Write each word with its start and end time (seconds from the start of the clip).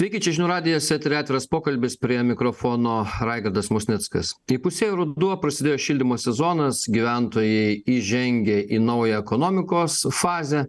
sveiki 0.00 0.16
čia 0.24 0.32
žinių 0.32 0.46
radijas 0.48 0.86
etery 0.94 1.18
atviras 1.18 1.44
pokalbis 1.50 1.98
prie 2.00 2.22
mikrofono 2.24 3.02
raigardas 3.20 3.66
musnickas. 3.68 4.30
Įpusėjo 4.48 4.94
ruduo 4.96 5.34
prasidėjo 5.42 5.76
šildymo 5.84 6.16
sezonas 6.16 6.86
gyventojai 6.88 7.74
įžengė 7.84 8.62
į 8.72 8.78
naują 8.80 9.18
ekonomikos 9.20 9.98
fazę. 10.16 10.62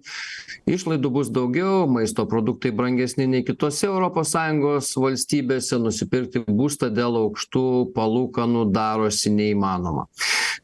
Išlaidų 0.68 1.14
bus 1.16 1.32
daugiau 1.32 1.86
maisto 1.88 2.26
produktai 2.28 2.74
brangesni 2.76 3.30
nei 3.32 3.46
kitose 3.48 3.88
europos 3.88 4.34
sąjungos 4.36 4.92
valstybėse 5.00 5.80
nusipirkti 5.80 6.44
būstą 6.52 6.92
dėl 6.92 7.16
aukštų 7.22 7.66
palūkanų 7.96 8.68
darosi 8.76 9.32
neįmanoma. 9.32 10.10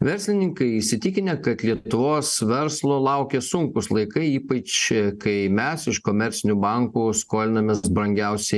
Verslininkai 0.03 0.73
įsitikinę 0.81 1.37
kad 1.41 1.63
lietuvos 1.65 2.35
verslo 2.45 2.99
laukia 3.01 3.39
sunkūs 3.41 3.87
laikai 3.95 4.27
ypač 4.35 4.75
kai 5.23 5.37
mes 5.49 5.87
iš 5.87 6.03
komercinių 6.05 6.59
bankų 6.61 7.07
skolinamės 7.17 7.81
brangiausiai 7.87 8.56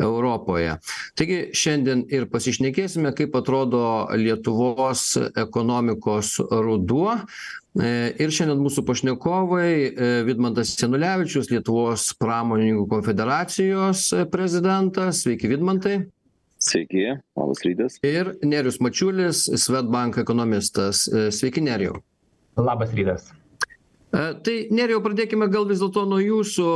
europoje 0.00 0.76
taigi 1.18 1.40
šiandien 1.56 2.04
ir 2.12 2.28
pasišnekėsime 2.32 3.14
kaip 3.16 3.34
atrodo 3.40 3.82
lietuvos 4.18 5.04
ekonomikos 5.38 6.36
ruduo 6.50 7.16
e, 7.16 7.90
ir 8.20 8.34
šiandien 8.34 8.62
mūsų 8.62 8.86
pašnekovai 8.88 9.72
e, 9.72 10.12
vidmantas 10.28 10.76
janulevičius 10.80 11.50
lietuvos 11.52 12.10
pramonininkų 12.20 12.86
konfederacijos 12.94 14.08
prezidentas 14.32 15.24
sveiki 15.24 15.52
vidmantai 15.52 16.00
Sveiki, 16.60 17.06
labas 17.40 17.62
rytas. 17.64 17.94
Ir 18.04 18.34
Nerius 18.44 18.82
Mačiulis, 18.84 19.46
Svetbank 19.62 20.18
ekonomistas. 20.20 21.06
E, 21.08 21.30
sveiki, 21.32 21.62
Nerijau. 21.64 22.02
Labas 22.60 22.92
rytas. 22.92 23.30
Tai 24.10 24.56
Nerijau, 24.74 25.00
pradėkime 25.04 25.46
gal 25.52 25.68
vis 25.70 25.80
dėlto 25.80 26.02
nuo 26.10 26.18
jūsų. 26.20 26.66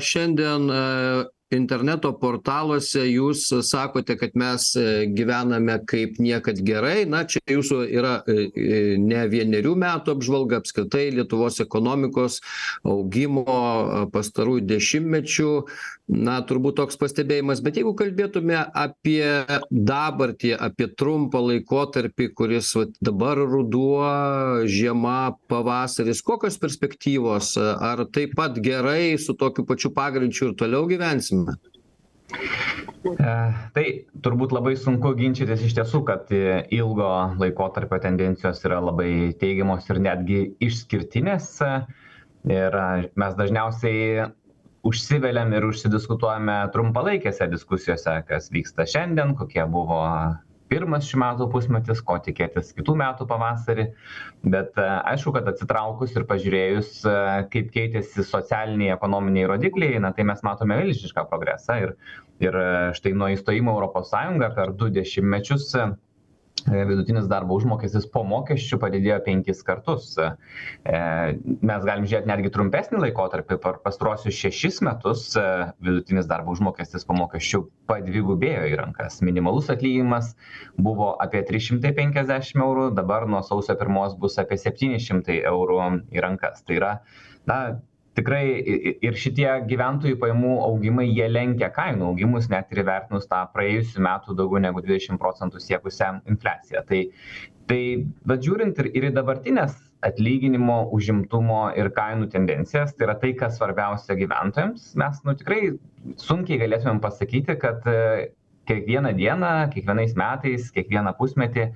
Šiandien 0.00 0.70
interneto 1.54 2.12
portaluose 2.18 3.02
jūs 3.08 3.46
sakote 3.66 4.16
kad 4.20 4.36
mes 4.38 4.70
gyvename 5.16 5.78
kaip 5.90 6.20
niekad 6.22 6.60
gerai. 6.66 7.04
Na 7.10 7.24
čia 7.28 7.42
jūsų 7.50 7.80
yra 7.90 8.14
ne 8.26 9.22
vienerių 9.32 9.74
metų 9.82 10.16
apžvalga 10.16 10.60
apskritai 10.60 11.08
lietuvos 11.16 11.60
ekonomikos 11.64 12.40
augimo 12.86 13.46
pastarųjų 14.14 14.66
dešimtmečių 14.70 15.50
na 16.10 16.40
turbūt 16.46 16.78
toks 16.80 16.98
pastebėjimas 17.00 17.62
bet 17.64 17.78
jeigu 17.78 17.94
kalbėtume 17.98 18.58
apie 18.58 19.22
dabartį 19.70 20.54
apie 20.58 20.90
trumpą 20.98 21.42
laikotarpį 21.46 22.30
kuris 22.34 22.72
vat 22.78 22.94
dabar 23.04 23.38
ruduo 23.38 24.10
žiema 24.66 25.36
pavasaris 25.50 26.22
kokios 26.26 26.58
perspektyvos 26.62 27.54
ar 27.62 28.06
taip 28.10 28.34
pat 28.38 28.58
gerai 28.62 29.16
su 29.22 29.38
tokiu 29.38 29.66
pačiu 29.68 29.94
pagreičiu 29.94 30.50
ir 30.50 30.56
toliau 30.58 30.88
gyvensim 30.90 31.46
E, 33.00 33.34
tai 33.74 33.84
turbūt 34.24 34.52
labai 34.52 34.74
sunku 34.78 35.12
ginčytis 35.16 35.64
iš 35.64 35.74
tiesų, 35.78 36.02
kad 36.08 36.30
ilgo 36.32 37.10
laikotarpio 37.40 38.00
tendencijos 38.02 38.60
yra 38.68 38.80
labai 38.84 39.32
teigiamos 39.40 39.88
ir 39.90 40.02
netgi 40.04 40.42
išskirtinės. 40.68 41.54
Ir 42.50 42.76
mes 43.20 43.34
dažniausiai 43.36 44.28
užsiveliam 44.86 45.52
ir 45.56 45.66
užsidiskutuojame 45.68 46.60
trumpalaikėse 46.74 47.48
diskusijose, 47.52 48.20
kas 48.28 48.48
vyksta 48.54 48.86
šiandien, 48.88 49.34
kokie 49.38 49.64
buvo 49.68 50.00
pirmas 50.70 51.08
šių 51.08 51.18
metų 51.20 51.48
pusmetis 51.50 52.00
ko 52.06 52.16
tikėtis 52.22 52.70
kitų 52.76 52.94
metų 53.00 53.26
pavasarį. 53.30 53.88
Bet 54.54 54.78
e, 54.78 54.86
aišku 55.12 55.32
kad 55.34 55.48
atsitraukus 55.50 56.14
ir 56.14 56.26
pažiūrėjus 56.30 56.92
e, 57.02 57.14
kaip 57.52 57.72
keitėsi 57.74 58.24
socialiniai 58.26 58.94
ekonominiai 58.94 59.48
rodikliai 59.50 59.98
na 60.02 60.12
tai 60.16 60.26
mes 60.30 60.44
matome 60.46 60.78
milžinišką 60.78 61.26
progresą 61.30 61.80
ir 61.86 61.96
ir 62.40 62.56
e, 62.56 62.68
štai 62.96 63.12
nuo 63.18 63.32
įstojimo 63.34 63.74
į 63.74 63.76
europos 63.76 64.14
sąjungą 64.14 64.52
per 64.56 64.72
du 64.78 64.88
dešimtmečius 64.94 65.72
vidutinis 66.68 67.28
darbo 67.30 67.56
užmokestis 67.58 68.06
po 68.10 68.22
mokesčių 68.28 68.78
padidėjo 68.82 69.18
penkis 69.26 69.62
kartus. 69.66 70.12
E, 70.18 70.30
mes 71.44 71.86
galim 71.86 72.06
žiūrėti 72.08 72.30
netgi 72.30 72.52
trumpesnį 72.54 73.02
laikotarpį, 73.06 73.58
per 73.62 73.80
pastruosius 73.84 74.36
šešis 74.36 74.80
metus 74.86 75.26
e, 75.38 75.44
vidutinis 75.84 76.28
darbo 76.30 76.54
užmokestis 76.56 77.06
po 77.08 77.16
mokesčių 77.18 77.62
padvigubėjo 77.90 78.66
į 78.70 78.78
rankas. 78.80 79.20
Minimalus 79.26 79.70
atlyginimas 79.72 80.34
buvo 80.78 81.12
apie 81.22 81.44
350 81.48 82.60
eurų, 82.60 82.90
dabar 82.98 83.28
nuo 83.30 83.42
sausio 83.46 83.76
pirmos 83.80 84.16
bus 84.20 84.38
apie 84.42 84.60
700 84.60 85.40
eurų 85.50 85.80
į 86.12 86.24
rankas. 86.24 86.64
Tai 86.66 86.80
yra, 86.80 86.92
na, 87.48 87.60
tikrai 88.18 88.44
ir 89.06 89.18
šitie 89.18 89.48
gyventojų 89.70 90.18
pajamų 90.20 90.56
augimai 90.64 91.06
jie 91.08 91.28
lenkia 91.30 91.70
kainų 91.74 92.10
augimus 92.10 92.50
net 92.52 92.72
ir 92.72 92.82
įvertinus 92.82 93.28
tą 93.30 93.44
praėjusių 93.54 94.02
metų 94.06 94.36
daugiau 94.38 94.62
negu 94.66 94.82
dvidešim 94.84 95.20
procentų 95.22 95.62
siekusią 95.62 96.16
infliaciją. 96.30 96.84
Tai 96.88 97.04
tai 97.70 97.82
vat 98.26 98.42
žiūrint 98.42 98.80
ir 98.82 98.88
ir 98.98 99.04
į 99.10 99.14
dabartines 99.14 99.76
atlyginimo 100.06 100.80
užimtumo 100.96 101.68
ir 101.78 101.92
kainų 101.94 102.26
tendencijas 102.32 102.96
tai 102.96 103.06
yra 103.06 103.14
tai 103.20 103.30
kas 103.38 103.58
svarbiausia 103.60 104.16
gyventojams. 104.18 104.90
Mes 104.98 105.20
nu 105.26 105.36
tikrai 105.38 105.60
sunkiai 106.18 106.58
galėtumėm 106.64 106.98
pasakyti 107.04 107.58
kad 107.62 107.86
kiekvieną 108.68 109.14
dieną 109.16 109.54
kiekvienais 109.72 110.12
metais 110.18 110.70
kiekvieną 110.74 111.14
pusmetį 111.18 111.70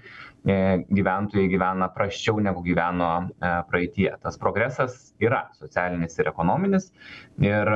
E, 0.44 0.84
gyventojai 0.92 1.48
gyvena 1.48 1.86
prasčiau 1.88 2.36
negu 2.44 2.60
gyveno 2.66 3.06
e, 3.40 3.52
praeityje. 3.70 4.10
Tas 4.20 4.36
progresas 4.36 5.14
yra 5.24 5.46
socialinis 5.56 6.18
ir 6.20 6.28
ekonominis. 6.28 6.90
Ir 7.40 7.70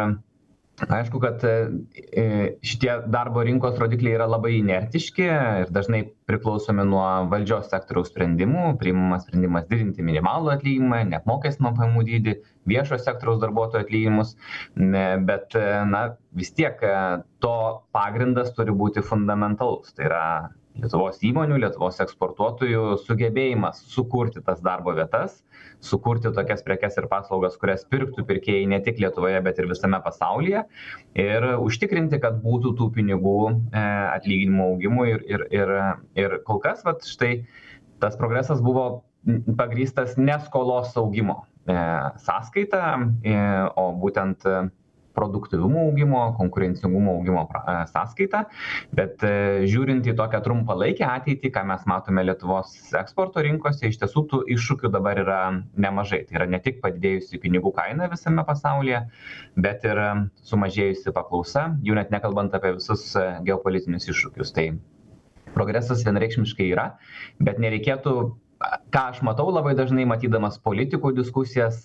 aišku, 0.87 1.21
kad 1.23 1.43
e, 1.45 2.57
šitie 2.63 2.93
darbo 3.11 3.43
rinkos 3.47 3.79
rodikliai 3.81 4.17
yra 4.17 4.29
labai 4.31 4.55
inertiški 4.59 5.25
ir 5.27 5.73
dažnai 5.75 6.05
priklausomi 6.29 6.85
nuo 6.87 7.05
valdžios 7.33 7.71
sektoriaus 7.73 8.13
sprendimų. 8.13 8.77
Priimamas 8.81 9.27
sprendimas 9.27 9.67
didinti 9.71 10.05
minimalų 10.07 10.53
atlyginimą, 10.55 11.03
neapmokestinamą 11.11 11.75
pajamų 11.81 12.05
dydį, 12.11 12.37
viešo 12.71 13.01
sektoriaus 13.03 13.41
darbuotojų 13.43 13.87
atlyginimus. 13.87 14.37
Bet 15.29 15.57
na, 15.91 16.05
vis 16.37 16.55
tiek 16.55 16.83
to 17.43 17.57
pagrindas 17.97 18.55
turi 18.57 18.75
būti 18.77 19.03
fundamentalus. 19.07 19.95
Tai 19.97 20.09
yra 20.11 20.25
lietuvos 20.79 21.19
įmonių 21.27 21.59
lietuvos 21.65 21.99
eksportuotojų 22.05 22.99
sugebėjimas 23.03 23.83
sukurti 23.91 24.45
tas 24.47 24.63
darbo 24.63 24.95
vietas 24.95 25.41
sukurti 25.81 26.33
tokias 26.35 26.63
prekes 26.67 26.97
ir 26.99 27.07
paslaugas 27.11 27.57
kurias 27.61 27.85
pirktų 27.91 28.25
pirkėjai 28.29 28.67
ne 28.71 28.81
tik 28.85 28.99
lietuvoje 29.03 29.41
bet 29.45 29.61
ir 29.61 29.69
visame 29.71 30.01
pasaulyje. 30.05 30.65
Ir 31.19 31.47
užtikrinti 31.63 32.21
kad 32.23 32.41
būtų 32.43 32.75
tų 32.79 32.91
pinigų 32.97 33.39
e, 33.51 33.85
atlyginimų 34.17 34.71
augimui 34.73 35.11
ir 35.15 35.27
ir 35.29 35.47
ir 35.61 35.75
ir 36.25 36.39
kol 36.49 36.63
kas 36.65 36.83
vat 36.87 37.07
štai 37.07 37.45
tas 38.03 38.19
progresas 38.19 38.63
buvo 38.65 39.05
pagrįstas 39.59 40.17
ne 40.19 40.39
skolos 40.47 40.97
augimo 40.99 41.43
e, 41.69 41.79
sąskaita 42.27 42.83
e, 43.23 43.39
o 43.77 43.91
būtent 44.03 44.47
produktyvumo 45.19 45.85
augimo 45.89 46.23
konkurencingumo 46.39 47.17
augimo 47.19 47.45
e, 47.59 47.77
sąskaita. 47.93 48.45
Bet 48.97 49.25
e, 49.27 49.33
žiūrint 49.71 50.07
į 50.09 50.15
tokią 50.19 50.41
trumpalaikę 50.47 51.07
ateitį 51.09 51.53
ką 51.55 51.65
mes 51.73 51.85
matome 51.91 52.25
lietuvos 52.29 52.75
eksporto 53.01 53.45
rinkose 53.45 53.91
iš 53.91 54.01
tiesų 54.03 54.25
tų 54.31 54.43
iššūkių 54.57 54.93
dabar 54.95 55.23
yra 55.25 55.41
nemažai. 55.77 56.25
Tai 56.29 56.41
yra 56.41 56.51
ne 56.55 56.63
tik 56.65 56.83
padidėjusi 56.85 57.43
pinigų 57.43 57.75
kaina 57.77 58.11
visame 58.13 58.45
pasaulyje 58.49 59.05
bet 59.59 59.87
ir 59.89 60.03
sumažėjusi 60.49 61.15
paklausa 61.17 61.69
jau 61.87 61.99
net 61.99 62.15
nekalbant 62.15 62.55
apie 62.59 62.77
visus 62.79 63.11
e, 63.19 63.27
geopolitinius 63.49 64.11
iššūkius. 64.13 64.55
Tai 64.57 64.69
progresas 65.55 66.05
vienareikšmiškai 66.07 66.69
yra 66.73 66.93
bet 67.43 67.59
nereikėtų 67.63 68.15
ką 68.95 69.03
aš 69.13 69.21
matau 69.27 69.51
labai 69.55 69.75
dažnai 69.79 70.07
matydamas 70.09 70.59
politikų 70.63 71.13
diskusijas 71.19 71.85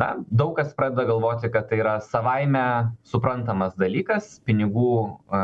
na 0.00 0.14
daug 0.30 0.54
kas 0.58 0.74
pradeda 0.74 1.06
galvoti 1.08 1.50
kad 1.54 1.68
tai 1.70 1.78
yra 1.82 1.98
savaime 2.02 2.64
suprantamas 3.06 3.76
dalykas. 3.78 4.38
Pinigų 4.46 4.94
a 5.30 5.42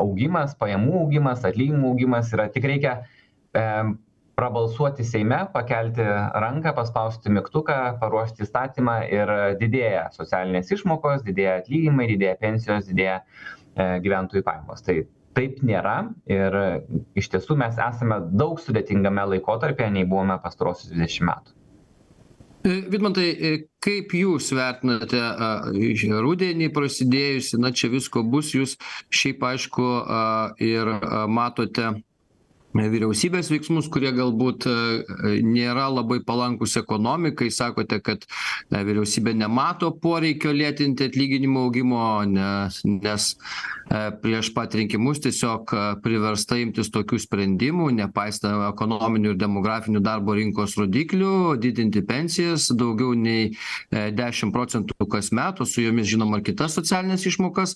augimas 0.00 0.56
pajamų 0.58 0.96
augimas 1.04 1.44
atlyginimų 1.46 1.92
augimas 1.92 2.32
yra 2.34 2.48
tik 2.50 2.66
reikia 2.66 2.96
e 3.54 3.66
prabalsuoti 4.34 5.04
seime 5.06 5.44
pakelti 5.54 6.02
ranką 6.42 6.72
paspausti 6.74 7.30
mygtuką 7.30 7.76
paruošti 8.00 8.42
įstatymą 8.42 8.96
ir 9.06 9.30
didėja 9.60 10.08
socialinės 10.16 10.72
išmokos 10.74 11.22
didėja 11.22 11.60
atlyginimai 11.60 12.08
didėja 12.10 12.40
pensijos 12.40 12.88
didėja 12.90 13.20
e 13.22 13.86
gyventojų 14.02 14.42
pajamos. 14.48 14.82
Tai 14.82 15.04
taip 15.38 15.62
nėra 15.62 15.96
ir 16.26 16.58
iš 17.14 17.30
tiesų 17.30 17.54
mes 17.62 17.78
esame 17.78 18.18
daug 18.34 18.58
sudėtingame 18.62 19.28
laikotarpyje 19.36 19.94
nei 19.94 20.10
buvome 20.10 20.40
pastaruosius 20.42 20.90
dvidešim 20.90 21.30
metų 21.30 21.54
vidmantai 22.64 23.28
e, 23.28 23.52
kaip 23.84 24.14
jūs 24.16 24.48
vertinate 24.56 25.20
rudenį 26.24 26.70
prasidėjusį 26.72 27.60
na 27.60 27.72
čia 27.76 27.92
visko 27.92 28.24
bus 28.24 28.54
jūs 28.56 28.78
šiaip 29.12 29.44
aišku 29.52 29.88
ir 30.64 30.90
matote 31.28 31.92
vyriausybės 32.74 33.52
veiksmus 33.52 33.86
kurie 33.92 34.10
galbūt 34.16 34.66
nėra 35.46 35.86
labai 35.92 36.18
palankūs 36.26 36.74
ekonomikai 36.80 37.50
sakote 37.54 38.00
kad 38.02 38.24
vyriausybė 38.72 39.36
nemato 39.38 39.92
poreikio 40.02 40.54
lėtinti 40.56 41.06
atlyginimų 41.10 41.68
augimo 41.68 42.02
nes 42.32 42.80
nes 42.88 43.28
prieš 44.22 44.50
pat 44.54 44.74
rinkimus 44.74 45.20
tiesiog 45.24 45.72
priversta 46.04 46.58
imtis 46.60 46.90
tokių 46.94 47.18
sprendimų 47.22 47.90
nepaisant 47.98 48.64
ekonominių 48.70 49.34
ir 49.34 49.40
demografinių 49.40 50.02
darbo 50.04 50.34
rinkos 50.36 50.76
rodiklių 50.80 51.56
didinti 51.60 52.02
pensijas 52.06 52.70
daugiau 52.72 53.14
nei 53.18 53.52
dešim 53.90 54.52
procentų 54.54 55.08
kasmet 55.10 55.60
o 55.60 55.68
su 55.68 55.84
jomis 55.84 56.08
žinoma 56.10 56.40
ir 56.40 56.46
kitas 56.48 56.76
socialines 56.78 57.26
išmokas 57.28 57.74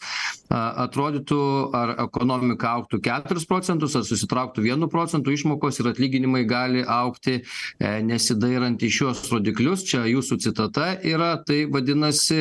atrodytų 0.48 1.40
ar 1.76 1.94
ekonomika 2.06 2.72
augtų 2.78 3.00
keturis 3.04 3.46
procentus 3.48 3.96
ar 3.98 4.06
susitrauktų 4.08 4.64
vienu 4.64 4.88
procentų 4.92 5.34
išmokos 5.36 5.80
ir 5.80 5.90
atlyginimai 5.92 6.44
gali 6.48 6.84
augti 6.84 7.42
nesidairant 7.80 8.82
į 8.82 8.90
šiuos 8.98 9.24
rodiklius. 9.32 9.84
Čia 9.88 10.04
jūsų 10.08 10.38
citata 10.42 10.90
yra 11.06 11.34
tai 11.46 11.64
vadinasi 11.70 12.40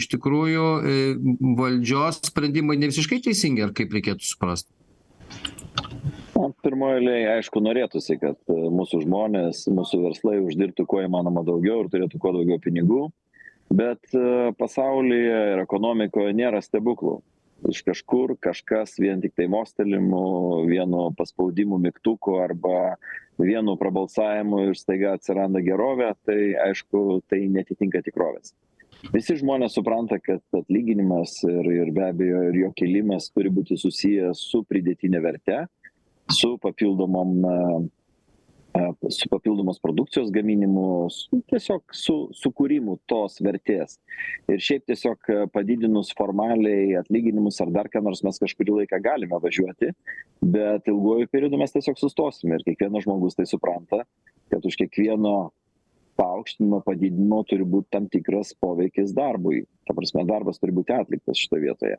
iš 0.00 0.08
tikrųjų 0.14 0.66
valdžios 1.58 2.20
sprendimai 2.30 2.78
ne 2.80 2.90
visiškai 2.96 3.20
teisingi 3.28 3.64
ar 3.66 3.74
kaip 3.76 3.92
reikėtų 3.92 4.24
suprast? 4.24 4.70
Na 6.36 6.48
pirmoj 6.64 6.98
eilėj 6.98 7.26
aišku 7.34 7.60
norėtųsi 7.60 8.16
kad 8.20 8.38
mūsų 8.48 9.02
žmonės 9.04 9.66
mūsų 9.68 10.00
verslai 10.06 10.38
uždirbtų 10.40 10.86
kuo 10.88 11.02
įmanoma 11.04 11.44
daugiau 11.44 11.82
ir 11.82 11.90
turėtų 11.92 12.20
kuo 12.22 12.32
daugiau 12.36 12.60
pinigų. 12.62 13.06
Bet 13.76 14.16
pasaulyje 14.56 15.40
ir 15.52 15.62
ekonomikoje 15.64 16.32
nėra 16.38 16.62
stebuklų. 16.64 17.18
Iš 17.68 17.82
kažkur 17.84 18.36
kažkas 18.40 18.94
vien 19.00 19.20
tiktai 19.20 19.48
mostelėjimu 19.52 20.22
vienu 20.68 21.08
paspaudimu 21.18 21.80
mygtuko 21.82 22.38
arba 22.44 22.94
vienu 23.40 23.76
prabalsavimu 23.80 24.62
ir 24.68 24.78
staiga 24.78 25.16
atsiranda 25.16 25.60
gerovė 25.64 26.12
tai 26.28 26.40
aišku 26.68 27.22
tai 27.28 27.42
neatitinka 27.52 28.04
tikrovės 28.06 28.54
visi 29.14 29.36
žmonės 29.40 29.76
supranta 29.76 30.18
kad 30.22 30.42
atlyginimas 30.56 31.38
ir 31.48 31.70
ir 31.72 31.92
be 31.96 32.06
abejo 32.10 32.42
ir 32.50 32.60
jo 32.62 32.72
kėlimas 32.78 33.30
turi 33.34 33.52
būti 33.52 33.78
susijęs 33.80 34.46
su 34.50 34.62
pridėtine 34.68 35.20
verte 35.22 35.64
su 36.32 36.56
papildomom 36.62 37.90
su 39.08 39.28
papildomos 39.30 39.78
produkcijos 39.80 40.30
gaminimu 40.32 41.08
tiesiog 41.50 41.94
su 41.96 42.16
sukūrimu 42.36 42.98
tos 43.08 43.38
vertės. 43.44 43.98
Ir 44.50 44.62
šiaip 44.62 44.86
tiesiog 44.90 45.30
padidinus 45.54 46.12
formaliai 46.18 46.96
atlyginimus 47.00 47.60
ar 47.64 47.72
dar 47.74 47.90
ką 47.92 48.02
nors 48.04 48.22
mes 48.26 48.40
kažkurį 48.42 48.80
laiką 48.80 49.00
galime 49.04 49.40
važiuoti 49.42 49.92
bet 50.42 50.90
ilguoju 50.92 51.30
periodu 51.32 51.60
mes 51.60 51.72
tiesiog 51.74 52.00
sustosime 52.00 52.58
ir 52.58 52.66
kiekvienas 52.66 53.06
žmogus 53.06 53.38
tai 53.38 53.46
supranta 53.48 54.02
kad 54.52 54.66
už 54.66 54.76
kiekvieno 54.82 55.36
paaukštinimo 56.16 56.80
padidinimo 56.86 57.42
turi 57.50 57.66
būt 57.68 57.88
tam 57.94 58.08
tikras 58.12 58.54
poveikis 58.62 59.14
darbui. 59.16 59.64
Ta 59.86 59.94
prasme 59.96 60.24
darbas 60.28 60.60
turi 60.62 60.74
būti 60.76 60.94
atliktas 60.96 61.40
šitoj 61.40 61.62
vietoje. 61.62 61.98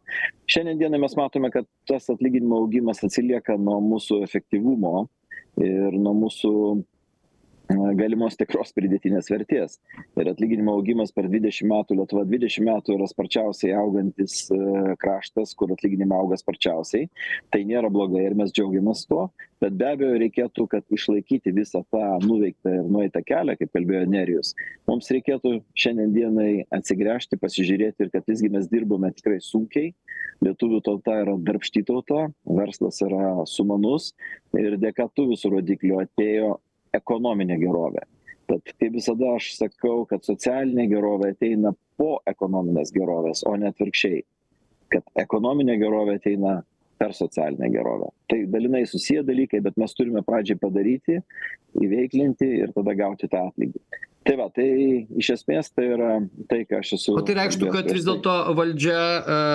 Šiandien 0.49 0.81
dienai 0.81 1.01
mes 1.03 1.15
matome 1.19 1.51
kad 1.53 1.67
tas 1.89 2.09
atlyginimų 2.13 2.61
augimas 2.63 3.03
atsilieka 3.05 3.57
nuo 3.61 3.79
mūsų 3.93 4.21
efektyvumo 4.27 5.07
ir 5.63 5.97
nuo 5.97 6.13
mūsų 6.25 6.53
galimos 7.99 8.37
tikros 8.39 8.73
pridėtinės 8.77 9.31
vertės. 9.31 9.77
Ir 10.19 10.31
atlyginimų 10.31 10.75
augimas 10.77 11.13
per 11.15 11.27
dvidešim 11.31 11.69
metų 11.71 11.99
lietuva 12.01 12.23
dvidešim 12.27 12.67
metų 12.69 12.97
yra 12.97 13.09
sparčiausiai 13.09 13.75
augantis 13.77 14.45
kraštas 15.01 15.55
kur 15.57 15.73
atlyginimai 15.75 16.19
auga 16.21 16.39
sparčiausiai. 16.39 17.09
Tai 17.51 17.63
nėra 17.67 17.91
blogai 17.93 18.25
ir 18.27 18.37
mes 18.39 18.53
džiaugiamės 18.55 19.05
tuo 19.09 19.27
bet 19.61 19.73
be 19.77 19.87
abejo 19.89 20.17
reikėtų 20.21 20.67
kad 20.69 20.85
išlaikyti 20.93 21.53
visą 21.55 21.81
tą 21.91 22.03
nuveiktą 22.21 22.75
ir 22.77 22.89
nueitą 22.93 23.23
kelią 23.25 23.55
kaip 23.57 23.71
kalbėjo 23.73 24.03
nerijus 24.09 24.53
mums 24.89 25.09
reikėtų 25.13 25.57
šiandien 25.77 26.13
dienai 26.15 26.51
atsigręžti 26.73 27.39
pasižiūrėti 27.41 28.05
ir 28.05 28.13
kad 28.13 28.27
visgi 28.29 28.49
mes 28.53 28.69
dirbome 28.71 29.11
tikrai 29.15 29.39
sunkiai. 29.43 29.93
Lietuvių 30.45 30.79
tauta 30.85 31.15
yra 31.23 31.33
darbšti 31.41 31.81
tauta 31.87 32.27
verslas 32.45 33.01
yra 33.01 33.45
sumanus 33.49 34.11
ir 34.57 34.77
dėka 34.81 35.07
tų 35.17 35.31
visų 35.33 35.55
rodiklių 35.55 36.01
atėjo 36.03 36.57
ekonominė 36.97 37.59
gerovė. 37.61 38.05
Tad 38.47 38.71
kaip 38.79 38.95
visada 38.95 39.33
aš 39.35 39.51
sakau 39.57 40.05
kad 40.07 40.23
socialinė 40.23 40.87
gerovė 40.91 41.33
ateina 41.35 41.73
po 41.99 42.17
ekonominės 42.29 42.93
gerovės 42.95 43.43
o 43.47 43.55
ne 43.59 43.71
atvirkščiai. 43.73 44.23
Kad 44.93 45.07
ekonominė 45.19 45.75
gerovė 45.81 46.15
ateina 46.21 46.61
per 46.97 47.13
socialinę 47.13 47.69
gerovę. 47.69 48.07
Tai 48.31 48.39
dalinai 48.53 48.85
susiję 48.87 49.23
dalykai 49.27 49.59
bet 49.65 49.75
mes 49.77 49.93
turime 49.93 50.23
pradžiai 50.25 50.57
padaryti 50.61 51.19
įveiklinti 51.77 52.47
ir 52.63 52.73
tada 52.73 52.95
gauti 52.97 53.29
tą 53.29 53.43
atlygį 53.51 53.83
tai 54.27 54.35
va 54.39 54.47
tai 54.53 54.67
iš 55.21 55.29
esmės 55.37 55.69
tai 55.73 55.85
yra 55.95 56.11
tai 56.51 56.61
ką 56.67 56.81
aš 56.81 56.93
esu 56.97 57.15
o 57.15 57.23
tai 57.25 57.37
reikštų 57.39 57.69
kad 57.73 57.89
vis 57.95 58.05
dėlto 58.07 58.33
valdžia 58.57 58.99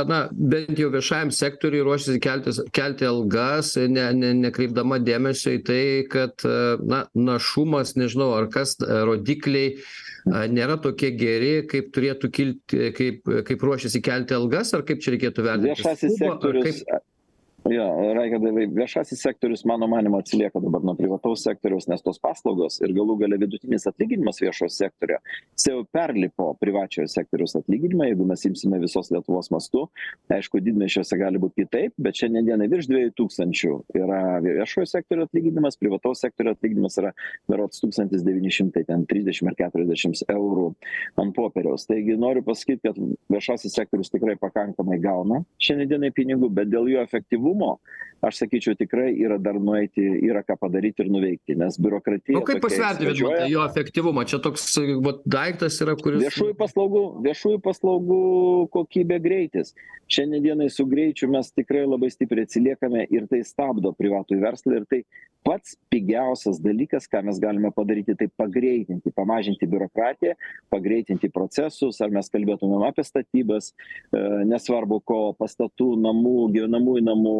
na 0.09 0.21
bent 0.33 0.81
jau 0.81 0.91
viešajam 0.95 1.33
sektoriui 1.37 1.85
ruošiasi 1.87 2.23
keltis 2.25 2.63
kelti 2.77 3.09
algas 3.09 3.75
ne 3.77 4.09
ne 4.17 4.33
nekreipdama 4.41 5.01
dėmesio 5.05 5.57
į 5.59 5.63
tai 5.69 5.85
kad 6.13 6.47
na 6.95 7.05
našumas 7.13 7.97
nežinau 8.01 8.33
ar 8.39 8.49
kas 8.53 8.77
rodikliai 8.81 9.77
nėra 10.27 10.79
tokie 10.83 11.13
geri 11.19 11.55
kaip 11.69 11.93
turėtų 11.95 12.33
kilti 12.33 12.93
kaip 12.97 13.33
kaip 13.49 13.65
ruošiasi 13.69 14.03
kelti 14.05 14.39
algas 14.39 14.73
ar 14.77 14.87
kaip 14.87 15.03
čia 15.03 15.17
reikėtų 15.17 15.49
vertinti? 15.49 15.75
Viešasis 15.75 16.21
sektorius 16.21 16.85
jo 17.70 18.14
raigardai 18.17 18.67
viešasis 18.75 19.23
sektorius 19.23 19.64
mano 19.64 19.87
manymu 19.87 20.19
atsilieka 20.19 20.61
dabar 20.61 20.82
nuo 20.82 20.94
privataus 20.99 21.44
sektoriaus 21.47 21.87
nes 21.88 22.03
tos 22.03 22.19
paslaugos 22.19 22.81
ir 22.82 22.91
galų 22.97 23.17
gale 23.20 23.38
vidutinis 23.38 23.87
atlyginimas 23.87 24.41
viešojo 24.43 24.70
sektorio 24.73 25.19
jis 25.55 25.69
jau 25.69 25.82
perlipo 25.94 26.49
privačiojo 26.61 27.06
sektoriaus 27.12 27.55
atlyginimą 27.61 28.09
jeigu 28.11 28.26
mes 28.26 28.44
imsime 28.49 28.81
visos 28.82 29.12
lietuvos 29.14 29.50
mastu. 29.55 29.85
Aišku 30.32 30.59
didmiesčiuose 30.64 31.19
gali 31.20 31.38
būt 31.43 31.55
kitaip 31.61 31.94
bet 32.03 32.19
šiandien 32.19 32.49
dienai 32.50 32.69
virš 32.73 32.88
dviejų 32.91 33.12
tūkstančių 33.20 33.73
yra 34.00 34.20
viešojo 34.43 34.88
sektorio 34.91 35.29
atlyginimas 35.29 35.79
privataus 35.79 36.25
sektorio 36.25 36.56
atlyginimas 36.56 36.99
yra 36.99 37.15
berods 37.50 37.82
tūkstantis 37.85 38.26
devyni 38.26 38.50
šimtai 38.50 38.85
ten 38.88 39.06
trisdešim 39.06 39.53
ar 39.53 39.58
keturiasdešims 39.61 40.25
eurų 40.32 40.73
ant 41.23 41.37
popieriaus. 41.37 41.87
Taigi 41.87 42.19
noriu 42.19 42.43
pasakyt 42.47 42.82
kad 42.88 42.99
viešasis 43.31 43.76
sektorius 43.79 44.11
tikrai 44.11 44.35
pakankamai 44.41 44.99
gauna 45.03 45.43
šiandien 45.62 45.94
dienai 45.94 46.12
pinigų 46.17 46.50
bet 46.56 46.73
dėl 46.73 46.91
jo 46.91 47.05
efektyvumo 47.05 47.52
aš 48.23 48.39
sakyčiau 48.39 48.77
tikrai 48.79 49.11
yra 49.19 49.39
dar 49.43 49.57
nueiti 49.59 50.03
yra 50.23 50.45
ką 50.47 50.55
padaryti 50.61 51.03
ir 51.03 51.11
nuveikti 51.11 51.57
nes 51.59 51.79
biurokratija 51.83 52.39
o 52.39 52.45
kaip 52.47 52.63
pasverti 52.63 53.09
vidmantai 53.09 53.49
jo 53.51 53.65
efektyvumą? 53.67 54.23
Čia 54.31 54.39
toks 54.45 54.69
vat 55.03 55.25
daiktas 55.27 55.81
yra 55.83 55.97
kuris 55.99 56.23
viešųjų 56.29 56.55
paslaugų 56.61 57.03
viešųjų 57.27 57.63
paslaugų 57.67 58.21
kokybė 58.77 59.19
greitis. 59.27 59.75
Šiandien 60.13 60.47
dienai 60.47 60.71
su 60.71 60.87
greičiu 60.87 61.31
mes 61.33 61.51
tikrai 61.51 61.83
labai 61.89 62.13
stipriai 62.15 62.47
atsiliekame 62.47 63.09
ir 63.11 63.27
tai 63.31 63.43
stabdo 63.49 63.94
privatųjį 63.99 64.43
verslą 64.47 64.79
ir 64.79 64.89
tai 64.91 65.03
pats 65.43 65.75
pigiausias 65.91 66.61
dalykas 66.63 67.09
ką 67.11 67.25
mes 67.27 67.41
galime 67.43 67.73
padaryti 67.75 68.15
tai 68.19 68.29
pagreitinti 68.39 69.11
pamažinti 69.15 69.67
biurokratiją 69.67 70.37
pagreitinti 70.71 71.31
procesus 71.35 71.99
ar 72.05 72.13
mes 72.15 72.31
kalbėtumėm 72.31 72.87
apie 72.87 73.05
statybas 73.06 73.73
nesvarbu 74.47 75.01
ko 75.03 75.21
pastatų 75.39 75.89
namų 76.06 76.37
gyvenamųjų 76.56 77.05
namų 77.09 77.37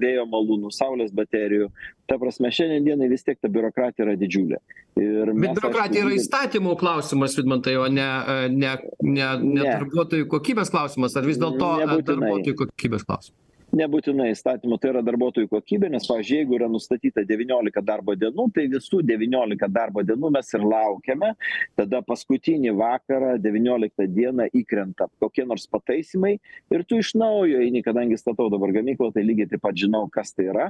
vėjo 0.00 0.26
malūnų 0.30 0.72
saulės 0.74 1.12
baterijų. 1.16 1.68
Ta 2.10 2.18
prasme 2.20 2.50
šiandien 2.52 2.86
dienai 2.86 3.10
vis 3.12 3.24
tiek 3.26 3.38
ta 3.40 3.50
biurokratija 3.52 4.06
yra 4.06 4.16
didžiulė. 4.20 4.58
Ir 5.00 5.32
bet 5.32 5.56
biurokratija 5.58 6.06
yra 6.06 6.16
įstatymų 6.18 6.76
klausimas 6.80 7.36
vidmantai 7.38 7.78
o 7.80 7.86
ne 7.90 8.08
ne 8.52 8.74
ne 9.02 9.30
ne 9.44 9.62
darbuotojų 9.68 10.28
kokybės 10.32 10.72
klausimas. 10.74 11.16
Ar 11.16 11.28
vis 11.28 11.40
dėlto 11.40 11.72
darbuotojų 11.86 12.58
kokybės 12.64 13.08
klausimas 13.08 13.41
nebūtinai 13.76 14.30
įstatymu 14.32 14.76
tai 14.80 14.90
yra 14.92 15.02
darbuotojų 15.04 15.48
kokybė 15.50 15.88
nes 15.92 16.06
pavyzdžiui 16.08 16.38
jeigu 16.42 16.56
yra 16.58 16.68
nustatyta 16.70 17.24
devyniolika 17.28 17.82
darbo 17.84 18.14
dienų 18.18 18.48
tai 18.56 18.66
visų 18.72 19.00
devyniolika 19.08 19.68
darbo 19.72 20.04
dienų 20.06 20.32
mes 20.36 20.52
ir 20.52 20.66
laukiame. 20.66 21.32
Tada 21.78 22.02
paskutinį 22.06 22.74
vakarą 22.78 23.36
devynioliktą 23.42 24.06
dieną 24.12 24.50
įkrenta 24.60 25.08
kokie 25.22 25.46
nors 25.48 25.64
pataisymai 25.72 26.34
ir 26.72 26.84
tu 26.88 27.00
iš 27.00 27.14
naujo 27.18 27.62
eini 27.64 27.82
kadangi 27.84 28.20
statau 28.20 28.50
dabar 28.52 28.74
gamyklą 28.76 29.12
tai 29.14 29.24
lygiai 29.26 29.48
taip 29.50 29.64
pat 29.64 29.78
žinau 29.78 30.04
kas 30.12 30.34
tai 30.36 30.50
yra. 30.52 30.68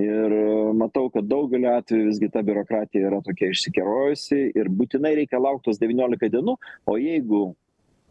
Ir 0.00 0.32
matau 0.78 1.10
kad 1.12 1.26
daugeliu 1.28 1.68
atvejų 1.76 2.06
visgi 2.08 2.30
ta 2.32 2.40
biurokratija 2.42 3.10
yra 3.10 3.18
tokia 3.24 3.50
išsikerojusi 3.52 4.46
ir 4.56 4.70
būtinai 4.72 5.12
reikia 5.20 5.40
laukt 5.42 5.66
tuos 5.66 5.80
devyniolika 5.82 6.30
dienų 6.32 6.56
o 6.88 6.96
jeigu 6.96 7.50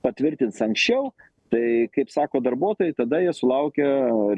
patvirtins 0.06 0.62
anksčiau 0.62 1.10
tai 1.52 1.88
kaip 1.96 2.12
sako 2.14 2.42
darbuotojai 2.44 2.96
tada 2.98 3.22
jie 3.24 3.34
sulaukia 3.36 3.88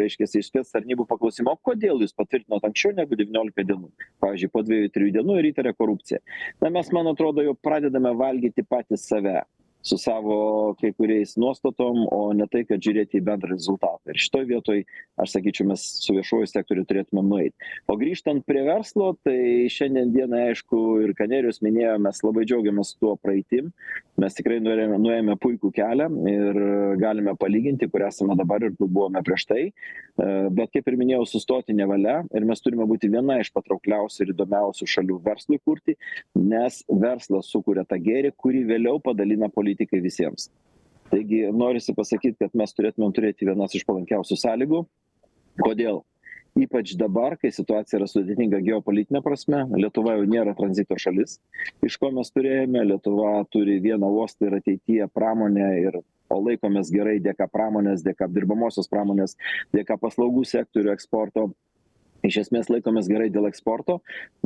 reiškiasi 0.01 0.41
iš 0.41 0.51
spec 0.51 0.71
tarnybų 0.73 1.07
paklausimo 1.09 1.55
kodėl 1.65 2.01
jūs 2.03 2.15
patvirtinot 2.17 2.65
anksčiau 2.67 2.95
negu 2.97 3.17
devyniolika 3.19 3.65
dienų? 3.69 3.91
Pavyzdžiui 4.23 4.53
po 4.53 4.63
dviejų 4.65 4.93
trijų 4.93 5.17
dienų 5.19 5.39
ir 5.41 5.51
įtaria 5.53 5.75
korupciją 5.77 6.23
na 6.63 6.73
mes 6.73 6.93
man 6.95 7.11
atrodo 7.13 7.45
jau 7.45 7.55
pradedame 7.55 8.15
valgyti 8.17 8.65
patys 8.67 9.07
save 9.09 9.43
su 9.83 9.97
savo 9.97 10.75
kai 10.79 10.93
kuriais 10.95 11.35
nuostatom 11.35 12.05
o 12.11 12.19
ne 12.33 12.45
tai 12.51 12.63
kad 12.67 12.79
žiūrėti 12.83 13.19
į 13.19 13.25
bendrą 13.27 13.51
rezultatą. 13.51 14.13
Ir 14.13 14.19
šitoj 14.23 14.45
vietoj 14.47 14.83
aš 15.19 15.33
sakyčiau 15.35 15.67
mes 15.73 15.83
su 16.05 16.15
viešuoju 16.15 16.47
sektoriu 16.47 16.85
turėtumėm 16.87 17.27
nueit 17.33 17.67
o 17.91 17.97
grįžtant 17.99 18.45
prie 18.47 18.63
verslo 18.63 19.11
tai 19.27 19.67
šiandien 19.73 20.13
dienai 20.15 20.45
aišku 20.53 20.79
ir 21.03 21.11
ką 21.19 21.27
nerijus 21.33 21.59
minėjo 21.65 21.97
mes 22.05 22.23
labai 22.23 22.45
džiaugiamės 22.47 22.95
tuo 22.95 23.17
praeitim 23.19 23.73
mes 24.21 24.35
tikrai 24.37 24.59
nuėjome 24.61 24.99
nuėjome 25.01 25.35
puikų 25.41 25.71
kelią 25.73 26.07
ir 26.29 26.59
galime 27.01 27.33
palyginti 27.39 27.89
kur 27.91 28.05
esame 28.07 28.37
dabar 28.39 28.65
ir 28.65 28.75
kur 28.77 28.89
buvome 28.89 29.23
prieš 29.25 29.47
tai 29.49 29.61
e, 29.65 29.71
bet 30.53 30.73
kaip 30.75 30.89
ir 30.89 30.99
minėjau 30.99 31.25
sustoti 31.33 31.75
nevalia 31.77 32.19
ir 32.33 32.45
mes 32.49 32.61
turime 32.61 32.87
būti 32.89 33.09
viena 33.13 33.39
iš 33.41 33.49
patraukliausių 33.55 34.25
ir 34.25 34.35
įdomiausių 34.35 34.89
šalių 34.95 35.19
verslui 35.25 35.59
kurti 35.65 35.97
nes 36.37 36.83
verslas 36.89 37.49
sukuria 37.53 37.87
tą 37.89 37.97
gėrį 38.01 38.35
kurį 38.37 38.63
vėliau 38.69 39.01
padalina 39.03 39.49
politikai 39.53 40.01
visiems. 40.03 40.51
Taigi 41.13 41.43
norisi 41.53 41.93
pasakyti, 41.93 42.39
kad 42.41 42.55
mes 42.57 42.73
turėtumėm 42.73 43.13
turėti 43.13 43.45
vienas 43.45 43.75
iš 43.77 43.83
palankiausių 43.85 44.37
sąlygų. 44.39 44.79
Kodėl? 45.61 46.01
Ypač 46.53 46.91
dabar, 47.01 47.33
kai 47.41 47.49
situacija 47.49 47.97
yra 47.97 48.05
sudėtinga 48.05 48.59
geopolitinė 48.61 49.23
prasme, 49.25 49.63
Lietuva 49.73 50.19
jau 50.19 50.27
nėra 50.29 50.53
tranzito 50.53 50.97
šalis, 51.01 51.39
iš 51.81 51.97
ko 51.97 52.11
mes 52.13 52.29
turėjome, 52.29 52.83
Lietuva 52.91 53.39
turi 53.49 53.79
vieną 53.81 54.11
uostą 54.19 54.51
ir 54.51 54.59
ateityje 54.59 55.07
pramonę 55.17 55.71
ir 55.81 55.97
o 56.29 56.37
laikomės 56.45 56.91
gerai 56.93 57.17
dėka 57.25 57.47
pramonės, 57.49 58.05
dėka 58.05 58.27
apdirbamosios 58.29 58.89
pramonės, 58.91 59.33
dėka 59.73 59.97
paslaugų 60.01 60.45
sektorių 60.49 60.93
eksporto. 60.93 61.49
Iš 62.23 62.43
esmės 62.45 62.69
laikomės 62.71 63.09
gerai 63.09 63.31
dėl 63.33 63.49
eksporto 63.49 63.97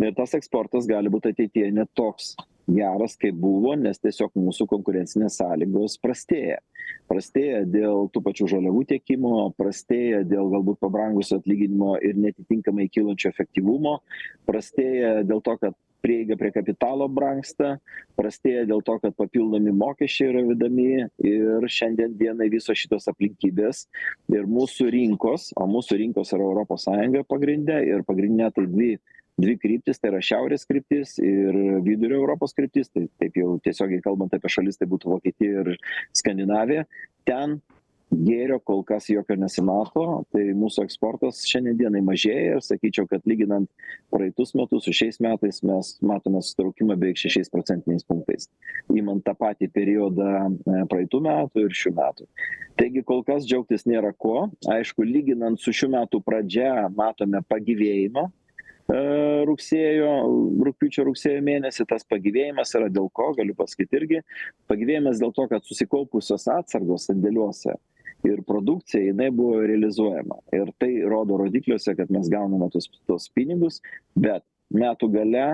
ir 0.01 0.15
tas 0.17 0.31
eksportas 0.39 0.87
gali 0.89 1.11
būti 1.13 1.35
ateityje 1.35 1.73
net 1.75 1.91
toks 1.93 2.37
geras 2.67 3.15
kaip 3.19 3.37
buvo 3.39 3.75
nes 3.79 3.99
tiesiog 4.03 4.35
mūsų 4.37 4.67
konkurencinės 4.69 5.39
sąlygos 5.39 5.97
prastėja. 6.03 6.59
Prastėja 7.07 7.63
dėl 7.67 8.07
tų 8.11 8.21
pačių 8.25 8.49
žaliavų 8.53 8.83
tiekimo 8.91 9.33
prastėja 9.59 10.23
dėl 10.27 10.51
galbūt 10.51 10.79
pabrangusio 10.83 11.39
atlyginimo 11.39 11.95
ir 12.03 12.19
neatitinkamai 12.19 12.87
kylančio 12.91 13.31
efektyvumo 13.31 13.99
prastėja 14.47 15.21
dėl 15.27 15.43
to 15.43 15.57
kad 15.61 15.75
prieiga 16.01 16.37
prie 16.39 16.51
kapitalo 16.55 17.07
brangsta 17.11 17.77
prastėja 18.19 18.65
dėl 18.69 18.83
to 18.85 18.97
kad 19.03 19.15
papildomi 19.17 19.73
mokesčiai 19.75 20.31
yra 20.31 20.43
vedami 20.47 20.89
ir 21.25 21.67
šiandien 21.77 22.15
dienai 22.19 22.49
visos 22.53 22.77
šitos 22.79 23.09
aplinkybės 23.11 23.85
ir 24.33 24.47
mūsų 24.47 24.89
rinkos 24.93 25.51
o 25.57 25.67
mūsų 25.69 25.99
rinkos 26.03 26.33
yra 26.35 26.47
europos 26.47 26.87
sąjunga 26.87 27.25
pagrinde 27.27 27.79
ir 27.89 28.05
pagrindinė 28.07 28.51
tai 28.55 28.67
dvi 28.71 28.91
dvi 29.37 29.57
kryptys 29.61 30.01
tai 30.01 30.11
yra 30.13 30.21
šiaurės 30.23 30.65
kryptis 30.69 31.17
ir 31.21 31.57
vidurio 31.85 32.21
europos 32.21 32.55
kryptis. 32.57 32.91
Tai 32.93 33.05
taip 33.21 33.37
jau 33.37 33.55
tiesiogiai 33.63 34.03
kalbant 34.05 34.33
apie 34.33 34.51
šalis 34.51 34.79
tai 34.79 34.89
būtų 34.89 35.13
vokietija 35.15 35.63
ir 35.63 35.73
skandinavija. 36.17 36.87
Ten 37.27 37.59
gėrio 38.07 38.59
kol 38.63 38.83
kas 38.87 39.09
jokio 39.11 39.35
nesimato 39.35 40.03
tai 40.31 40.45
mūsų 40.55 40.85
eksportas 40.87 41.41
šiandien 41.47 41.75
dienai 41.81 42.01
mažėja 42.05 42.55
ir 42.55 42.63
sakyčiau 42.63 43.07
kad 43.09 43.25
lyginant 43.27 43.67
praeitus 44.13 44.53
metus 44.55 44.87
su 44.87 44.93
šiais 44.95 45.19
metais 45.23 45.59
mes 45.67 45.89
matome 45.99 46.39
susitraukimą 46.39 46.95
beveik 46.95 47.19
šešiais 47.19 47.51
procentiniais 47.51 48.07
punktais. 48.07 48.47
Imant 48.95 49.25
tą 49.27 49.35
patį 49.35 49.67
periodą 49.75 50.31
e, 50.47 50.79
praeitų 50.87 51.21
metų 51.27 51.67
ir 51.67 51.77
šių 51.81 51.93
metų. 51.99 52.29
Taigi 52.79 53.03
kol 53.03 53.25
kas 53.27 53.45
džiaugtis 53.47 53.87
nėra 53.89 54.13
ko. 54.15 54.47
Aišku 54.71 55.03
lyginant 55.03 55.59
su 55.59 55.75
šių 55.75 55.91
metų 55.97 56.23
pradžia 56.23 56.87
matome 56.95 57.43
pagyvėjimą 57.51 58.29
rugsėjo 58.87 60.11
rugpjūčio 60.63 61.03
rugsėjo 61.09 61.41
mėnesį 61.43 61.85
tas 61.89 62.05
pagyvėjimas 62.07 62.71
yra 62.79 62.87
dėl 62.87 63.09
ko 63.11 63.33
galiu 63.35 63.55
pasakyt 63.57 63.93
irgi 63.99 64.21
pagyvėjimas 64.71 65.19
dėl 65.19 65.33
to 65.35 65.47
kad 65.51 65.65
susikaupusios 65.67 66.47
atsargos 66.47 67.09
sandėliuose 67.09 67.75
ir 68.25 68.41
produkcija 68.47 69.03
jinai 69.09 69.29
buvo 69.31 69.59
realizuojama. 69.67 70.39
Ir 70.55 70.71
tai 70.79 70.91
rodo 71.03 71.37
rodikliuose 71.43 71.95
kad 71.99 72.11
mes 72.11 72.29
gauname 72.31 72.69
tuos 72.71 72.87
tuos 73.05 73.27
pinigus 73.35 73.81
bet 74.15 74.45
metų 74.73 75.11
gale 75.11 75.47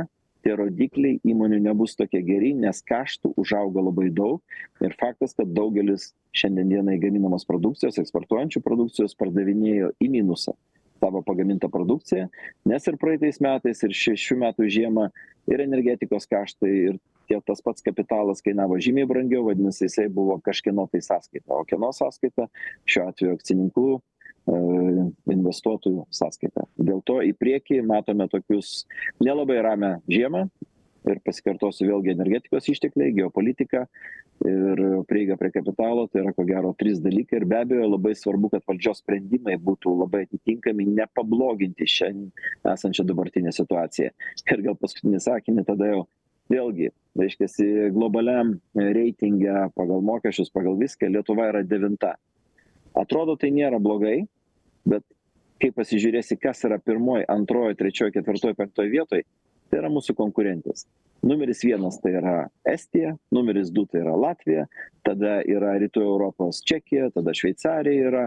tie 0.43 0.53
rodikliai 0.59 1.17
įmonių 1.25 1.59
nebus 1.63 1.95
tokie 1.95 2.21
geri 2.21 2.53
nes 2.53 2.83
kaštų 2.85 3.33
užaugo 3.39 3.81
labai 3.89 4.11
daug. 4.13 4.43
Ir 4.83 4.93
faktas 4.99 5.33
kad 5.33 5.49
daugelis 5.57 6.11
šiandien 6.37 6.69
dienai 6.69 6.99
gaminamos 7.01 7.47
produkcijos 7.49 7.97
eksportuojančių 8.03 8.61
produkcijos 8.61 9.17
pardavinėjo 9.17 9.93
į 10.03 10.11
minusą 10.19 10.53
savo 11.03 11.23
pagamintą 11.27 11.67
produkciją 11.71 12.29
nes 12.71 12.87
ir 12.87 12.99
praeitais 13.01 13.41
metais 13.43 13.83
ir 13.83 13.95
ši 14.01 14.15
šių 14.25 14.39
metų 14.45 14.69
žiemą 14.77 15.09
ir 15.51 15.65
energetikos 15.65 16.29
kaštai 16.31 16.71
ir 16.93 17.01
tie 17.27 17.39
tas 17.45 17.61
pats 17.63 17.83
kapitalas 17.83 18.43
kainavo 18.45 18.79
žymiai 18.79 19.07
brangiau 19.09 19.45
vadinasi 19.47 19.87
jisai 19.87 20.07
buvo 20.11 20.39
kažkieno 20.43 20.87
tai 20.91 21.01
sąskaita. 21.03 21.55
O 21.55 21.63
kieno 21.67 21.91
sąskaita? 21.95 22.49
Šiuo 22.89 23.07
atveju 23.11 23.37
akcininkų 23.37 23.85
e, 23.95 23.99
investuotojų 25.35 26.05
sąskaita. 26.11 26.67
Dėl 26.79 27.01
to 27.07 27.21
į 27.23 27.33
priekį 27.39 27.81
matome 27.87 28.27
tokius 28.31 28.83
nelabai 29.23 29.61
ramią 29.63 29.95
žiemą 30.11 30.47
ir 31.11 31.19
pasikartosiu 31.25 31.87
vėlgi 31.89 32.13
energetikos 32.13 32.69
ištekliai 32.71 33.13
geopolitika 33.17 33.85
ir 34.47 34.81
prieiga 35.07 35.37
prie 35.39 35.51
kapitalo 35.53 36.05
tai 36.11 36.23
yra 36.23 36.33
ko 36.35 36.45
gero 36.47 36.73
trys 36.79 37.01
dalykai 37.03 37.41
ir 37.41 37.45
be 37.49 37.59
abejo 37.59 37.87
labai 37.91 38.13
svarbu 38.17 38.51
kad 38.53 38.65
valdžios 38.69 39.03
sprendimai 39.03 39.57
būtų 39.61 39.93
labai 40.01 40.23
atitinkami 40.27 40.87
nepabloginti 40.89 41.87
šiandien 41.87 42.73
esančią 42.73 43.05
dabartinę 43.07 43.53
situaciją. 43.55 44.11
Ir 44.51 44.65
gal 44.67 44.77
paskutinį 44.79 45.23
sakinį 45.23 45.65
tada 45.67 45.89
jau 45.91 46.03
vėlgi 46.51 46.91
reiškiasi 47.19 47.89
globaliam 47.95 48.57
reitinge 48.75 49.67
pagal 49.77 50.03
mokesčius 50.05 50.51
pagal 50.53 50.79
viską 50.79 51.11
lietuva 51.11 51.49
yra 51.51 51.63
devinta. 51.63 52.15
Atrodo 52.97 53.37
tai 53.39 53.51
nėra 53.53 53.79
blogai 53.81 54.23
bet 54.89 55.05
kai 55.61 55.71
pasižiūrėsi 55.71 56.37
kas 56.41 56.65
yra 56.67 56.79
pirmoj 56.81 57.23
antroj 57.31 57.77
trečioj 57.79 58.11
ketvirtoj 58.15 58.55
penktoj 58.57 58.89
vietoj 58.91 59.23
tai 59.73 59.81
yra 59.81 59.89
mūsų 59.89 60.13
konkurentės. 60.13 60.85
Numeris 61.25 61.63
vienas 61.65 61.97
tai 62.03 62.11
yra 62.19 62.35
estija 62.69 63.15
numeris 63.33 63.71
du 63.73 63.87
tai 63.89 64.03
yra 64.03 64.13
latvija 64.19 64.67
tada 65.07 65.39
yra 65.49 65.73
rytų 65.81 66.03
europos 66.05 66.59
čekija 66.67 67.09
tada 67.15 67.33
šveicarija 67.33 68.09
yra 68.11 68.23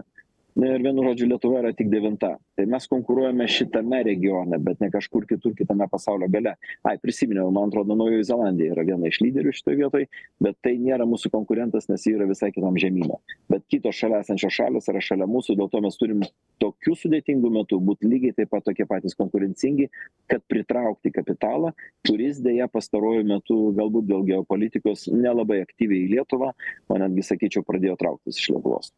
ir 0.64 0.82
vienu 0.84 1.04
žodžiu 1.04 1.26
lietuva 1.28 1.60
yra 1.60 1.72
tik 1.76 1.90
devinta. 1.92 2.30
Tai 2.56 2.64
mes 2.72 2.86
konkuruojame 2.88 3.44
šitame 3.50 4.00
regione 4.06 4.58
bet 4.64 4.80
ne 4.80 4.88
kažkur 4.92 5.26
kitur 5.28 5.52
kitame 5.58 5.84
pasaulio 5.92 6.28
gale. 6.32 6.54
Ai 6.88 6.96
prisiminiau 7.02 7.50
man 7.52 7.68
atrodo 7.68 7.96
naujoji 7.98 8.24
zelandija 8.30 8.72
yra 8.72 8.86
viena 8.88 9.10
iš 9.10 9.20
lyderių 9.20 9.52
šitoj 9.52 9.78
vietoj 9.82 10.06
bet 10.46 10.56
tai 10.64 10.76
nėra 10.80 11.04
mūsų 11.08 11.30
konkurentas 11.34 11.90
nes 11.90 12.06
ji 12.08 12.14
yra 12.16 12.28
visai 12.30 12.50
kitam 12.54 12.78
žemyne. 12.80 13.20
Bet 13.52 13.66
kitos 13.68 13.98
šalia 14.00 14.22
esančios 14.24 14.56
šalys 14.56 14.88
yra 14.92 15.02
šalia 15.04 15.28
mūsų 15.28 15.58
dėl 15.60 15.70
to 15.72 15.82
mes 15.84 16.00
turim 16.00 16.24
tokiu 16.62 16.96
sudėtingu 16.96 17.52
metu 17.52 17.80
būt 17.82 18.06
lygiai 18.08 18.36
taip 18.36 18.52
pat 18.54 18.64
tokie 18.64 18.86
patys 18.88 19.16
konkurencingi 19.18 19.90
kad 20.30 20.44
pritraukti 20.48 21.12
kapitalą 21.12 21.74
kuris 22.08 22.40
deja 22.44 22.68
pastaruoju 22.72 23.26
metu 23.28 23.58
galbūt 23.76 24.08
dėl 24.08 24.24
geopolitikos 24.30 25.10
nelabai 25.12 25.60
aktyviai 25.66 26.06
į 26.06 26.14
lietuvą 26.16 26.54
o 26.88 27.02
netgi 27.02 27.26
sakyčiau 27.28 27.66
pradėjo 27.66 27.98
trauktis 28.00 28.40
iš 28.40 28.54
lietuvos 28.54 28.94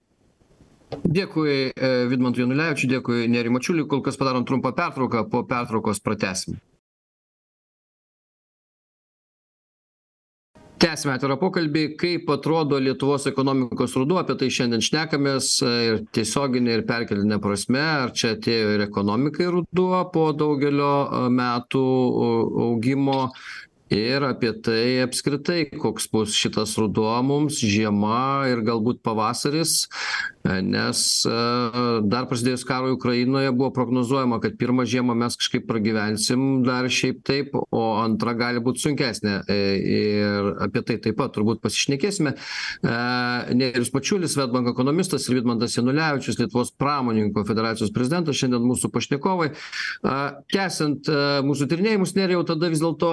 dėkui 1.05 1.53
e, 1.73 1.91
vidmantui 2.11 2.45
janulevičiui 2.45 2.91
dėkui 2.95 3.29
nerijui 3.31 3.59
mačiuliui. 3.59 3.89
Kol 3.91 4.03
kas 4.07 4.19
padarom 4.21 4.47
trumpą 4.49 4.73
pertrauką 4.77 5.27
po 5.31 5.45
pertraukos 5.49 6.03
pratęsim. 6.05 6.59
Tęsiame 10.79 11.17
atvirą 11.17 11.35
pokalbį. 11.41 11.85
Kaip 11.99 12.29
atrodo 12.31 12.79
lietuvos 12.79 13.25
ekonomikos 13.27 13.97
ruduo? 13.99 14.21
Apie 14.21 14.37
tai 14.39 14.47
šiandien 14.55 14.85
šnekamės 14.85 15.49
e, 15.67 15.73
ir 15.89 16.03
tiesiogine 16.15 16.77
ir 16.77 16.85
perkeltine 16.87 17.41
prasme. 17.43 17.83
Ar 18.07 18.15
čia 18.15 18.37
atėjo 18.37 18.77
ir 18.77 18.85
ekonomikai 18.87 19.49
ruduo 19.57 20.05
po 20.15 20.29
daugelio 20.39 20.93
e, 21.05 21.25
metų 21.35 21.89
augimo? 22.69 23.25
Ir 23.89 24.21
apie 24.21 24.51
tai 24.61 25.01
apskritai 25.01 25.63
koks 25.73 26.11
bus 26.13 26.35
šitas 26.37 26.75
ruduo 26.77 27.15
mums 27.25 27.63
žiema 27.65 28.45
ir 28.53 28.61
galbūt 28.67 29.01
pavasaris 29.01 29.87
nes 30.65 31.01
dar 32.09 32.27
prasidėjus 32.31 32.65
karui 32.69 32.95
ukrainoje 32.97 33.53
buvo 33.53 33.71
prognozuojama 33.77 34.41
kad 34.43 34.57
pirmą 34.61 34.87
žiemą 34.89 35.17
mes 35.19 35.37
kažkaip 35.39 35.67
pragyvensim 35.69 36.63
dar 36.67 36.89
šiaip 36.93 37.21
taip 37.27 37.55
o 37.55 37.83
antra 38.01 38.35
gali 38.39 38.63
būt 38.65 38.81
sunkesnė. 38.83 39.35
E, 39.49 39.59
ir 39.99 40.51
apie 40.65 40.83
tai 40.87 40.99
taip 41.03 41.19
pat 41.19 41.35
turbūt 41.35 41.61
pasišnekėsime. 41.65 42.35
Nerijus 43.59 43.93
mačiulis 43.95 44.35
swedbank 44.35 44.71
ekonomistas 44.73 45.27
ir 45.29 45.39
vidmantas 45.39 45.77
janulevičius 45.77 46.39
lietuvos 46.41 46.73
pramonininkų 46.79 47.45
federacijos 47.49 47.93
prezidentas 47.95 48.39
šiandien 48.39 48.65
mūsų 48.69 48.91
pašnekovai. 48.95 49.51
Tęsiant 50.55 51.11
mūsų 51.49 51.69
tyrinėjimus 51.71 52.15
nerijau 52.19 52.45
tada 52.49 52.71
vis 52.73 52.83
dėlto 52.83 53.13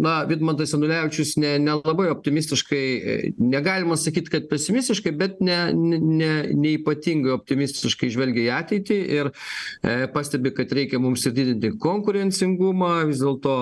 na 0.00 0.16
vidmantas 0.28 0.74
janulevičius 0.74 1.36
ne 1.40 1.56
nelabai 1.62 2.10
optimistiškai 2.12 2.82
e, 2.82 3.16
negalima 3.38 3.96
sakyt 4.00 4.30
kad 4.32 4.48
pesimistiškai 4.50 5.12
bet 5.16 5.40
ne 5.44 5.58
ne 5.74 6.32
neypatingai 6.56 7.34
optimistiškai 7.36 8.10
žvelgia 8.12 8.46
į 8.46 8.52
ateitį 8.58 8.98
ir 9.18 9.30
e, 9.30 10.06
pastebi 10.14 10.52
kad 10.56 10.72
reikia 10.76 11.00
mums 11.02 11.24
ir 11.26 11.34
didinti 11.36 11.72
konkurencingumą 11.80 12.92
vis 13.10 13.20
dėlto 13.22 13.56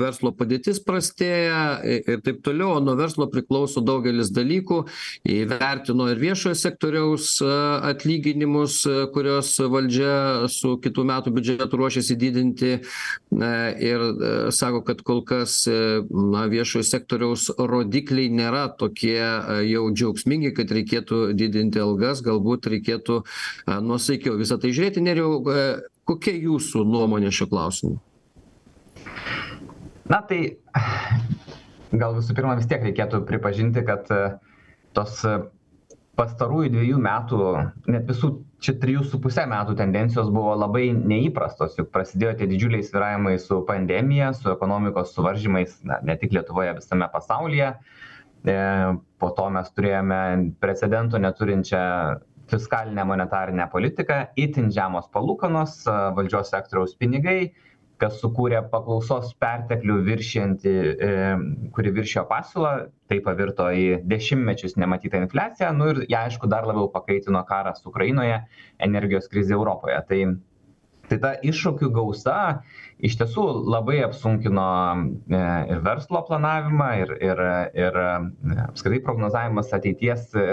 verslo 0.00 0.32
padėtis 0.36 0.80
prastėja 0.84 1.80
ir 1.84 2.22
taip 2.24 2.42
toliau. 2.44 2.78
Nuo 2.84 2.96
verslo 2.98 3.26
priklauso 3.30 3.82
daugelis 3.84 4.32
dalykų. 4.34 4.80
Įvertino 5.30 6.08
ir 6.12 6.20
viešojo 6.20 6.56
sektoriaus 6.58 7.36
atlyginimus 7.44 8.80
kuriuos 9.14 9.54
valdžia 9.72 10.48
su 10.52 10.76
kitų 10.82 11.06
metų 11.10 11.34
biudžetu 11.34 11.80
ruošiasi 11.80 12.16
didinti 12.20 12.72
ir 13.88 14.04
sako 14.54 14.82
kad 14.86 15.02
kol 15.06 15.22
kas 15.26 15.64
na 15.68 16.46
viešojo 16.50 16.84
sektoriaus 16.86 17.48
rodikliai 17.58 18.30
nėra 18.32 18.66
tokie 18.78 19.18
jau 19.68 19.84
džiaugsmingi 19.90 20.54
kad 20.56 20.70
reikėtų 20.74 21.24
didinti 21.38 21.82
algas 21.82 22.13
galbūt 22.24 22.68
reikėtų 22.70 23.20
nuosaikiau 23.82 24.36
visa 24.38 24.58
tai 24.60 24.70
žiūrėti. 24.76 25.02
Nerijau 25.04 25.40
kokia 26.08 26.36
jūsų 26.36 26.84
nuomonė 26.88 27.32
šiuo 27.34 27.48
klausimu? 27.50 27.98
Na 30.10 30.20
tai 30.28 30.40
gal 31.94 32.16
visų 32.18 32.36
pirma 32.36 32.56
vis 32.58 32.68
tiek 32.70 32.82
reikėtų 32.84 33.24
pripažinti 33.28 33.84
kad 33.86 34.10
tos 34.94 35.20
pastarųjų 36.18 36.70
dviejų 36.74 36.98
metų 37.02 37.38
net 37.90 38.04
visų 38.06 38.30
čia 38.62 38.76
trijų 38.80 39.02
su 39.08 39.18
puse 39.22 39.42
metų 39.50 39.74
tendencijos 39.78 40.30
buvo 40.34 40.54
labai 40.56 40.86
neįprastos 40.94 41.74
juk 41.78 41.90
prasidėjo 41.94 42.36
tie 42.38 42.48
didžiuliai 42.50 42.86
svyravimai 42.86 43.34
su 43.42 43.58
pandemija 43.66 44.30
su 44.36 44.52
ekonomikos 44.52 45.14
suvaržymais 45.16 45.80
na 45.88 45.98
ne 46.06 46.16
tik 46.20 46.36
lietuvoje 46.36 46.76
visame 46.78 47.08
pasaulyje. 47.12 47.72
e 47.74 48.03
po 48.44 49.30
to 49.36 49.50
mes 49.50 49.70
turėjome 49.72 50.20
precedento 50.60 51.18
neturinčią 51.18 51.84
fiskalinę 52.52 53.04
monetarinę 53.08 53.68
politiką 53.72 54.18
itin 54.36 54.68
žemos 54.72 55.08
palūkanos 55.14 55.78
valdžios 56.16 56.50
sektoriaus 56.52 56.92
pinigai 57.00 57.54
kas 58.02 58.18
sukūrė 58.20 58.60
paklausos 58.72 59.30
perteklių 59.40 60.00
viršijantį 60.08 60.72
e 61.08 61.10
kuri 61.76 61.92
viršijo 61.98 62.24
pasiūlą 62.30 62.72
tai 63.10 63.20
pavirto 63.24 63.68
į 63.70 63.84
dešimtmečius 64.10 64.76
nematytą 64.80 65.22
infliaciją 65.24 65.70
nu 65.78 65.92
ir 65.92 66.02
ją 66.10 66.24
aišku 66.28 66.50
dar 66.50 66.66
labiau 66.68 66.90
pakaitino 66.92 67.44
karas 67.48 67.84
ukrainoje 67.86 68.40
energijos 68.88 69.30
krizė 69.30 69.56
europoje. 69.56 70.00
Tai 70.08 70.20
tai 71.08 71.18
ta 71.22 71.32
iššūkių 71.44 71.90
gausa 71.94 72.36
iš 73.04 73.16
tiesų 73.20 73.44
labai 73.74 73.98
apsunkino 74.06 74.66
e 75.28 75.42
ir 75.74 75.82
verslo 75.84 76.22
planavimą 76.28 76.88
ir 77.02 77.14
ir 77.28 77.42
ir 77.84 78.00
apskritai 78.68 79.02
prognozavimas 79.06 79.72
ateities 79.76 80.30
e 80.34 80.48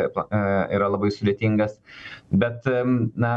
yra 0.77 0.91
labai 0.91 1.11
sudėtingas. 1.15 1.77
Bet 2.31 2.67
na 3.15 3.33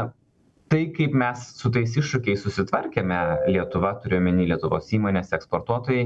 tai 0.67 0.87
kaip 0.95 1.13
mes 1.13 1.41
su 1.59 1.69
tais 1.73 1.93
iššūkiais 1.99 2.41
susitvarkėme 2.45 3.17
lietuva 3.53 3.91
turiu 4.01 4.17
omeny 4.21 4.47
lietuvos 4.49 4.87
įmonės 4.97 5.33
eksportuotojai 5.37 6.05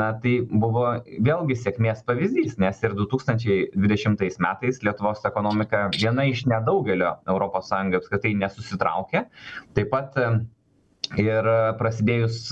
na 0.00 0.10
tai 0.22 0.34
buvo 0.50 0.84
vėlgi 1.28 1.56
sėkmės 1.62 2.02
pavyzdys 2.08 2.58
nes 2.62 2.82
ir 2.84 2.96
du 2.98 3.06
tūkstančiai 3.12 3.70
dvidešimtais 3.76 4.36
metais 4.44 4.82
lietuvos 4.84 5.24
ekonomika 5.28 5.86
viena 5.96 6.26
iš 6.28 6.44
nedaugelio 6.50 7.14
europos 7.24 7.70
sąjungoj 7.72 8.02
apskritai 8.02 8.34
nesusitraukė. 8.42 9.24
Taip 9.78 9.90
pat 9.94 10.18
ir 11.22 11.48
prasidėjus 11.80 12.50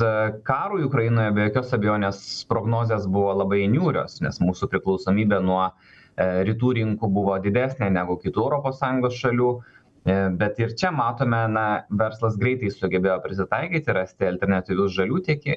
karui 0.49 0.87
ukrainoje 0.89 1.35
be 1.37 1.49
jokios 1.49 1.75
abejonės 1.77 2.23
prognozės 2.49 3.09
buvo 3.11 3.35
labai 3.43 3.65
niūrios 3.69 4.21
nes 4.25 4.41
mūsų 4.41 4.71
priklausomybė 4.73 5.43
nuo 5.45 5.67
rytų 6.49 6.75
rinkų 6.79 7.11
buvo 7.11 7.37
didesnė 7.43 7.91
negu 7.91 8.17
kitų 8.23 8.45
europos 8.47 8.79
sąjungos 8.81 9.19
šalių 9.19 9.49
bet 10.39 10.59
ir 10.61 10.75
čia 10.77 10.91
matome 10.93 11.39
na 11.49 11.65
verslas 12.01 12.37
greitai 12.41 12.69
sugebėjo 12.73 13.15
prisitaikyti 13.25 13.95
rasti 13.97 14.27
alternatyvius 14.29 14.93
žalių 14.99 15.21
tieki 15.29 15.57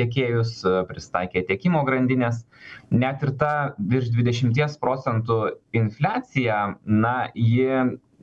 tiekėjus 0.00 0.54
prisitaikė 0.90 1.44
tiekimo 1.52 1.84
grandines 1.90 2.40
net 3.04 3.22
ir 3.28 3.32
ta 3.44 3.52
virš 3.94 4.10
dvidešimties 4.16 4.76
procentų 4.82 5.38
infliacija 5.82 6.60
na 7.06 7.16
ji 7.34 7.70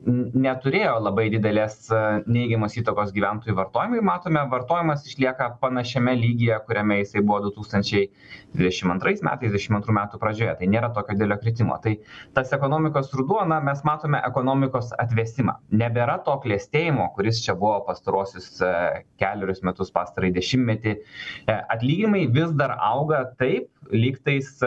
neturėjo 0.04 0.98
labai 1.00 1.26
didelės 1.32 1.88
neigiamos 2.28 2.74
įtakos 2.76 3.14
gyventojų 3.16 3.54
vartojimui. 3.56 4.02
Matome 4.04 4.42
vartojimas 4.50 5.06
išlieka 5.08 5.48
panašiame 5.62 6.12
lygyje 6.20 6.58
kuriame 6.66 6.98
jisai 7.00 7.22
buvo 7.24 7.46
du 7.46 7.52
tūkstančiai 7.56 8.10
dvidešim 8.52 8.92
antrais 8.92 9.22
metais 9.24 9.48
dvidešim 9.48 9.78
antrų 9.78 9.96
metų 9.96 10.20
pradžioje. 10.20 10.56
Tai 10.60 10.68
nėra 10.74 10.90
tokio 10.96 11.16
didelio 11.16 11.38
kritimo. 11.40 11.78
Tai 11.82 11.94
tas 12.36 12.52
ekonomikos 12.52 13.08
ruduo 13.16 13.40
na 13.48 13.62
mes 13.64 13.80
matome 13.88 14.20
ekonomikos 14.28 14.92
atvėsimą 15.00 15.56
nebėra 15.72 16.18
to 16.28 16.36
klestėjimo 16.44 17.08
kuris 17.16 17.40
čia 17.46 17.56
buvo 17.56 17.80
pastaruosius 17.88 18.60
kelerius 19.22 19.64
metus 19.64 19.94
pastarąjį 19.96 20.36
dešimtmetį. 20.36 20.96
Atlyginimai 21.56 22.26
vis 22.36 22.52
dar 22.60 22.76
auga 22.76 23.24
taip 23.40 23.72
lygtais 23.92 24.58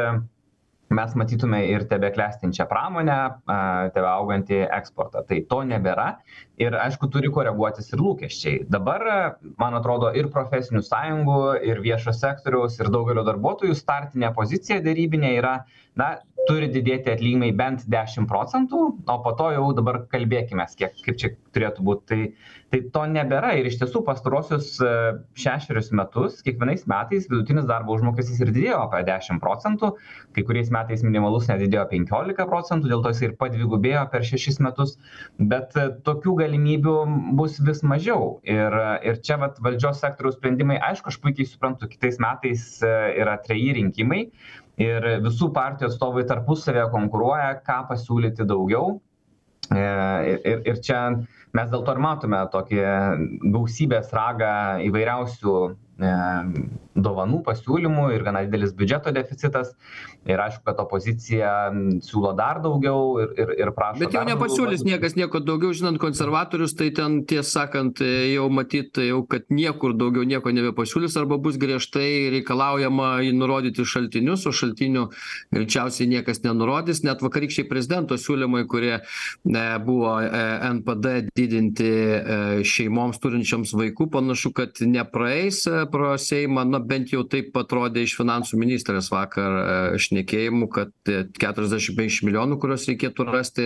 mes 0.90 1.16
matytume 1.16 1.60
ir 1.70 1.86
tebeklestinčią 1.90 2.66
pramonę 2.70 3.18
tebeaugantį 3.96 4.62
eksportą. 4.80 5.24
Tai 5.30 5.40
to 5.52 5.60
nebėra. 5.70 6.08
Ir 6.60 6.76
aišku 6.76 7.10
turi 7.14 7.30
koreguotis 7.34 7.92
ir 7.94 8.02
lūkesčiai. 8.04 8.64
Dabar 8.74 9.06
man 9.62 9.78
atrodo 9.78 10.10
ir 10.18 10.32
profesinių 10.34 10.82
sąjungų 10.86 11.42
ir 11.70 11.84
viešo 11.86 12.14
sektoriaus 12.16 12.80
ir 12.82 12.90
daugelio 12.94 13.24
darbuotojų 13.28 13.78
startinė 13.78 14.34
pozicija 14.36 14.82
derybinė 14.86 15.36
yra 15.38 15.60
na 16.00 16.16
turi 16.50 16.70
didėti 16.74 17.12
atlyginimai 17.14 17.52
bent 17.58 17.84
dešim 17.92 18.26
procentų 18.30 18.80
o 19.14 19.18
po 19.26 19.34
to 19.38 19.52
jau 19.54 19.68
dabar 19.78 20.02
kalbėkimės 20.12 20.78
kiek 20.80 20.96
kaip 21.06 21.20
čia 21.22 21.34
turėtų 21.54 21.86
būt. 21.86 22.06
Tai 22.10 22.22
tai 22.70 22.80
to 22.94 23.04
nebėra 23.10 23.56
ir 23.58 23.66
iš 23.66 23.80
tiesų 23.82 24.04
pastaruosius 24.06 24.76
šešerius 25.42 25.88
metus 25.98 26.38
kiekvienais 26.46 26.84
metais 26.90 27.26
vidutinis 27.30 27.66
darbo 27.70 27.96
užmokestis 27.98 28.42
ir 28.44 28.52
didėjo 28.54 28.84
apie 28.84 29.02
dešim 29.08 29.40
procentų 29.42 29.92
kai 30.38 30.44
kuriais 30.46 30.70
metais 30.74 31.02
minimalus 31.06 31.50
net 31.50 31.64
didėjo 31.64 31.88
penkiolika 31.90 32.46
procentų 32.50 32.92
dėl 32.92 33.02
to 33.06 33.14
jisai 33.16 33.32
ir 33.32 33.36
padvigubėjo 33.42 34.06
per 34.14 34.26
šešis 34.30 34.62
metus 34.66 34.96
bet 35.54 35.74
tokių 36.06 36.36
galimybių 36.44 36.96
bus 37.40 37.58
vis 37.66 37.82
mažiau. 37.82 38.38
Ir 38.46 38.78
ir 39.10 39.22
čia 39.26 39.40
vat 39.42 39.58
valdžios 39.66 40.02
sektoriaus 40.06 40.38
sprendimai 40.38 40.78
aišku 40.92 41.10
aš 41.10 41.20
puikiai 41.26 41.50
suprantu 41.50 41.90
kitais 41.90 42.22
metais 42.22 42.70
yra 42.86 43.40
treji 43.42 43.80
rinkimai 43.82 44.28
ir 44.80 45.06
visų 45.26 45.52
partijų 45.56 45.90
atstovai 45.92 46.24
tarpusavyje 46.30 46.88
konkuruoja 46.94 47.52
ką 47.68 47.82
pasiūlyti 47.92 48.48
daugiau. 48.50 48.98
Ir 49.76 50.64
ir 50.72 50.80
čia 50.86 51.02
mes 51.54 51.70
dėl 51.70 51.84
to 51.86 51.94
ir 51.94 52.02
matome 52.02 52.40
tokį 52.54 52.80
gausybės 53.54 54.10
ragą 54.16 54.54
įvairiausių 54.88 55.56
dovanų 56.00 57.42
pasiūlymų 57.46 58.10
ir 58.16 58.24
gana 58.24 58.44
didelis 58.46 58.74
biudžeto 58.76 59.12
deficitas. 59.16 59.74
Ir 60.28 60.40
aišku 60.44 60.66
kad 60.68 60.80
opozicija 60.84 61.52
siūlo 62.04 62.34
dar 62.38 62.60
daugiau 62.64 63.20
ir 63.24 63.32
ir 63.40 63.54
ir 63.64 63.72
prašo 63.76 64.04
bet 64.04 64.16
jau 64.16 64.26
nepasiūlys 64.28 64.84
niekas 64.88 65.16
nieko 65.16 65.40
daugiau 65.44 65.72
žinant 65.76 66.00
konservatorius 66.02 66.76
tai 66.78 66.90
ten 66.96 67.22
tiesą 67.30 67.48
sakant 67.50 68.02
jau 68.04 68.50
matyt 68.54 69.00
jau 69.04 69.22
kad 69.28 69.48
niekur 69.50 69.96
daugiau 69.98 70.28
nieko 70.28 70.52
nebepasiūlys 70.56 71.16
arba 71.20 71.40
bus 71.42 71.58
griežtai 71.62 72.30
reikalaujama 72.36 73.10
nurodyti 73.36 73.86
šaltinius 73.88 74.46
o 74.46 74.54
šaltinių 74.56 75.08
greičiausiai 75.56 76.10
niekas 76.12 76.44
nenurodys. 76.44 77.02
Net 77.08 77.24
vakarykščiai 77.26 77.68
prezidento 77.72 78.20
siūlymai 78.20 78.66
kurie 78.70 79.00
buvo 79.88 80.18
npd 80.74 81.16
didinti 81.32 81.92
šeimoms 82.68 83.24
turinčioms 83.24 83.74
vaikų 83.80 84.10
panašu 84.14 84.54
kad 84.56 84.84
nepraeis 84.84 85.64
pro 85.92 86.14
seimą 86.22 86.66
na 86.70 86.80
bent 86.80 87.14
jau 87.14 87.26
taip 87.28 87.56
atrodė 87.60 88.06
iš 88.06 88.16
finansų 88.20 88.60
ministrės 88.62 89.12
vakar 89.14 89.98
šnekėjimų 90.00 90.70
kad 90.74 90.94
keturiasdešim 91.40 92.00
penkiasdešim 92.00 92.30
milijonų 92.30 92.58
kuriuos 92.62 92.86
reikėtų 92.90 93.26
rasti 93.30 93.66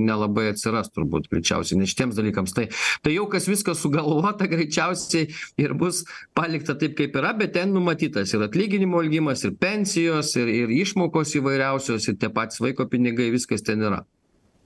nelabai 0.00 0.48
atsiras 0.52 0.90
turbūt 0.94 1.28
greičiausiai 1.30 1.78
ne 1.78 1.86
šitiems 1.86 2.16
dalykams. 2.18 2.54
Tai 2.54 2.66
tai 3.02 3.14
jau 3.14 3.26
kas 3.30 3.48
viskas 3.48 3.80
sugalvota 3.82 4.48
greičiausiai 4.52 5.28
ir 5.58 5.74
bus 5.74 6.04
palikta 6.34 6.76
taip 6.78 6.96
kaip 6.98 7.16
yra 7.16 7.34
bet 7.36 7.54
ten 7.54 7.72
numatytas 7.74 8.34
ir 8.34 8.44
atlyginimų 8.46 9.04
augimas 9.04 9.44
ir 9.44 9.54
pensijos 9.60 10.34
ir 10.36 10.48
ir 10.48 10.74
išmokos 10.74 11.36
įvairiausios 11.38 12.08
ir 12.08 12.18
tie 12.18 12.30
patys 12.30 12.60
vaiko 12.60 12.86
pinigai 12.88 13.30
viskas 13.34 13.62
ten 13.62 13.82
yra. 13.82 14.04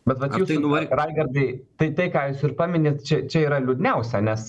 Bet 0.09 0.21
vat 0.23 0.39
jūsų 0.41 0.87
raigardai 0.89 1.49
tai 1.77 1.93
tai 1.97 2.09
ką 2.13 2.29
jūs 2.31 2.45
ir 2.49 2.55
paminit 2.57 3.03
čia 3.05 3.25
čia 3.29 3.45
yra 3.49 3.61
liūdniausia 3.61 4.23
nes 4.25 4.49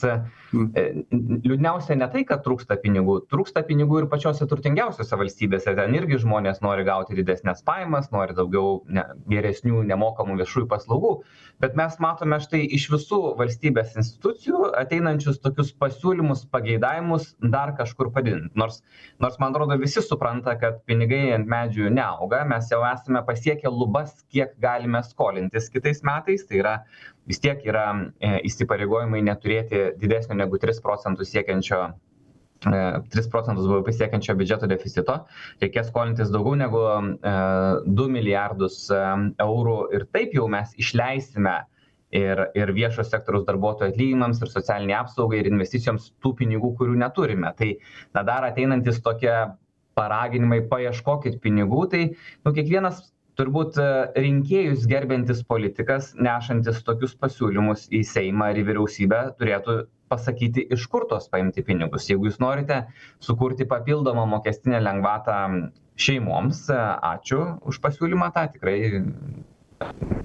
liūdniausia 0.54 1.98
ne 2.00 2.08
tai 2.14 2.24
kad 2.28 2.42
trūksta 2.46 2.78
pinigų 2.82 3.20
trūksta 3.30 3.62
pinigų 3.68 4.04
ir 4.04 4.08
pačiose 4.12 4.48
turtingiausiose 4.50 5.20
valstybėse. 5.20 5.76
Ten 5.78 5.96
irgi 5.98 6.20
žmonės 6.24 6.62
nori 6.66 6.86
gauti 6.88 7.18
didesnes 7.18 7.62
pajamas 7.66 8.10
nori 8.16 8.36
daugiau 8.38 8.80
ne 8.90 9.06
geresnių 9.30 9.84
nemokamų 9.90 10.40
viešųjų 10.42 10.70
paslaugų. 10.72 11.14
Bet 11.62 11.76
mes 11.80 11.98
matome 12.02 12.40
štai 12.42 12.64
iš 12.78 12.88
visų 12.94 13.20
valstybės 13.40 13.98
institucijų 14.00 14.72
ateinančius 14.80 15.42
tokius 15.44 15.74
pasiūlymus 15.82 16.46
pageidavimus 16.54 17.34
dar 17.56 17.76
kažkur 17.78 18.14
padidint. 18.16 18.54
Nors 18.56 18.82
nors 19.20 19.40
man 19.42 19.54
atrodo 19.54 19.78
visi 19.82 20.02
supranta 20.06 20.56
kad 20.60 20.82
pinigai 20.90 21.34
ant 21.36 21.50
medžių 21.52 21.92
neauga. 21.94 22.42
Mes 22.50 22.72
jau 22.72 22.82
esame 22.88 23.22
pasiekę 23.28 23.70
lubas 23.70 24.16
kiek 24.34 24.56
galime 24.62 25.04
skolintis 25.06 25.70
kitais 25.74 26.02
metais. 26.08 26.46
Tai 26.50 26.62
yra 26.64 26.76
vis 27.30 27.42
tiek 27.44 27.64
yra 27.70 27.88
įsipareigojimai 28.20 29.22
neturėti 29.26 29.90
didesnio 30.02 30.38
negu 30.40 30.60
tris 30.62 30.82
procentus 30.84 31.32
siekiančio 31.36 31.84
3 32.60 33.30
procentus 33.32 33.68
BVP 33.70 33.94
siekiančio 33.96 34.36
biudžeto 34.36 34.68
deficito, 34.68 35.14
reikės 35.62 35.88
skolintis 35.88 36.32
daugiau 36.34 36.58
negu 36.60 36.82
2 37.24 38.08
milijardus 38.12 38.82
eurų 38.92 39.78
ir 39.96 40.08
taip 40.12 40.36
jau 40.36 40.50
mes 40.52 40.74
išleisime 40.76 41.56
ir, 42.12 42.42
ir 42.58 42.74
viešo 42.76 43.06
sektoriaus 43.08 43.46
darbuotojų 43.48 43.94
atlyginimams, 43.94 44.42
ir 44.44 44.52
socialiniai 44.52 44.98
apsaugai, 45.00 45.40
ir 45.40 45.52
investicijoms 45.52 46.12
tų 46.24 46.34
pinigų, 46.42 46.74
kurių 46.80 46.98
neturime. 47.00 47.54
Tai 47.56 47.72
na, 48.18 48.26
dar 48.28 48.48
ateinantis 48.50 49.00
tokie 49.06 49.34
paraginimai, 50.00 50.62
paieškokit 50.72 51.40
pinigų, 51.44 51.86
tai 51.92 52.04
nu, 52.10 52.54
kiekvienas 52.56 53.06
turbūt 53.40 53.78
rinkėjus 54.20 54.84
gerbintis 54.92 55.42
politikas, 55.48 56.12
nešantis 56.20 56.82
tokius 56.88 57.16
pasiūlymus 57.20 57.88
į 57.96 58.04
Seimą 58.08 58.52
ar 58.52 58.60
į 58.60 58.66
vyriausybę, 58.68 59.22
turėtų 59.40 59.78
pasakyti, 60.12 60.66
iš 60.76 60.88
kur 60.92 61.06
tos 61.10 61.30
paimti 61.32 61.64
pinigus. 61.66 62.10
Jeigu 62.10 62.28
jūs 62.30 62.40
norite 62.44 62.82
sukurti 63.24 63.68
papildomą 63.70 64.26
mokestinę 64.34 64.82
lengvatą 64.84 65.38
šeimoms, 66.00 66.66
ačiū 66.74 67.42
už 67.70 67.80
pasiūlymą, 67.84 68.32
tą 68.36 68.48
tikrai 68.56 68.78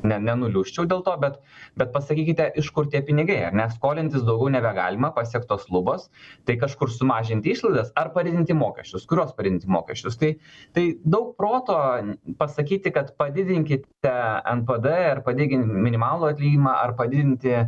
ne, 0.04 0.18
nenuliūščiau 0.26 0.86
dėl 0.90 1.02
to, 1.06 1.14
bet, 1.22 1.38
bet 1.80 1.92
pasakykite, 1.94 2.50
iš 2.60 2.70
kur 2.74 2.88
tie 2.92 3.00
pinigai, 3.06 3.40
ar 3.48 3.56
ne, 3.56 3.66
skolintis 3.74 4.24
daugiau 4.26 4.52
nebegalima, 4.54 5.12
pasiektos 5.16 5.66
lubos, 5.74 6.08
tai 6.48 6.58
kažkur 6.60 6.92
sumažinti 6.92 7.54
išlaidas 7.54 7.92
ar 8.00 8.12
padidinti 8.16 8.56
mokesčius, 8.58 9.06
kurios 9.10 9.34
padidinti 9.36 9.70
mokesčius. 9.70 10.18
Tai, 10.20 10.34
tai 10.76 10.86
daug 11.16 11.32
proto 11.40 11.78
pasakyti, 12.40 12.92
kad 12.94 13.14
padidinkite 13.20 14.14
NPD 14.58 14.94
ar 15.14 15.24
padidinkite 15.26 15.82
minimalų 15.88 16.30
atlyginimą 16.32 16.76
ar 16.84 16.94
padidinti 16.98 17.56
e, 17.56 17.66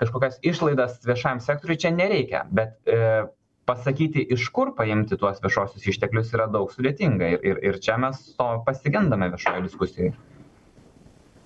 kažkokias 0.00 0.40
išlaidas 0.46 1.00
viešajam 1.06 1.42
sektoriui 1.44 1.80
čia 1.80 1.94
nereikia, 1.94 2.46
bet 2.54 2.78
e, 2.86 3.28
pasakyti, 3.70 4.24
iš 4.34 4.48
kur 4.54 4.72
paimti 4.74 5.18
tuos 5.20 5.38
viešosius 5.44 5.86
išteklius 5.92 6.32
yra 6.34 6.48
daug 6.50 6.72
sudėtinga 6.74 7.34
ir, 7.36 7.44
ir, 7.46 7.62
ir 7.70 7.78
čia 7.84 8.00
mes 8.02 8.18
to 8.34 8.48
pasigendame 8.66 9.30
viešoje 9.30 9.62
diskusijoje. 9.68 10.16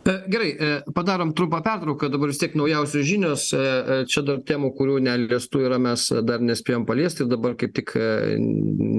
E, 0.06 0.24
gerai 0.28 0.50
e, 0.50 0.82
padarom 0.94 1.32
trumpą 1.32 1.62
pertrauką 1.62 2.08
dabar 2.12 2.28
vis 2.28 2.38
tiek 2.38 2.54
naujausios 2.60 3.06
žinios 3.08 3.46
e, 3.56 4.04
čia 4.10 4.22
dar 4.26 4.42
temų 4.44 4.74
kurių 4.76 4.98
neliestų 5.06 5.62
yra 5.64 5.78
mes 5.80 6.04
dar 6.28 6.44
nespėjom 6.44 6.84
paliesti 6.84 7.24
ir 7.24 7.30
dabar 7.32 7.56
kaip 7.56 7.72
tik 7.78 7.94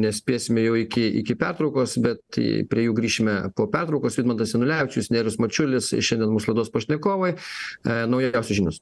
nespėsime 0.06 0.66
jau 0.66 0.74
iki 0.82 1.06
iki 1.22 1.38
pertraukos 1.38 2.00
bet 2.02 2.42
prie 2.72 2.88
jų 2.88 2.98
grįšime 2.98 3.36
po 3.58 3.70
pertraukos. 3.70 4.18
Vidmantas 4.18 4.58
janulevičius 4.58 5.12
nerijus 5.14 5.38
mačiulis 5.44 5.94
šiandien 5.94 6.34
mūsų 6.34 6.56
laidos 6.56 6.74
pašnekovai. 6.74 7.36
Naujausios 7.86 8.56
žinios 8.58 8.82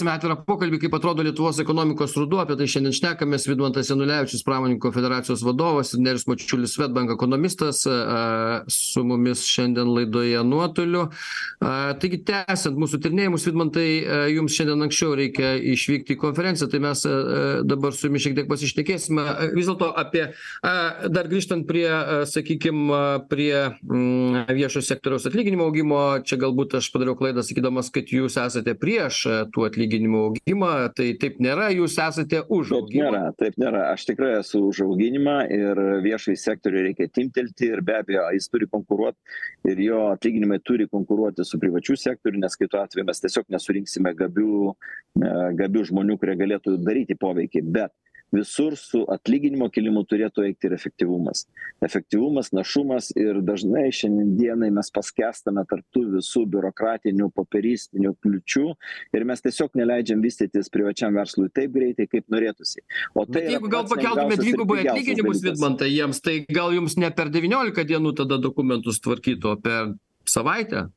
tęsiame 0.00 0.14
atvirą 0.16 0.36
pokalbį 0.48 0.78
kaip 0.80 0.94
atrodo 0.96 1.24
lietuvos 1.26 1.58
ekonomikos 1.60 2.14
ruduo 2.16 2.38
apie 2.40 2.54
tai 2.56 2.64
šiandien 2.70 2.94
šnekamės. 2.96 3.44
Vidmantas 3.50 3.90
janulevičius 3.90 4.44
pramonininkų 4.46 4.92
federacijos 4.94 5.42
vadovas 5.44 5.92
ir 5.92 6.00
nerijus 6.00 6.24
mačiulis 6.30 6.72
swedbank 6.72 7.12
ekonomistas 7.12 7.82
su 8.72 9.02
mumis 9.04 9.42
šiandien 9.44 9.90
laidoje 9.92 10.40
nuotoliu. 10.48 11.02
Taigi 11.60 12.20
tęsiant 12.30 12.80
mūsų 12.80 13.00
tyrinėjimus 13.04 13.44
vidmantai 13.50 13.84
jums 14.32 14.56
šiandien 14.56 14.86
anksčiau 14.86 15.18
reikia 15.20 15.52
išvykti 15.74 16.16
į 16.16 16.20
konferenciją 16.22 16.70
tai 16.72 16.80
mes 16.86 17.04
dabar 17.68 17.92
su 17.92 18.08
jumis 18.08 18.24
šiek 18.24 18.38
tiek 18.38 18.48
pasišnekėsime. 18.48 19.26
Vis 19.52 19.68
dėlto 19.68 19.90
apie 20.00 20.30
dar 20.64 21.28
grįžtant 21.28 21.68
prie 21.68 21.84
sakykim 22.30 22.88
prie 23.28 23.52
mm, 23.68 24.48
viešo 24.48 24.80
sektoriaus 24.86 25.28
atlyginimų 25.28 25.68
augimo 25.68 26.02
čia 26.24 26.40
galbūt 26.40 26.80
aš 26.80 26.88
padariau 26.96 27.18
klaidą 27.20 27.44
sakydamas 27.44 27.92
kad 27.92 28.08
jūs 28.08 28.40
esate 28.40 28.78
prieš 28.80 29.26
tų 29.52 29.68
atlyginimų 29.68 29.89
augimą 29.98 30.70
tai 30.96 31.08
taip 31.20 31.38
nėra 31.42 31.70
jūs 31.74 31.96
esate 32.02 32.42
už 32.48 32.72
taip 32.74 32.92
nėra 32.94 33.22
taip 33.38 33.56
nėra. 33.60 33.84
Aš 33.94 34.06
tikrai 34.10 34.32
esu 34.38 34.62
už 34.68 34.82
auginimą 34.86 35.36
ir 35.54 35.80
viešąjį 36.04 36.40
sektorių 36.44 36.84
reikia 36.88 37.08
timptelti 37.12 37.70
ir 37.70 37.82
be 37.86 37.98
abejo 38.00 38.26
jis 38.36 38.50
turi 38.52 38.68
konkuruot 38.70 39.16
ir 39.70 39.82
jo 39.84 40.02
atlyginimai 40.14 40.60
turi 40.64 40.88
konkuruoti 40.90 41.46
su 41.46 41.60
privačiu 41.62 41.96
sektoriu 42.00 42.42
nes 42.42 42.56
kitu 42.60 42.80
atveju 42.80 43.06
mes 43.08 43.24
tiesiog 43.24 43.48
nesurinksime 43.56 44.14
gabių 44.18 44.52
e, 44.70 45.34
gabių 45.62 45.86
žmonių 45.90 46.18
kurie 46.20 46.36
galėtų 46.44 46.78
daryti 46.84 47.18
poveikį. 47.20 47.64
Bet 47.74 47.94
visur 48.34 48.76
su 48.78 49.02
atlyginimo 49.10 49.68
kilimu 49.72 50.02
turėtų 50.08 50.44
eiti 50.48 50.68
ir 50.68 50.74
efektyvumas. 50.76 51.44
Efektyvumas 51.84 52.52
našumas 52.56 53.10
ir 53.16 53.40
dažnai 53.46 53.88
šiandien 53.94 54.34
dienai 54.38 54.70
mes 54.74 54.92
paskęstame 54.94 55.64
tarp 55.70 55.86
tų 55.94 56.04
visų 56.16 56.44
biurokratinių 56.54 57.30
popieristinių 57.36 58.14
kliūčių 58.22 58.66
ir 59.16 59.26
mes 59.28 59.44
tiesiog 59.46 59.74
neleidžiam 59.80 60.22
vystytis 60.24 60.70
privačiam 60.72 61.16
verslui 61.16 61.50
taip 61.54 61.74
greitai 61.74 62.06
kaip 62.10 62.28
norėtųsi. 62.32 62.84
O 63.14 63.26
tai 63.26 63.46
jeigu 63.48 63.72
gal 63.72 63.88
pakeltumėt 63.90 64.44
dvigubai 64.44 64.84
atlyginimus 64.84 65.42
vidmantai 65.46 65.90
jiems 65.90 66.22
tai 66.24 66.40
gal 66.48 66.74
jums 66.76 66.96
ne 67.00 67.10
per 67.14 67.32
devyniolika 67.34 67.86
dienų 67.86 68.14
tada 68.22 68.38
dokumentus 68.38 69.02
tvarkyt 69.02 69.44
o 69.48 69.56
per 69.60 69.94
savaitę 70.28 70.88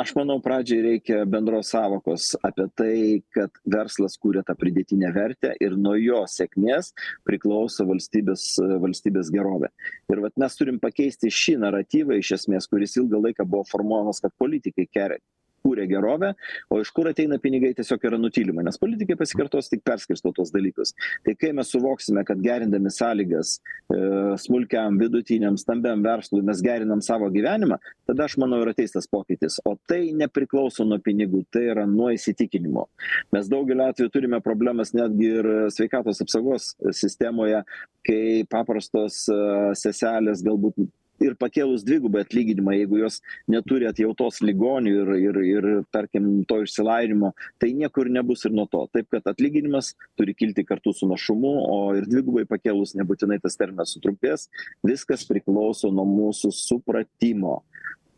aš 0.00 0.12
manau 0.16 0.36
pradžiai 0.44 0.82
reikia 0.84 1.22
bendros 1.28 1.70
sąvokos 1.72 2.34
apie 2.44 2.66
tai 2.78 2.96
kad 3.34 3.60
verslas 3.74 4.16
kuria 4.20 4.42
tą 4.46 4.56
pridėtinę 4.60 5.12
vertę 5.14 5.54
ir 5.62 5.76
nuo 5.80 5.94
jo 6.00 6.22
sėkmės 6.30 6.92
priklauso 7.28 7.86
valstybės 7.88 8.48
valstybės 8.82 9.30
gerovė. 9.34 9.70
Ir 10.12 10.22
vat 10.24 10.36
mes 10.42 10.58
turim 10.58 10.80
pakeisti 10.82 11.32
šį 11.32 11.56
naratyvą 11.64 12.20
iš 12.20 12.34
esmės 12.40 12.68
kuris 12.68 12.98
ilgą 13.00 13.22
laiką 13.28 13.48
buvo 13.48 13.64
formuojamas 13.70 14.20
kad 14.24 14.36
politikai 14.38 14.88
keria 14.92 15.20
kuria 15.66 15.86
gerovę 15.90 16.32
o 16.70 16.80
iš 16.82 16.92
kur 16.94 17.10
ateina 17.10 17.38
pinigai 17.42 17.72
tiesiog 17.76 18.06
yra 18.10 18.20
nutylima 18.22 18.64
nes 18.66 18.78
politikai 18.82 19.18
pasikartosiu 19.18 19.74
tik 19.74 19.84
perskirsto 19.86 20.32
tuos 20.36 20.52
dalykus. 20.54 20.94
Tai 21.26 21.34
kai 21.40 21.52
mes 21.56 21.70
suvoksime 21.74 22.24
kad 22.28 22.42
gerindami 22.42 22.92
sąlygas 22.94 23.56
e, 23.58 23.98
smulkiam 24.46 25.00
vidutiniam 25.02 25.58
stambiam 25.60 26.04
verslui 26.06 26.44
mes 26.46 26.62
gerinam 26.64 27.02
savo 27.04 27.30
gyvenimą 27.34 27.80
tada 28.06 28.28
aš 28.28 28.36
manau 28.42 28.60
ir 28.62 28.72
ateis 28.72 28.94
tas 28.94 29.08
pokytis. 29.10 29.58
O 29.66 29.74
tai 29.90 30.12
nepriklauso 30.16 30.86
nuo 30.86 31.00
pinigų 31.02 31.42
tai 31.52 31.66
yra 31.72 31.86
nuo 31.90 32.12
įsitikinimo. 32.14 32.86
Mes 33.34 33.50
daugeliu 33.50 33.88
atvejų 33.88 34.12
turime 34.14 34.42
problemas 34.44 34.94
netgi 34.96 35.32
ir 35.40 35.50
sveikatos 35.74 36.22
apsaugos 36.24 36.74
sistemoje 36.94 37.62
kai 38.06 38.44
paprastos 38.50 39.24
e, 39.32 39.40
seselės 39.78 40.44
galbūt 40.46 40.86
ir 41.22 41.36
pakėlus 41.40 41.84
dvigubai 41.86 42.24
atlyginimą 42.24 42.74
jeigu 42.76 43.00
jos 43.00 43.20
neturi 43.50 43.88
atjautos 43.88 44.42
ligonių 44.44 44.92
ir 44.92 45.12
ir 45.16 45.40
ir 45.46 45.68
tarkim 45.94 46.44
to 46.48 46.60
išsilavinimo 46.64 47.32
tai 47.62 47.72
nieko 47.76 48.04
ir 48.04 48.12
nebus 48.18 48.44
ir 48.44 48.54
nuo 48.56 48.66
to. 48.70 48.84
Taip 48.92 49.08
kad 49.14 49.26
atlyginimas 49.32 49.94
turi 50.18 50.34
kilti 50.34 50.64
kartu 50.66 50.92
su 50.92 51.08
našumu 51.08 51.54
o 51.70 51.78
ir 51.98 52.08
dvigubai 52.08 52.46
pakėlus 52.48 52.96
nebūtinai 52.98 53.40
tas 53.42 53.56
terminas 53.56 53.94
sutrumpės 53.96 54.48
viskas 54.86 55.26
priklauso 55.28 55.92
nuo 55.92 56.06
mūsų 56.08 56.52
supratimo. 56.54 57.60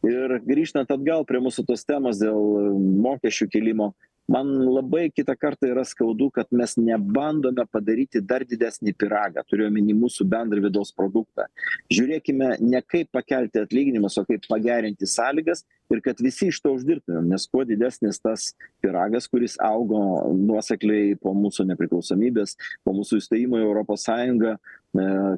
Ir 0.06 0.38
grįžtant 0.46 0.90
atgal 0.94 1.24
prie 1.26 1.40
mūsų 1.42 1.64
tos 1.66 1.82
temos 1.86 2.20
dėl 2.20 2.38
mokesčių 2.78 3.48
kėlimo 3.50 3.92
man 4.28 4.50
labai 4.68 5.08
kitą 5.10 5.34
kartą 5.40 5.70
yra 5.72 5.84
skaudu 5.88 6.30
kad 6.34 6.50
mes 6.52 6.76
nebandome 6.76 7.64
padaryti 7.72 8.20
dar 8.20 8.44
didesnį 8.48 8.92
pyragą 9.00 9.44
turiu 9.48 9.68
omeny 9.70 9.96
mūsų 9.96 10.26
bendrą 10.28 10.62
vidaus 10.66 10.92
produktą. 10.92 11.48
Žiūrėkime 11.92 12.56
ne 12.60 12.82
kaip 12.84 13.10
pakelti 13.14 13.62
atlyginimus 13.64 14.18
o 14.20 14.26
kaip 14.28 14.44
pagerinti 14.50 15.08
sąlygas 15.08 15.64
ir 15.94 16.02
kad 16.04 16.20
visi 16.20 16.50
iš 16.52 16.60
to 16.60 16.74
uždirbtumėm 16.76 17.30
nes 17.32 17.46
kuo 17.48 17.64
didesnis 17.68 18.20
tas 18.20 18.50
pyragas 18.84 19.28
kuris 19.32 19.56
augo 19.64 20.00
nuosekliai 20.36 21.16
po 21.22 21.32
mūsų 21.36 21.64
nepriklausomybės 21.70 22.58
po 22.84 22.92
mūsų 22.96 23.22
įstojimo 23.22 23.60
į 23.60 23.64
europos 23.64 24.04
sąjungą 24.08 24.52
e, 24.54 24.58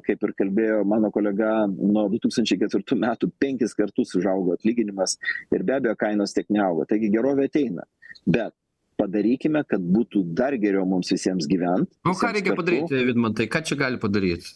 kaip 0.07 0.27
ir 0.27 0.35
kalbėjo 0.43 0.81
mano 0.87 1.11
kolega 1.15 1.53
nuo 1.71 2.09
du 2.11 2.19
tūkstančiai 2.25 2.59
ketvirtų 2.65 2.99
metų 3.05 3.31
penkis 3.39 3.77
kartus 3.77 4.11
užaugo 4.19 4.57
atlyginimas 4.57 5.15
ir 5.55 5.63
be 5.63 5.79
abejo 5.79 5.95
kainos 5.99 6.35
tiek 6.35 6.49
neaugo. 6.51 6.85
Taigi 6.89 7.11
gerovė 7.13 7.47
ateina. 7.47 7.87
Bet 8.27 8.53
padarykime 9.01 9.63
kad 9.69 9.83
būtų 9.97 10.23
dar 10.37 10.55
geriau 10.61 10.85
mums 10.87 11.11
visiems 11.13 11.49
gyvent. 11.49 11.89
O 12.05 12.13
ką 12.17 12.31
reikia 12.37 12.55
padaryti 12.57 13.03
vidmantai? 13.09 13.49
Ką 13.51 13.63
čia 13.65 13.77
gali 13.79 13.99
padaryt? 14.01 14.47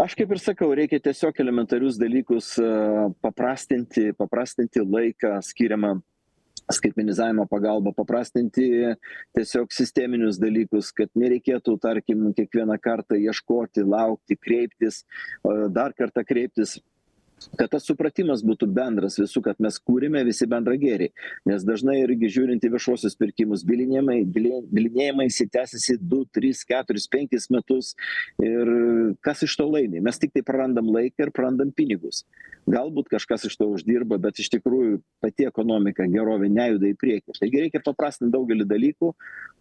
Aš 0.00 0.16
kaip 0.18 0.34
ir 0.34 0.42
sakau 0.42 0.70
reikia 0.76 1.00
tiesiog 1.04 1.40
elementarius 1.44 2.00
dalykus 2.00 2.54
e, 2.62 2.68
paprastinti 3.24 4.10
paprastinti 4.18 4.84
laiką 4.84 5.38
skiriamą 5.44 5.98
skaitmenizavimo 6.72 7.46
pagalba 7.48 7.92
paprastinti 7.96 8.66
tiesiog 9.36 9.72
sisteminius 9.72 10.38
dalykus 10.40 10.90
kad 10.96 11.10
nereikėtų 11.18 11.78
tarkim 11.80 12.28
kiekvieną 12.36 12.76
kartą 12.82 13.18
ieškoti 13.18 13.84
laukti 13.86 14.36
kreiptis 14.36 15.04
dar 15.72 15.94
kartą 15.96 16.24
kreiptis 16.28 16.78
kad 17.58 17.70
tas 17.74 17.86
supratimas 17.88 18.44
būtų 18.46 18.70
bendras 18.74 19.18
visų 19.20 19.42
kad 19.44 19.60
mes 19.62 19.78
kūrėme 19.80 20.24
visi 20.26 20.48
bendrą 20.50 20.76
gėrį 20.80 21.10
nes 21.48 21.64
dažnai 21.66 22.00
irgi 22.02 22.30
žiūrint 22.38 22.64
į 22.64 22.72
viešuosius 22.74 23.16
pirkimus 23.18 23.64
bylinėjimai 23.68 24.20
bylė 24.28 24.62
bylinėjimaisi 24.72 25.48
tęsiasi 25.52 25.98
du 26.00 26.24
tris 26.34 26.64
keturis 26.68 27.08
penkis 27.10 27.48
metus. 27.52 27.94
Ir 28.42 28.70
kas 29.24 29.42
iš 29.46 29.56
to 29.58 29.68
laimi? 29.68 30.02
Mes 30.04 30.20
tiktai 30.20 30.44
prarandam 30.46 30.90
laiką 30.94 31.26
ir 31.28 31.34
prarandam 31.34 31.72
pinigus. 31.74 32.24
Galbūt 32.68 33.08
kažkas 33.08 33.46
iš 33.48 33.56
to 33.56 33.70
uždirba 33.72 34.18
bet 34.20 34.40
iš 34.42 34.50
tikrųjų 34.52 34.98
pati 35.24 35.46
ekonomika 35.48 36.06
gerovė 36.10 36.50
nejuda 36.52 36.90
į 36.90 36.98
priekį. 37.00 37.38
Taigi 37.38 37.62
reikia 37.64 37.82
paprastint 37.84 38.34
daugelį 38.34 38.68
dalykų 38.68 39.14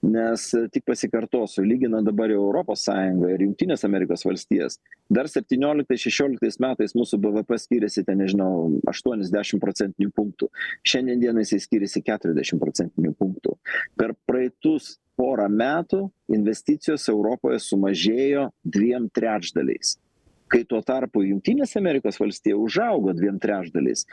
nes 0.07 0.49
tik 0.73 0.85
pasikartosiu. 0.87 1.63
Lyginant 1.67 2.07
dabar 2.07 2.31
jau 2.33 2.43
europos 2.49 2.83
sąjungą 2.87 3.31
ir 3.33 3.45
jungtines 3.47 3.85
amerikos 3.87 4.25
valstijas 4.27 4.79
dar 5.09 5.29
septynioliktais 5.31 6.03
šešioliktais 6.03 6.59
metais 6.63 6.95
mūsų 6.97 7.19
bvp 7.23 7.57
skyrėsi 7.67 8.05
ten 8.07 8.21
nežinau 8.23 8.79
aštuonis 8.87 9.31
dešim 9.33 9.59
procentinių 9.59 10.11
punktų. 10.15 10.49
Šiandien 10.87 11.19
dienai 11.21 11.43
jisai 11.43 11.59
skiriasi 11.65 12.03
keturiasdešim 12.07 12.61
procentinių 12.63 13.13
punktų. 13.19 13.57
Per 13.99 14.15
praeitus 14.29 14.95
porą 15.19 15.47
metų 15.51 16.07
investicijos 16.31 17.07
europoje 17.11 17.59
sumažėjo 17.59 18.49
dviem 18.63 19.09
trečdaliais. 19.11 19.97
Kai 20.47 20.61
tuo 20.63 20.79
tarpu 20.79 21.25
jungtinėse 21.25 21.81
amerikos 21.81 22.21
valstija 22.21 22.55
užaugo 22.55 23.11
dviem 23.17 23.35
trečdaliais. 23.43 24.05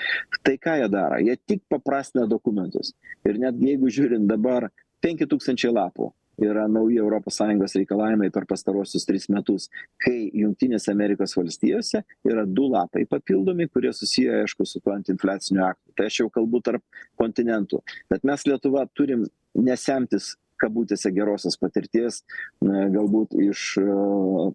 Tai 0.42 0.56
ką 0.58 0.80
jie 0.80 0.88
daro? 0.90 1.20
Jie 1.22 1.36
tik 1.38 1.62
paprastina 1.70 2.26
dokumentus. 2.26 2.90
Ir 3.22 3.38
netgi 3.38 3.70
jeigu 3.70 3.92
žiūrint 3.94 4.26
dabar 4.26 4.72
penki 5.04 5.28
tūkstančiai 5.30 5.70
lapų 5.76 6.10
yra 6.42 6.66
nauji 6.68 6.98
europos 6.98 7.38
sąjungos 7.40 7.76
reikalavimai 7.78 8.30
per 8.34 8.46
pastaruosius 8.50 9.06
tris 9.06 9.28
metus 9.28 9.68
kai 10.04 10.30
jungtinėse 10.34 10.92
amerikos 10.92 11.36
valstijose 11.38 12.02
yra 12.26 12.46
du 12.46 12.68
lapai 12.72 13.04
papildomi 13.10 13.68
kurie 13.68 13.92
susiję 13.92 14.40
aišku 14.42 14.66
su 14.66 14.80
tuo 14.80 14.94
antiinfliaciniu 14.94 15.64
aktu. 15.64 15.92
Tai 15.96 16.08
aš 16.10 16.20
jau 16.22 16.30
kalbu 16.30 16.60
tarp 16.64 16.82
kontinentų. 17.20 17.82
Bet 18.10 18.24
mes 18.24 18.46
lietuva 18.48 18.86
turim 18.94 19.26
ne 19.54 19.76
semtis 19.78 20.34
kabutėse 20.60 21.10
gerosios 21.14 21.56
patirties 21.60 22.22
na 22.62 22.86
galbūt 22.94 23.34
iš 23.42 23.64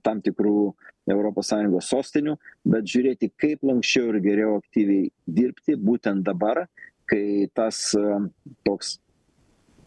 tam 0.06 0.22
tikrų 0.26 0.72
europos 1.10 1.52
sąjungos 1.52 1.90
sostinių 1.92 2.38
bet 2.74 2.88
žiūrėti 2.88 3.32
kaip 3.40 3.66
lanksčiau 3.68 4.14
ir 4.14 4.22
geriau 4.24 4.56
aktyviai 4.60 5.10
dirbti 5.28 5.76
būtent 5.76 6.24
dabar 6.28 6.66
kai 7.10 7.50
tas 7.58 7.92
toks 8.68 8.98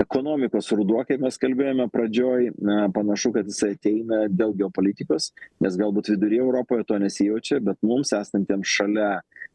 ekonomikos 0.03 0.71
ruduo 0.77 1.03
kaip 1.07 1.23
mes 1.23 1.39
kalbėjome 1.41 1.87
pradžioj 1.93 2.51
na 2.65 2.87
panašu 2.95 3.33
kad 3.37 3.49
jisai 3.49 3.73
ateina 3.77 4.25
dėl 4.31 4.55
geopolitikos 4.59 5.31
nes 5.63 5.79
galbūt 5.81 6.11
vidury 6.13 6.41
europoje 6.43 6.87
to 6.89 6.99
nesijaučia 7.03 7.61
bet 7.65 7.79
mums 7.87 8.13
esantiems 8.19 8.75
šalia 8.77 9.11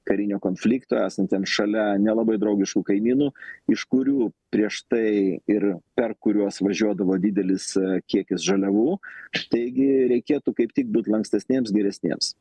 karinio 0.07 0.39
konflikto 0.43 0.99
esantiems 1.03 1.51
šalia 1.51 1.85
nelabai 2.01 2.37
draugiškų 2.41 2.83
kaimynų 2.91 3.29
iš 3.75 3.85
kurių 3.91 4.31
prieš 4.53 4.81
tai 4.91 5.07
ir 5.51 5.69
per 5.99 6.15
kuriuos 6.23 6.61
važiuodavo 6.63 7.19
didelis 7.23 7.73
kiekis 8.11 8.45
žaliavų 8.47 8.99
taigi 9.51 9.89
reikėtų 10.13 10.55
kaip 10.61 10.75
tik 10.77 10.93
būt 10.95 11.11
lankstesniems 11.11 11.75
geresniems 11.75 12.35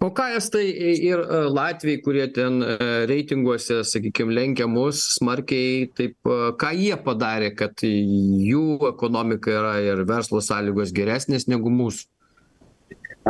o 0.00 0.08
ką 0.16 0.24
estai 0.38 0.64
ir 1.06 1.20
latviai 1.52 2.00
kurie 2.04 2.26
ten 2.36 2.62
reitinguose 3.10 3.80
sakykim 3.88 4.30
lenkia 4.36 4.68
mus 4.74 5.02
smarkiai 5.18 5.90
taip 5.98 6.30
ką 6.62 6.70
jie 6.78 6.96
padarė 7.08 7.50
kad 7.58 7.84
jų 7.84 8.62
ekonomika 8.92 9.52
yra 9.58 9.74
ir 9.84 10.04
verslo 10.08 10.40
sąlygos 10.46 10.94
geresnės 10.96 11.48
negu 11.52 11.72
mūsų 11.82 12.08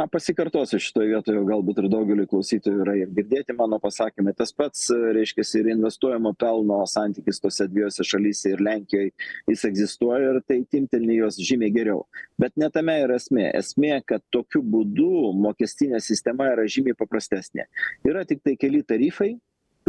na 0.01 0.07
pasikartosiu 0.09 0.79
šitoj 0.81 1.09
vietoj 1.11 1.37
jau 1.37 1.43
galbūt 1.45 1.83
ir 1.83 1.89
daugeliui 1.93 2.29
klausytojų 2.31 2.85
yra 2.85 2.95
ir 3.03 3.11
girdėti 3.13 3.53
mano 3.57 3.77
pasakymai. 3.83 4.33
Tas 4.37 4.53
pats 4.57 4.87
reiškiasi 5.17 5.61
ir 5.61 5.69
investuojamo 5.75 6.33
pelno 6.41 6.79
santykis 6.89 7.43
tose 7.45 7.67
dviejose 7.69 8.07
šalyse 8.09 8.55
ir 8.55 8.63
lenkijoj 8.65 9.11
jis 9.51 9.67
egzistuoja 9.69 10.33
ir 10.33 10.41
tai 10.49 10.63
timpteli 10.73 11.19
juos 11.19 11.37
žymiai 11.37 11.75
geriau. 11.75 12.07
Bet 12.41 12.57
ne 12.61 12.71
tame 12.73 12.97
yra 13.03 13.19
esmė. 13.21 13.51
Esmė 13.61 14.01
kad 14.09 14.25
tokiu 14.33 14.65
būdu 14.65 15.35
mokestinė 15.37 16.01
sistema 16.05 16.49
yra 16.55 16.65
žymiai 16.65 16.97
paprastesnė. 16.97 17.69
Yra 18.09 18.25
tiktai 18.29 18.57
keli 18.61 18.81
tarifai 18.87 19.35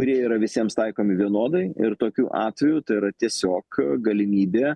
kurie 0.02 0.16
yra 0.26 0.34
visiems 0.42 0.74
taikomi 0.74 1.14
vienodai 1.14 1.68
ir 1.78 1.94
tokiu 1.94 2.24
atveju 2.34 2.80
tai 2.82 2.96
yra 2.98 3.10
tiesiog 3.22 3.76
galimybė 4.02 4.72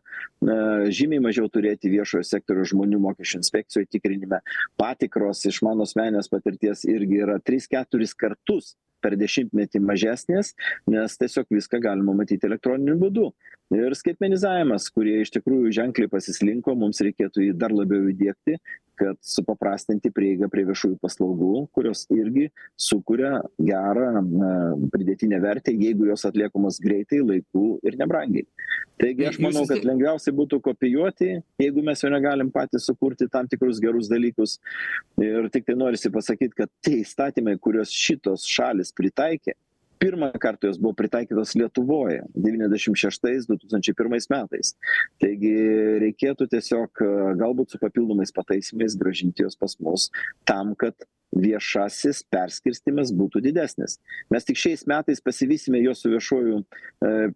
na 0.46 0.58
žymiai 0.94 1.24
mažiau 1.24 1.50
turėti 1.50 1.90
viešojo 1.90 2.22
sektoriaus 2.28 2.70
žmonių 2.70 3.00
mokesčių 3.02 3.40
inspekcijoj 3.40 3.88
tikrinime. 3.90 4.38
Patikros 4.78 5.42
iš 5.50 5.58
mano 5.66 5.82
asmeninės 5.82 6.30
patirties 6.30 6.86
irgi 6.86 7.24
yra 7.26 7.40
tris 7.42 7.66
keturis 7.66 8.14
kartus 8.14 8.76
per 9.02 9.18
dešimtmetį 9.18 9.82
mažesnės 9.82 10.52
nes 10.94 11.18
tiesiog 11.18 11.50
viską 11.58 11.82
galima 11.82 12.14
matyti 12.14 12.46
elektroniniu 12.46 12.94
būdu. 13.02 13.26
Ir 13.74 13.98
skaitmenizavimas 13.98 14.86
kurie 14.94 15.18
iš 15.24 15.34
tikrųjų 15.34 15.74
ženkliai 15.74 16.10
pasislinko 16.12 16.78
mums 16.78 17.02
reikėtų 17.02 17.48
jį 17.48 17.58
dar 17.58 17.74
labiau 17.74 18.06
įdiegti 18.14 18.60
kad 18.98 19.18
supaprastinti 19.24 20.10
prieigą 20.14 20.48
prie 20.52 20.64
viešųjų 20.68 20.98
paslaugų 21.02 21.66
kurios 21.76 22.04
irgi 22.14 22.48
sukuria 22.80 23.40
gerą 23.58 24.22
na 24.24 24.52
pridėtinę 24.92 25.40
vertę 25.42 25.74
jeigu 25.74 26.08
jos 26.10 26.26
atliekamos 26.28 26.80
greitai 26.82 27.20
laiku 27.24 27.76
ir 27.86 27.98
nebrangiai. 28.00 28.46
Taigi 29.00 29.26
aš 29.28 29.38
manau 29.44 29.66
kad 29.68 29.84
lengviausiai 29.84 30.34
būtų 30.36 30.60
kopijuoti 30.64 31.30
jeigu 31.60 31.84
mes 31.84 32.02
jau 32.02 32.10
negalim 32.12 32.50
patys 32.54 32.88
sukurti 32.88 33.28
tam 33.32 33.48
tikrus 33.50 33.80
gerus 33.82 34.08
dalykus. 34.12 34.56
Ir 35.20 35.50
tiktai 35.52 35.76
norisi 35.76 36.12
pasakyt 36.12 36.56
kad 36.56 36.72
tie 36.84 37.00
įstatymai 37.02 37.58
kuriuos 37.60 37.92
šitos 37.92 38.48
šalys 38.48 38.94
pritaikė 38.96 39.56
pirmą 39.98 40.30
kartą 40.40 40.70
jos 40.70 40.78
buvo 40.82 40.94
pritaikytos 40.98 41.54
lietuvoje 41.58 42.22
devyniasdešim 42.34 42.96
šeštais 42.98 43.48
du 43.48 43.58
tūkstančiai 43.60 43.96
pirmais 43.98 44.28
metais. 44.32 44.74
Taigi 45.22 45.52
reikėtų 46.04 46.48
tiesiog 46.52 47.04
galbūt 47.40 47.74
su 47.74 47.82
papildomais 47.82 48.34
pataisymais 48.36 48.96
grąžinti 49.00 49.46
juos 49.46 49.58
pas 49.60 49.76
mus 49.80 50.10
tam 50.48 50.74
kad 50.78 50.94
viešasis 51.36 52.22
perskirstymas 52.32 53.10
būtų 53.16 53.42
didesnis. 53.44 53.98
Mes 54.32 54.46
tik 54.46 54.58
šiais 54.60 54.86
metais 54.88 55.20
pasivysime 55.24 55.80
juos 55.82 56.00
su 56.02 56.10
viešuoju 56.12 56.62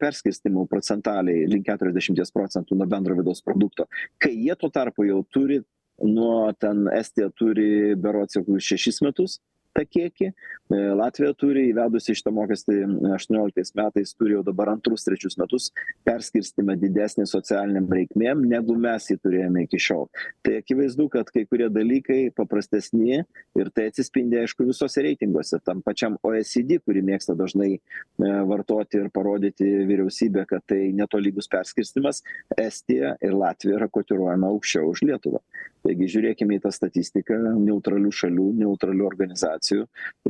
perskirstymu 0.01 0.67
procentaliai 0.71 1.49
link 1.51 1.67
keturiasdešimties 1.69 2.33
procentų 2.35 2.79
nuo 2.79 2.89
bendro 2.91 3.19
vidaus 3.19 3.43
produkto. 3.45 3.89
Kai 4.23 4.33
jie 4.37 4.57
tuo 4.57 4.71
tarpu 4.73 5.09
jau 5.09 5.21
turi 5.35 5.61
nuo 6.07 6.53
ten 6.57 6.87
estija 6.97 7.29
turi 7.37 7.97
berods 8.01 8.39
jau 8.39 8.45
kokius 8.47 8.71
šešis 8.73 9.03
metus 9.05 9.41
tą 9.75 9.85
kiekį. 9.87 10.31
Latvija 10.71 11.35
turi 11.35 11.65
įvedusi 11.73 12.15
šitą 12.15 12.31
mokestį 12.35 12.77
aštuonioliktais 13.17 13.73
metais 13.79 14.13
turi 14.15 14.37
jau 14.37 14.43
dabar 14.47 14.71
antrus 14.75 15.03
trečius 15.07 15.37
metus 15.41 15.71
perskirstymą 16.07 16.77
didesnį 16.79 17.27
socialinėm 17.27 17.89
reikmėm 17.91 18.45
negu 18.51 18.77
mes 18.79 19.09
jį 19.11 19.19
turėjome 19.25 19.65
iki 19.67 19.81
šiol. 19.83 20.07
Tai 20.47 20.61
akivaizdu 20.61 21.09
kad 21.11 21.31
kai 21.35 21.43
kurie 21.51 21.67
dalykai 21.75 22.21
paprastesni 22.37 23.23
ir 23.59 23.73
tai 23.75 23.89
atsispindi 23.91 24.39
aišku 24.43 24.69
visuose 24.69 25.03
reitinguose. 25.07 25.59
Tam 25.67 25.83
pačiam 25.87 26.19
oecd 26.27 26.77
kurį 26.85 27.03
mėgsta 27.11 27.35
dažnai 27.39 27.73
vartoti 28.21 29.01
ir 29.03 29.11
parodyti 29.15 29.67
vyriausybė 29.91 30.47
kad 30.51 30.67
tai 30.71 30.93
netolygus 30.95 31.51
perskirstymas 31.51 32.23
estija 32.59 33.17
ir 33.19 33.35
latvija 33.35 33.81
yra 33.81 33.91
kotiruojama 33.91 34.55
aukščiau 34.55 34.95
už 34.95 35.03
lietuvą. 35.11 35.43
Taigi 35.83 36.11
žiūrėkime 36.15 36.59
į 36.59 36.63
tą 36.63 36.71
statistiką 36.75 37.39
neutralių 37.59 38.11
šalių 38.15 38.51
neutralių 38.61 39.07
organizacijų 39.09 39.60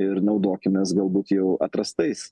ir 0.01 0.21
naudokimės 0.25 0.95
galbūt 0.97 1.35
jau 1.37 1.57
atrastais 1.63 2.31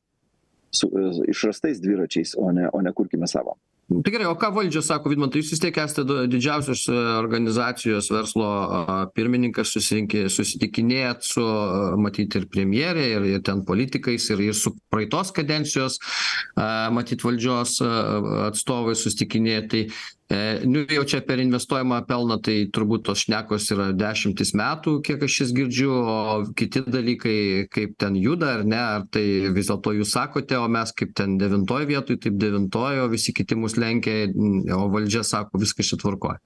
su 0.71 0.91
išrastais 1.29 1.81
dviračiais 1.81 2.35
o 2.37 2.51
ne 2.53 2.69
o 2.73 2.83
ne 2.85 2.93
kurkime 2.93 3.27
savo. 3.27 3.57
Tai 3.89 4.13
gerai 4.13 4.27
o 4.29 4.35
ką 4.37 4.51
valdžia 4.53 4.83
sako 4.85 5.09
vidmantai 5.09 5.41
jūs 5.41 5.55
vis 5.55 5.63
tiek 5.63 5.79
esate 5.81 6.27
didžiausios 6.29 6.83
organizacijos 6.93 8.11
verslo 8.13 8.49
pirmininkas 9.17 9.73
susitikinėjat 9.73 11.25
su 11.25 11.45
matyt 11.97 12.37
ir 12.37 12.45
premjere 12.53 13.07
ir 13.15 13.25
ir 13.31 13.41
ten 13.49 13.63
politikais 13.65 14.29
ir 14.35 14.45
ir 14.45 14.59
su 14.59 14.75
praeitos 14.93 15.33
kadencijos 15.33 15.97
matyt 16.93 17.25
valdžios 17.25 17.79
atstovais 18.51 19.07
susitikinėjat. 19.07 19.73
Tai 19.73 19.83
nu 20.65 20.83
jau 20.93 21.05
čia 21.09 21.23
per 21.25 21.41
investuojamą 21.41 22.03
pelną 22.09 22.37
tai 22.45 22.57
turbūt 22.75 23.07
tos 23.09 23.23
šnekos 23.25 23.71
yra 23.73 23.87
dešimtis 23.97 24.53
metų 24.61 24.99
kiek 25.07 25.23
aš 25.25 25.37
jas 25.41 25.55
girdžiu 25.57 25.89
o 25.97 26.17
kiti 26.59 26.83
dalykai 26.85 27.39
kaip 27.73 27.95
ten 27.97 28.19
juda 28.21 28.59
ar 28.59 28.65
ne 28.69 28.81
ar 28.81 29.07
tai 29.09 29.25
vis 29.57 29.71
dėlto 29.71 29.95
jūs 29.97 30.13
sakote 30.13 30.59
o 30.61 30.67
mes 30.69 30.93
kaip 30.93 31.15
ten 31.17 31.39
devintoj 31.41 31.89
vietoj 31.89 32.21
taip 32.21 32.37
devintoj 32.45 33.07
o 33.07 33.09
visi 33.09 33.33
kiti 33.33 33.57
mus 33.57 33.79
lenkia 33.81 34.29
o 34.77 34.91
valdžia 34.93 35.25
sako 35.25 35.65
viskas 35.65 35.89
čia 35.95 36.01
tvarkoj 36.05 36.37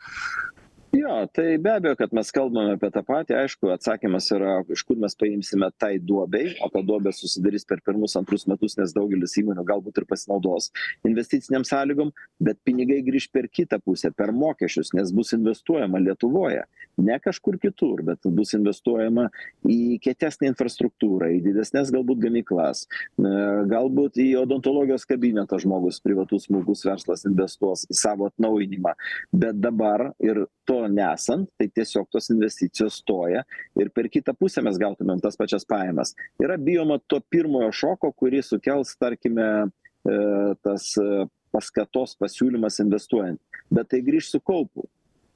jo 0.93 1.27
tai 1.33 1.59
be 1.59 1.71
abejo 1.71 1.97
kad 1.97 2.13
mes 2.13 2.31
kalbame 2.35 2.77
apie 2.77 2.91
tą 2.95 3.03
patį. 3.07 3.37
Aišku 3.43 3.71
atsakymas 3.73 4.29
yra 4.35 4.59
iš 4.73 4.85
kur 4.87 4.99
mes 5.01 5.17
paimsime 5.19 5.71
tai 5.81 5.97
duobei 5.99 6.55
o 6.63 6.69
ta 6.73 6.83
duobė 6.85 7.15
susidarys 7.17 7.67
per 7.69 7.81
pirmus 7.85 8.17
antrus 8.21 8.47
metus 8.51 8.77
nes 8.79 8.95
daugelis 8.97 9.37
įmonių 9.41 9.65
galbūt 9.69 10.03
ir 10.03 10.09
pasinaudos 10.11 10.71
investicinėm 11.09 11.65
sąlygom 11.69 12.13
bet 12.41 12.61
pinigai 12.67 13.01
grįš 13.07 13.31
per 13.33 13.49
kitą 13.49 13.81
pusę 13.85 14.13
per 14.15 14.35
mokesčius 14.37 14.93
nes 14.97 15.13
bus 15.17 15.33
investuojama 15.37 16.03
lietuvoje 16.03 16.67
ne 17.03 17.19
kažkur 17.25 17.59
kitur 17.63 18.05
bet 18.07 18.29
bus 18.39 18.53
investuojama 18.59 19.29
į 19.65 19.99
kietesnę 20.05 20.51
infrastruktūrą 20.53 21.33
į 21.39 21.41
didesnes 21.49 21.93
galbūt 21.95 22.21
gamyklas 22.27 22.85
na 23.19 23.65
galbūt 23.69 24.19
į 24.23 24.29
odontologijos 24.43 25.07
kabinetą 25.09 25.59
žmogus 25.63 26.01
privatus 26.05 26.47
smulkus 26.49 26.85
verslas 26.87 27.25
investuos 27.29 27.87
į 27.91 27.97
savo 27.99 28.29
atnaujinimą. 28.31 28.95
Bet 29.33 29.61
dabar 29.63 30.11
ir 30.23 30.45
to 30.69 30.82
nesant 30.91 31.49
tai 31.59 31.69
tiesiog 31.69 32.09
tos 32.13 32.31
investicijos 32.33 33.01
stoja 33.03 33.45
ir 33.79 33.91
per 33.95 34.09
kitą 34.13 34.35
pusę 34.39 34.65
mes 34.65 34.79
gautumėm 34.81 35.21
tas 35.23 35.39
pačias 35.39 35.67
pajamas. 35.69 36.15
Yra 36.43 36.59
bijoma 36.59 36.99
to 37.07 37.21
pirmojo 37.33 37.73
šoko 37.83 38.13
kurį 38.17 38.43
sukels 38.47 38.97
tarkime 39.01 39.49
e, 39.63 40.17
tas 40.65 40.93
e, 41.01 41.27
paskatos 41.53 42.17
pasiūlymas 42.21 42.81
investuojant. 42.85 43.41
Bet 43.73 43.93
tai 43.93 44.03
grįš 44.05 44.35
su 44.35 44.41
kaupu. 44.41 44.89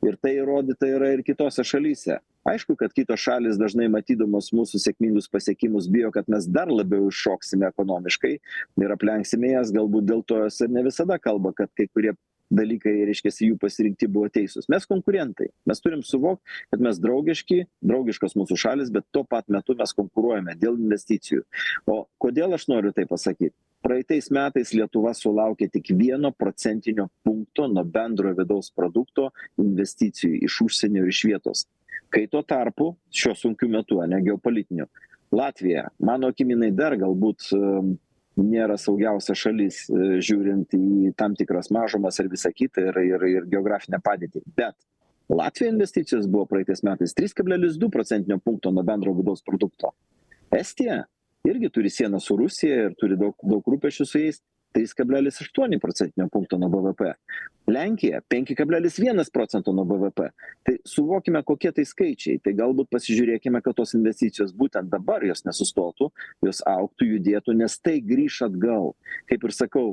Ir 0.05 0.19
tai 0.21 0.37
įrodyta 0.37 0.89
yra 0.93 1.15
ir 1.15 1.23
kitose 1.25 1.65
šalyse. 1.65 2.19
Aišku 2.47 2.77
kad 2.79 2.93
kitos 2.95 3.19
šalys 3.25 3.57
dažnai 3.59 3.89
matydamos 3.91 4.53
mūsų 4.55 4.79
sėkmingus 4.79 5.27
pasiekimus 5.33 5.89
bijo 5.91 6.13
kad 6.15 6.29
mes 6.31 6.47
dar 6.47 6.71
labiau 6.71 7.09
iššoksime 7.11 7.67
ekonomiškai 7.73 8.33
ir 8.85 8.95
aplenksime 8.95 9.51
jas. 9.57 9.73
Galbūt 9.75 10.07
dėl 10.07 10.23
to 10.29 10.39
jos 10.45 10.61
ir 10.63 10.71
ne 10.71 10.85
visada 10.87 11.19
kalba 11.19 11.55
kad 11.57 11.73
kai 11.75 11.89
kurie 11.91 12.15
dalykai 12.51 12.95
reiškiasi 13.09 13.51
jų 13.51 13.59
pasirinkti 13.63 14.09
buvo 14.11 14.31
teisūs. 14.33 14.69
Mes 14.73 14.87
konkurentai. 14.89 15.51
Mes 15.67 15.83
turim 15.83 16.05
suvokt 16.07 16.43
kad 16.71 16.83
mes 16.83 16.99
draugiški 17.03 17.63
draugiškos 17.85 18.37
mūsų 18.39 18.59
šalys 18.61 18.93
bet 18.95 19.07
tuo 19.15 19.25
pat 19.29 19.49
metu 19.53 19.77
mes 19.79 19.95
konkuruojame 19.97 20.57
dėl 20.61 20.79
investicijų. 20.81 21.45
O 21.87 22.05
kodėl 22.23 22.57
aš 22.57 22.69
noriu 22.73 22.93
tai 22.97 23.07
pasakyt? 23.09 23.55
Praeitais 23.87 24.31
metais 24.35 24.73
lietuva 24.75 25.13
sulaukė 25.15 25.69
tik 25.71 25.93
vieno 25.95 26.33
procentinio 26.35 27.09
punkto 27.27 27.69
nuo 27.71 27.85
bendrojo 27.85 28.41
vidaus 28.41 28.73
produkto 28.75 29.31
investicijų 29.63 30.41
iš 30.49 30.61
užsienio 30.67 31.05
ir 31.05 31.13
iš 31.13 31.25
vietos. 31.29 31.67
Kai 32.11 32.27
tuo 32.31 32.43
tarpu 32.47 32.95
šiuo 33.15 33.35
sunkiu 33.39 33.69
metu 33.71 34.01
ane 34.03 34.23
geopolitiniu 34.25 34.89
latvija 35.35 35.89
mano 35.99 36.31
akim 36.31 36.53
jinai 36.55 36.71
dar 36.75 36.95
galbūt 36.99 37.49
nėra 38.40 38.77
saugiausia 38.81 39.37
šalis 39.37 39.85
e, 39.88 40.18
žiūrint 40.25 40.77
į 40.77 41.12
tam 41.16 41.35
tikras 41.38 41.70
mažumas 41.75 42.18
ir 42.20 42.29
visa 42.33 42.53
kita 42.53 42.85
ir 42.90 43.01
ir 43.03 43.27
ir 43.31 43.49
geografinę 43.53 44.01
padėtį. 44.05 44.42
Bet 44.57 44.77
latvijoj 45.33 45.72
investicijos 45.72 46.29
buvo 46.31 46.46
praeitais 46.51 46.85
metais 46.87 47.14
trys 47.16 47.35
kablelis 47.37 47.79
du 47.81 47.90
procentinio 47.90 48.38
punkto 48.38 48.70
nuo 48.70 48.85
bendro 48.87 49.14
vidaus 49.16 49.42
produkto. 49.46 49.92
Estija 50.53 51.05
irgi 51.46 51.70
turi 51.72 51.90
sieną 51.90 52.20
su 52.20 52.37
rusija 52.37 52.87
ir 52.88 52.99
turi 53.01 53.16
daug 53.18 53.35
daug 53.42 53.72
rūpesčių 53.72 54.07
su 54.07 54.22
jais 54.22 54.42
trys 54.77 54.93
kablelis 54.97 55.41
aštuoni 55.41 55.81
procentinio 55.81 56.29
punkto 56.33 56.61
nuo 56.61 56.69
bvp 56.69 57.15
lenkija 57.67 58.21
penki 58.29 58.55
kablelis 58.55 58.99
vienas 58.99 59.31
procento 59.31 59.73
nuo 59.73 59.85
bvp 59.85 60.29
tai 60.62 60.77
suvokime 60.85 61.43
kokie 61.43 61.73
tai 61.73 61.85
skaičiai. 61.89 62.41
Tai 62.43 62.53
galbūt 62.59 62.91
pasižiūrėkime 62.93 63.62
kad 63.65 63.77
tos 63.79 63.95
investicijos 63.99 64.55
būtent 64.55 64.91
dabar 64.93 65.25
jos 65.27 65.45
nesustotų 65.49 66.11
jos 66.47 66.62
augtų 66.69 67.11
judėtų 67.15 67.57
nes 67.59 67.79
tai 67.81 67.99
grįš 68.05 68.43
atgal. 68.51 68.95
Kaip 69.31 69.47
ir 69.49 69.55
sakau 69.55 69.89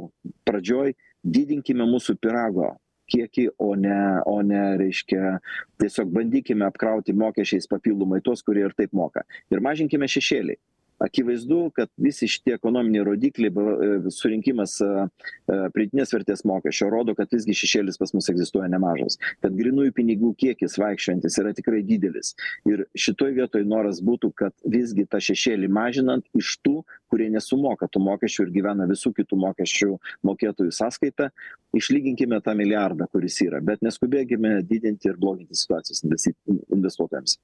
pradžioj 0.48 0.96
didinkime 1.24 1.88
mūsų 1.90 2.18
pyrago 2.22 2.74
kiekį 3.14 3.48
o 3.62 3.74
ne 3.76 4.20
o 4.30 4.38
ne 4.46 4.64
reiškia 4.80 5.38
tiesiog 5.82 6.14
bandykime 6.14 6.66
apkrauti 6.68 7.14
mokesčiais 7.14 7.68
papildomai 7.72 8.22
tuos 8.26 8.46
kurie 8.46 8.64
ir 8.68 8.78
taip 8.78 8.94
moka. 8.94 9.26
Ir 9.52 9.64
mažinkime 9.66 10.08
šešėlį 10.10 10.60
akivaizdu 11.00 11.72
kad 11.76 11.90
visi 11.98 12.28
šitie 12.28 12.56
ekonominiai 12.58 13.06
rodikliai 13.08 13.52
e, 13.52 14.12
surinkimas 14.14 14.76
e, 14.82 14.90
e, 14.90 15.58
pridėtinės 15.76 16.14
vertės 16.16 16.44
mokesčio 16.50 16.90
rodo 16.94 17.16
kad 17.18 17.32
visgi 17.34 17.56
šešėlis 17.64 18.00
pas 18.02 18.14
mus 18.16 18.30
egzistuoja 18.32 18.70
nemažas. 18.72 19.20
Kad 19.44 19.56
grynųjų 19.58 19.96
pinigų 19.98 20.34
kiekis 20.40 20.78
vaikščiojantis 20.82 21.40
yra 21.42 21.54
tikrai 21.58 21.84
didelis. 21.88 22.34
Ir 22.70 22.86
šitoj 22.98 23.36
vietoj 23.40 23.66
noras 23.68 24.02
būtų 24.04 24.34
kad 24.44 24.56
visgi 24.76 25.08
tą 25.10 25.22
šešėlį 25.24 25.72
mažinant 25.74 26.28
iš 26.40 26.58
tų 26.66 26.82
kurie 27.14 27.30
nesumoka 27.34 27.88
tų 27.92 28.02
mokesčių 28.08 28.48
ir 28.48 28.54
gyvena 28.56 28.88
visų 28.90 29.14
kitų 29.20 29.38
mokesčių 29.44 29.92
mokėtojų 30.30 30.74
sąskaita 30.74 31.30
išlyginkime 31.78 32.40
tą 32.46 32.56
milijardą 32.58 33.10
kuris 33.14 33.38
yra. 33.46 33.62
Bet 33.62 33.86
neskubėkime 33.86 34.60
didinti 34.70 35.12
ir 35.12 35.20
bloginti 35.22 35.58
situacijos 35.58 36.06
investi 36.08 36.34
investuotojams 36.74 37.38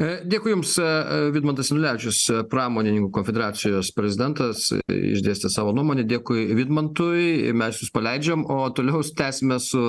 dėkui 0.00 0.54
jums 0.54 0.72
e, 0.80 0.84
e, 0.84 1.18
vidmantas 1.34 1.70
janulevičius 1.70 2.20
pramonininkų 2.50 3.10
konfederacijos 3.12 3.90
prezidentas 3.96 4.70
išdėstė 4.88 5.50
savo 5.52 5.74
nuomonę. 5.76 6.06
Dėkui 6.08 6.46
vidmantui. 6.56 7.52
Mes 7.56 7.82
jus 7.82 7.92
paleidžiam 7.92 8.46
o 8.48 8.62
toliau 8.72 9.02
tęsime 9.04 9.60
su 9.60 9.82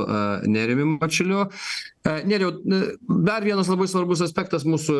nerijumi 0.51 0.97
mačiuliu. 0.97 1.45
Nerijau 2.25 2.55
dar 3.21 3.45
vienas 3.45 3.69
labai 3.69 3.85
svarbus 3.87 4.23
aspektas 4.25 4.63
mūsų 4.65 4.95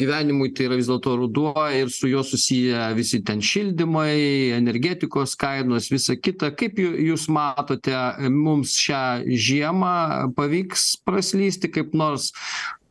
gyvenimui 0.00 0.54
tai 0.56 0.70
yra 0.70 0.78
vis 0.78 0.88
dėlto 0.88 1.12
ruduo 1.20 1.52
ir 1.76 1.92
su 1.92 2.08
juo 2.08 2.22
susiję 2.24 2.88
visi 2.96 3.20
ten 3.26 3.42
šildymai 3.44 4.56
energetikos 4.56 5.36
kainos 5.38 5.90
visa 5.92 6.16
kita. 6.16 6.50
Kaip 6.56 6.80
jūs 6.80 7.28
matote 7.32 7.98
mums 8.32 8.72
šią 8.80 9.04
žiemą 9.28 10.32
pavyks 10.38 10.88
praslysti 11.04 11.70
kaip 11.76 11.92
nors 11.94 12.32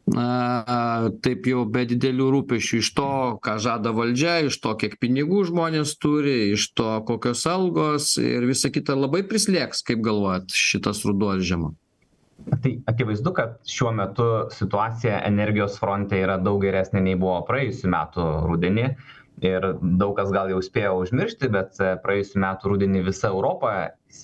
na 0.05 1.09
taip 1.25 1.47
jau 1.49 1.63
be 1.65 1.81
didelių 1.89 2.27
rūpesčių 2.35 2.81
iš 2.83 2.91
to 2.97 3.09
ką 3.45 3.55
žada 3.61 3.93
valdžia 3.95 4.35
iš 4.45 4.59
to 4.61 4.75
kiek 4.77 4.99
pinigų 5.01 5.47
žmonės 5.49 5.95
turi 5.97 6.51
iš 6.53 6.67
to 6.77 6.99
kokios 7.07 7.45
algos 7.49 8.13
ir 8.21 8.45
visa 8.45 8.69
kita 8.69 8.93
labai 8.97 9.23
prislėgs. 9.25 9.81
Kaip 9.85 10.05
galvojat 10.05 10.53
šitas 10.53 11.01
ruduo 11.09 11.33
ar 11.33 11.41
žiema? 11.41 11.73
Tai 12.61 12.71
akivaizdu 12.91 13.33
kad 13.33 13.57
šiuo 13.65 13.91
metu 13.97 14.25
situacija 14.53 15.23
energijos 15.25 15.79
fronte 15.81 16.19
yra 16.21 16.37
daug 16.37 16.61
geresnė 16.61 17.01
nei 17.01 17.17
buvo 17.17 17.39
praėjusių 17.47 17.93
metų 17.95 18.25
rudenį. 18.45 18.89
Ir 19.43 19.65
daug 19.81 20.13
kas 20.15 20.29
gal 20.31 20.47
jau 20.53 20.61
spėjo 20.63 20.93
užmiršti 21.01 21.49
bet 21.51 21.79
praėjusių 22.03 22.39
metų 22.43 22.69
rudenį 22.71 23.01
visa 23.09 23.31
europa 23.33 23.71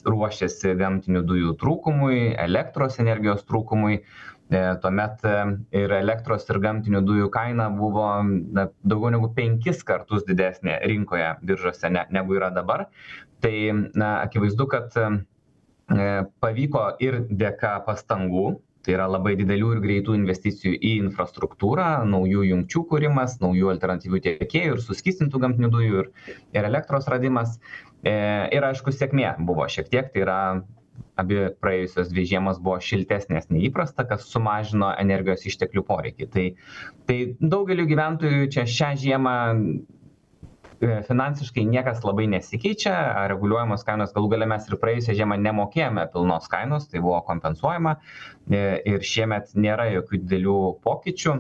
ruošėsi 0.08 0.76
gamtinių 0.80 1.24
dujų 1.28 1.56
trūkumui 1.60 2.36
elektros 2.40 3.00
energijos 3.04 3.44
trūkumui. 3.50 3.98
E, 4.00 4.04
tuomet 4.52 5.24
e, 5.24 5.36
ir 5.80 5.94
elektros 5.96 6.44
ir 6.50 6.60
gamtinių 6.64 7.02
dujų 7.08 7.30
kaina 7.32 7.70
buvo 7.72 8.08
na, 8.26 8.68
daugiau 8.84 9.14
negu 9.16 9.30
penkis 9.36 9.84
kartus 9.88 10.26
didesnė 10.28 10.82
rinkoje 10.92 11.30
biržose 11.48 11.92
ne, 11.94 12.04
negu 12.12 12.36
yra 12.36 12.52
dabar. 12.52 12.90
Tai 13.42 13.56
na, 13.96 14.18
akivaizdu, 14.26 14.68
kad 14.74 14.98
e, 15.00 15.08
pavyko 16.44 16.84
ir 17.00 17.22
dėka 17.32 17.78
pastangų, 17.88 18.60
tai 18.84 18.98
yra 18.98 19.08
labai 19.08 19.38
didelių 19.40 19.76
ir 19.76 19.82
greitų 19.86 20.18
investicijų 20.18 20.76
į 20.76 20.92
infrastruktūrą, 21.06 22.02
naujų 22.10 22.44
jungčių 22.50 22.84
kūrimas, 22.92 23.38
naujų 23.44 23.72
alternatyvių 23.76 24.22
tiekėjų 24.28 24.76
ir 24.76 24.84
suskistintų 24.84 25.42
gamtinių 25.46 25.72
dujų 25.72 26.04
ir, 26.04 26.12
ir 26.58 26.68
elektros 26.68 27.08
radimas. 27.12 27.56
E, 28.04 28.14
ir 28.52 28.68
aišku, 28.68 28.92
sėkmė 28.92 29.38
buvo 29.46 29.70
šiek 29.72 29.88
tiek, 29.94 30.12
tai 30.12 30.26
yra 30.26 30.40
abi 31.22 31.40
praėjusios 31.64 32.12
dvi 32.12 32.26
žiemos 32.34 32.60
buvo 32.64 32.80
šiltesnės 32.84 33.50
nei 33.52 33.68
įprasta 33.70 34.06
kas 34.10 34.28
sumažino 34.32 34.92
energijos 35.02 35.46
išteklių 35.50 35.86
poreikį. 35.88 36.28
Tai 36.34 36.46
tai 37.10 37.18
daugeliui 37.40 37.90
gyventojų 37.92 38.50
čia 38.54 38.66
šią 38.70 38.92
žiemą 39.04 39.36
e, 39.56 41.00
finansiškai 41.08 41.66
niekas 41.70 42.04
labai 42.08 42.28
nesikeičia 42.34 42.96
reguliuojamos 43.32 43.86
kainos 43.88 44.14
galų 44.16 44.34
gale 44.36 44.50
mes 44.52 44.68
ir 44.70 44.80
praėjusią 44.82 45.18
žiemą 45.22 45.40
nemokėjome 45.46 46.08
pilnos 46.14 46.50
kainos 46.52 46.90
tai 46.92 47.04
buvo 47.04 47.22
kompensuojama 47.30 47.98
e, 47.98 48.62
ir 48.94 49.10
šiemet 49.14 49.56
nėra 49.56 49.92
jokių 49.96 50.24
didelių 50.26 50.60
pokyčių 50.86 51.40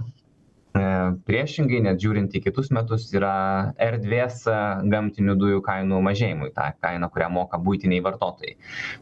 priešingai 0.72 1.82
net 1.84 2.00
žiūrint 2.02 2.36
į 2.38 2.42
kitus 2.46 2.70
metus 2.72 3.10
yra 3.16 3.34
erdvės 3.82 4.46
e, 4.48 4.56
gamtinių 4.92 5.36
dujų 5.42 5.62
kainų 5.66 6.00
mažėjimui 6.06 6.52
tą 6.56 6.70
kainą 6.84 7.10
kurią 7.12 7.28
moka 7.34 7.60
buitiniai 7.60 8.04
vartotojai. 8.06 8.56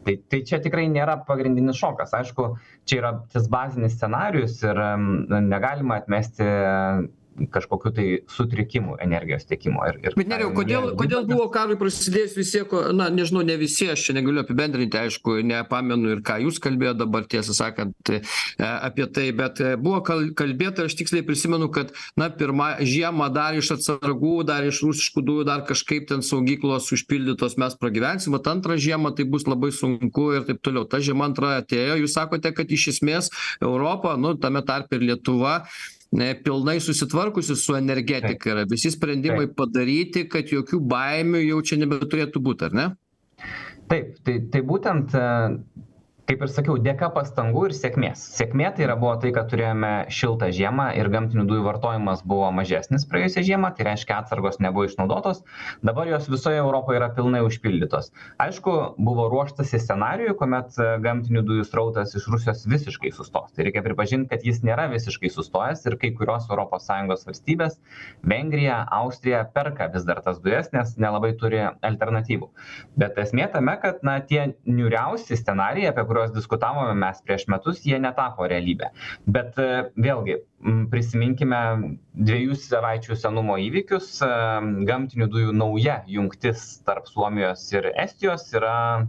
Tai 0.06 0.16
tai 0.32 0.42
čia 0.48 0.60
tikrai 0.64 0.88
nėra 0.90 1.20
pagrindinis 1.28 1.78
šokas. 1.78 2.14
Aišku 2.20 2.48
čia 2.90 3.00
yra 3.02 3.12
tas 3.32 3.46
bazinis 3.52 3.94
scenarijus 3.98 4.58
ir 4.66 4.82
negalima 5.46 6.00
atmesti 6.00 6.48
kažkokių 7.52 7.92
tai 7.96 8.06
sutrikimų 8.30 8.98
energijos 9.04 9.46
tiekimo 9.48 9.86
ir 9.88 10.00
ir 10.04 10.16
bet 10.18 10.30
nerijau 10.30 10.52
kodėl 10.56 10.90
kodėl 11.00 11.26
buvo 11.28 11.48
karui 11.54 11.78
prasidėjus 11.80 12.36
vis 12.38 12.52
tiek 12.54 12.74
na 12.96 13.08
nežinau 13.12 13.44
ne 13.46 13.56
visi 13.60 13.90
aš 13.92 14.08
čia 14.08 14.16
negaliu 14.18 14.42
apibendrinti 14.44 15.00
aišku 15.00 15.40
nepamenu 15.46 16.14
ir 16.16 16.24
ką 16.26 16.40
jūs 16.44 16.60
kalbėjot 16.62 17.00
dabar 17.00 17.26
tiesą 17.30 17.56
sakant 17.56 18.12
e, 18.12 18.20
apie 18.68 19.06
tai 19.06 19.30
bet 19.36 19.62
e, 19.64 19.74
buvo 19.80 20.02
kal 20.06 20.26
kalbėta 20.36 20.88
aš 20.88 20.98
tiksliai 21.00 21.26
prisimenu 21.26 21.70
kad 21.72 21.94
na 22.20 22.30
pirmą 22.30 22.72
žiemą 22.84 23.30
dar 23.34 23.56
iš 23.58 23.72
atsargų 23.76 24.34
dar 24.48 24.66
iš 24.68 24.82
rusiškų 24.86 25.24
dujų 25.26 25.46
dar 25.48 25.64
kažkaip 25.68 26.08
ten 26.10 26.24
saugyklos 26.26 26.90
užpildytos 26.96 27.56
mes 27.60 27.76
pragyvensim 27.80 28.36
vat 28.36 28.50
antrą 28.52 28.78
žiemą 28.80 29.14
tai 29.16 29.28
bus 29.28 29.46
labai 29.48 29.72
sunku 29.74 30.30
ir 30.36 30.46
taip 30.48 30.60
toliau. 30.64 30.86
Ta 30.88 31.00
žiema 31.04 31.28
antra 31.30 31.56
atėjo 31.60 32.00
jūs 32.02 32.16
sakote 32.16 32.52
kad 32.56 32.70
iš 32.70 32.90
esmės 32.96 33.30
europa 33.60 34.16
nu 34.20 34.34
tame 34.40 34.62
tarpe 34.66 34.98
ir 34.98 35.08
lietuva 35.12 35.60
ne 36.16 36.30
pilnai 36.34 36.78
susitvarkiusi 36.82 37.56
su 37.56 37.76
energetika 37.78 38.50
yra. 38.54 38.64
Visi 38.70 38.90
sprendimai 38.90 39.46
padaryti 39.56 40.26
kad 40.30 40.50
jokių 40.50 40.80
baimių 40.90 41.44
jau 41.44 41.60
čia 41.62 41.78
nebeturėtų 41.82 42.42
būt 42.48 42.66
ar 42.68 42.76
ne? 42.76 42.88
Taip 43.90 44.18
tai 44.26 44.38
tai 44.50 44.62
būtent 44.66 45.14
kaip 46.30 46.44
ir 46.46 46.50
sakiau 46.52 46.76
dėka 46.78 47.08
pastangų 47.10 47.64
ir 47.66 47.72
sėkmės. 47.74 48.20
Sėkmė 48.36 48.68
tai 48.76 48.84
yra 48.84 48.94
buvo 48.98 49.16
tai 49.18 49.32
kad 49.34 49.48
turėjome 49.50 49.88
šiltą 50.14 50.52
žiemą 50.54 50.92
ir 50.94 51.08
gamtinių 51.10 51.42
dujų 51.48 51.64
vartojimas 51.66 52.20
buvo 52.22 52.46
mažesnis 52.54 53.02
praėjusią 53.10 53.42
žiemą 53.48 53.72
tai 53.74 53.88
reiškia 53.88 54.20
atsargos 54.20 54.60
nebuvo 54.62 54.86
išnaudotos 54.86 55.40
dabar 55.82 56.06
jos 56.06 56.28
visoje 56.30 56.60
europoje 56.62 57.00
yra 57.00 57.08
pilnai 57.16 57.40
užpildytos. 57.42 58.12
Aišku 58.44 58.74
buvo 59.02 59.24
ruoštasi 59.32 59.80
scenarijui 59.82 60.36
kuomet 60.38 60.78
gamtinių 61.02 61.42
dujų 61.48 61.64
srautas 61.66 62.14
iš 62.14 62.28
rusijos 62.30 62.62
visiškai 62.70 63.10
sustos. 63.16 63.50
Tai 63.56 63.66
reikia 63.66 63.82
pripažint 63.82 64.30
kad 64.30 64.46
jis 64.46 64.62
nėra 64.62 64.86
visiškai 64.94 65.32
sustojęs 65.34 65.82
ir 65.90 65.98
kai 65.98 66.12
kurios 66.14 66.46
europos 66.46 66.86
sąjungos 66.86 67.26
valstybės 67.26 67.80
vengrija 68.22 68.84
austrija 69.00 69.42
perka 69.50 69.90
vis 69.96 70.06
dar 70.06 70.22
tas 70.22 70.38
dujas 70.46 70.70
nes 70.76 70.94
nelabai 70.94 71.34
turi 71.42 71.66
alternatyvų. 71.66 72.52
Bet 73.02 73.18
esmė 73.18 73.50
tame 73.50 73.74
kad 73.82 74.06
na 74.06 74.20
tie 74.22 74.52
niūriausi 74.70 75.34
scenarijai 75.34 75.90
apie 75.90 76.06
kuriuos 76.06 76.19
kuriuos 76.20 76.34
diskutavome 76.36 76.94
mes 76.94 77.20
prieš 77.24 77.46
metus 77.48 77.84
jie 77.86 77.98
netapo 77.98 78.46
realybe 78.50 78.90
bet 79.26 79.56
vėlgi 79.96 80.40
prisiminkime 80.92 81.60
dviejų 82.12 82.56
savaičių 82.60 83.16
senumo 83.16 83.56
įvykius. 83.60 84.18
Gamtinių 84.88 85.30
dujų 85.32 85.54
nauja 85.56 86.02
jungtis 86.06 86.82
tarp 86.84 87.08
suomijos 87.08 87.64
ir 87.72 87.88
estijos 87.94 88.44
yra 88.52 89.06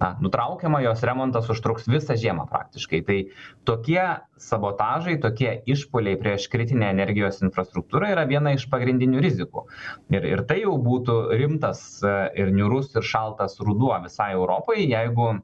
na 0.00 0.14
nutraukiama 0.24 0.80
jos 0.80 1.02
remontas 1.04 1.50
užtruks 1.52 1.84
visą 1.92 2.16
žiemą 2.16 2.46
praktiškai. 2.48 3.02
Tai 3.04 3.18
tokie 3.68 4.00
sabotažai 4.40 5.18
tokie 5.20 5.52
išpuoliai 5.68 6.16
prieš 6.22 6.48
kritinę 6.48 6.88
energijos 6.94 7.42
infrastruktūrą 7.44 8.14
yra 8.14 8.24
viena 8.30 8.54
iš 8.56 8.64
pagrindinių 8.72 9.20
rizikų. 9.26 9.66
Ir 10.16 10.24
ir 10.32 10.44
tai 10.48 10.62
jau 10.62 10.78
būtų 10.80 11.20
rimtas 11.36 11.84
ir 12.00 12.56
niūrus 12.56 12.96
ir 12.96 13.04
šaltas 13.12 13.60
ruduo 13.60 13.92
visai 14.06 14.32
europai 14.38 14.80
jeigu 14.86 15.34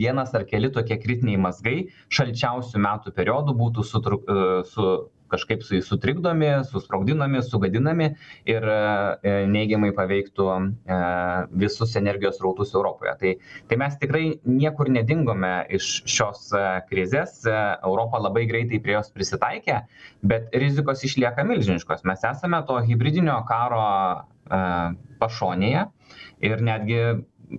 vienas 0.00 0.34
ar 0.34 0.46
keli 0.50 0.70
tokie 0.74 0.98
kritiniai 1.00 1.40
mazgai 1.40 1.76
šalčiausiu 2.12 2.82
metų 2.84 3.14
periodu 3.16 3.56
būtų 3.58 3.86
sutru 3.86 4.22
su 4.70 4.88
kažkaip 5.34 5.62
su 5.66 5.80
sutrikdomi 5.82 6.50
susprogdinami 6.68 7.42
sugadinami 7.42 8.10
ir 8.50 8.66
neigiamai 9.50 9.90
paveiktų 9.96 10.48
visus 11.64 11.96
energijos 12.00 12.38
srautus 12.38 12.74
europoje. 12.76 13.14
Tai 13.20 13.32
tai 13.70 13.80
mes 13.80 13.98
tikrai 14.00 14.24
niekur 14.44 14.90
nedingome 14.94 15.54
iš 15.78 16.02
šios 16.10 16.46
krizės. 16.90 17.40
Europa 17.48 18.22
labai 18.22 18.46
greitai 18.50 18.82
prie 18.84 18.98
jos 18.98 19.10
prisitaikė 19.14 19.82
bet 20.22 20.54
rizikos 20.54 21.04
išlieka 21.08 21.44
milžiniškos. 21.46 22.04
Mes 22.08 22.24
esame 22.30 22.62
to 22.68 22.78
hibridinio 22.86 23.40
karo 23.48 23.84
pašonėje 25.20 25.86
ir 26.44 26.60
netgi 26.64 27.00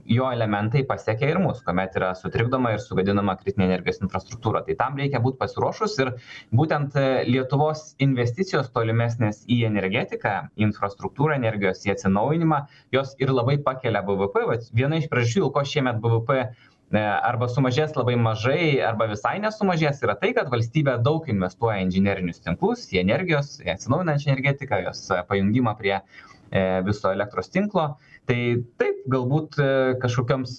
jo 0.09 0.27
elementai 0.33 0.83
pasiekia 0.87 1.29
ir 1.31 1.39
mus 1.41 1.61
kuomet 1.65 1.95
yra 1.99 2.11
sutrikdoma 2.17 2.73
ir 2.75 2.83
sugadinama 2.83 3.37
kritinė 3.39 3.67
energijos 3.69 4.01
infrastruktūra. 4.03 4.63
Tai 4.65 4.77
tam 4.79 4.99
reikia 4.99 5.21
būt 5.23 5.39
pasiruošus 5.41 5.97
ir 6.03 6.13
būtent 6.55 6.97
lietuvos 7.29 7.87
investicijos 8.03 8.71
tolimesnės 8.75 9.43
į 9.51 9.61
energetiką 9.69 10.35
į 10.55 10.69
infrastruktūrą 10.69 11.39
energijos 11.39 11.85
į 11.85 11.95
atsinaujinimą 11.95 12.61
jos 12.95 13.15
ir 13.21 13.33
labai 13.33 13.57
pakelia 13.65 14.03
bvp 14.05 14.47
vat 14.51 14.71
viena 14.75 15.01
iš 15.01 15.09
priežasčių 15.11 15.45
dėl 15.45 15.53
ko 15.55 15.65
šiemet 15.67 16.01
bvp 16.03 16.39
arba 16.95 17.47
sumažės 17.49 17.95
labai 17.97 18.15
mažai 18.15 18.79
arba 18.85 19.07
visai 19.09 19.39
nesumažės 19.41 20.03
yra 20.05 20.15
tai 20.21 20.33
kad 20.37 20.51
valstybė 20.53 20.99
daug 21.03 21.25
investuoja 21.29 21.79
į 21.81 21.87
inžinerinius 21.87 22.43
tinklus 22.45 22.85
į 22.93 23.01
energijos 23.01 23.59
į 23.65 23.73
atsinaujinančią 23.73 24.31
energetiką 24.31 24.83
jos 24.85 25.07
pajungimą 25.29 25.75
prie 25.79 25.97
viso 26.85 27.11
elektros 27.11 27.49
tinklo. 27.51 27.95
Tai 28.25 28.37
taip 28.81 29.03
galbūt 29.11 29.57
kažkokioms 30.01 30.53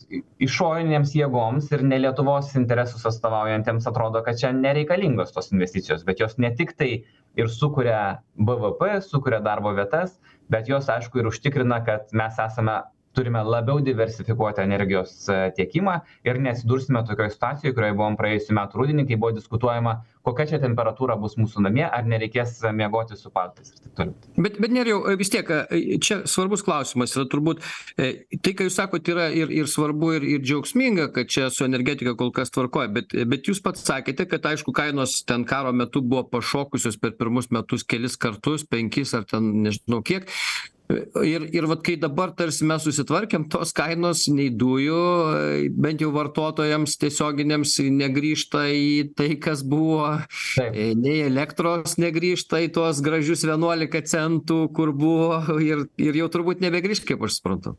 išorinėms 0.46 1.14
jėgoms 1.18 1.70
ir 1.74 1.82
ne 1.86 1.98
lietuvos 2.04 2.52
interesus 2.58 3.06
atstovaujantiems 3.10 3.88
atrodo 3.90 4.22
kad 4.26 4.38
čia 4.38 4.52
nereikalingos 4.54 5.34
tos 5.34 5.50
investicijos 5.54 6.04
bet 6.06 6.22
jos 6.22 6.38
ne 6.38 6.52
tiktai 6.54 6.92
ir 7.36 7.50
sukuria 7.50 8.20
bvp 8.38 9.00
sukuria 9.08 9.40
darbo 9.42 9.74
vietas 9.74 10.14
bet 10.52 10.70
jos 10.70 10.86
aišku 10.92 11.20
ir 11.20 11.30
užtikrina 11.32 11.82
kad 11.88 12.12
mes 12.14 12.38
esame 12.38 12.78
turime 13.16 13.40
labiau 13.42 13.80
diversifikuoti 13.80 14.60
energijos 14.62 15.14
tiekimą 15.56 15.96
ir 16.28 16.40
neatsidursime 16.46 17.02
tokioj 17.08 17.32
situacijoj 17.32 17.74
kurioj 17.78 17.94
buvom 17.96 18.18
praėjusių 18.20 18.56
metų 18.60 18.82
rudenį 18.82 19.06
kai 19.08 19.18
buvo 19.22 19.32
diskutuojama 19.38 19.96
kokia 20.26 20.48
čia 20.50 20.60
temperatūra 20.62 21.16
bus 21.20 21.36
mūsų 21.38 21.62
namie 21.66 21.84
ar 21.86 22.06
nereikės 22.08 22.58
miegoti 22.76 23.18
su 23.18 23.30
paltais 23.34 23.70
ir 23.72 23.80
taip 23.82 23.96
toliau. 24.00 24.42
Bet 24.46 24.58
bet 24.62 24.74
nerijau 24.74 25.00
vis 25.20 25.32
tiek 25.32 25.50
čia 26.02 26.20
svarbus 26.30 26.64
klausimas 26.66 27.14
yra 27.16 27.26
turbūt 27.32 27.62
tai 27.96 28.54
ką 28.58 28.68
jūs 28.68 28.78
sakot 28.80 29.12
yra 29.12 29.28
ir 29.30 29.52
ir 29.54 29.70
svarbu 29.70 30.12
ir 30.18 30.28
ir 30.36 30.44
džiaugsminga 30.44 31.10
kad 31.14 31.30
čia 31.32 31.48
su 31.54 31.66
energetika 31.68 32.16
kol 32.18 32.32
kas 32.34 32.52
tvarkoj 32.54 32.90
bet 32.96 33.16
bet 33.30 33.50
jūs 33.50 33.62
pats 33.64 33.86
sakėte 33.86 34.28
kad 34.30 34.50
aišku 34.52 34.74
kainos 34.76 35.20
ten 35.26 35.46
karo 35.48 35.72
metu 35.72 36.02
buvo 36.02 36.26
pašokusios 36.36 36.98
per 37.00 37.16
pirmus 37.18 37.52
metus 37.54 37.86
kelis 37.86 38.18
kartus 38.20 38.66
penkis 38.66 39.14
ar 39.14 39.28
ten 39.28 39.52
nežinau 39.66 40.02
kiek. 40.06 40.26
Ir 40.86 41.48
ir 41.50 41.66
vat 41.66 41.80
kai 41.82 41.96
dabar 41.98 42.30
tarsi 42.38 42.66
mes 42.68 42.84
susitvarkėm 42.86 43.48
tos 43.50 43.72
kainos 43.74 44.28
nei 44.30 44.52
dujų 44.54 45.72
bent 45.74 46.04
jau 46.04 46.12
vartotojams 46.14 46.94
tiesioginiams 47.02 47.72
negrįžta 47.90 48.68
į 48.70 48.92
tai 49.18 49.32
kas 49.42 49.64
buvo 49.66 50.12
nei 50.96 51.18
elektros 51.26 51.96
negrįžta 52.00 52.60
į 52.66 52.70
tuos 52.76 53.02
gražius 53.04 53.44
vienuolika 53.48 54.02
centų 54.06 54.66
kur 54.76 54.92
buvo 54.96 55.58
ir 55.62 55.86
ir 56.00 56.20
jau 56.22 56.30
turbūt 56.32 56.64
nebegrįš 56.64 57.04
kaip 57.08 57.26
aš 57.28 57.40
suprantu 57.40 57.76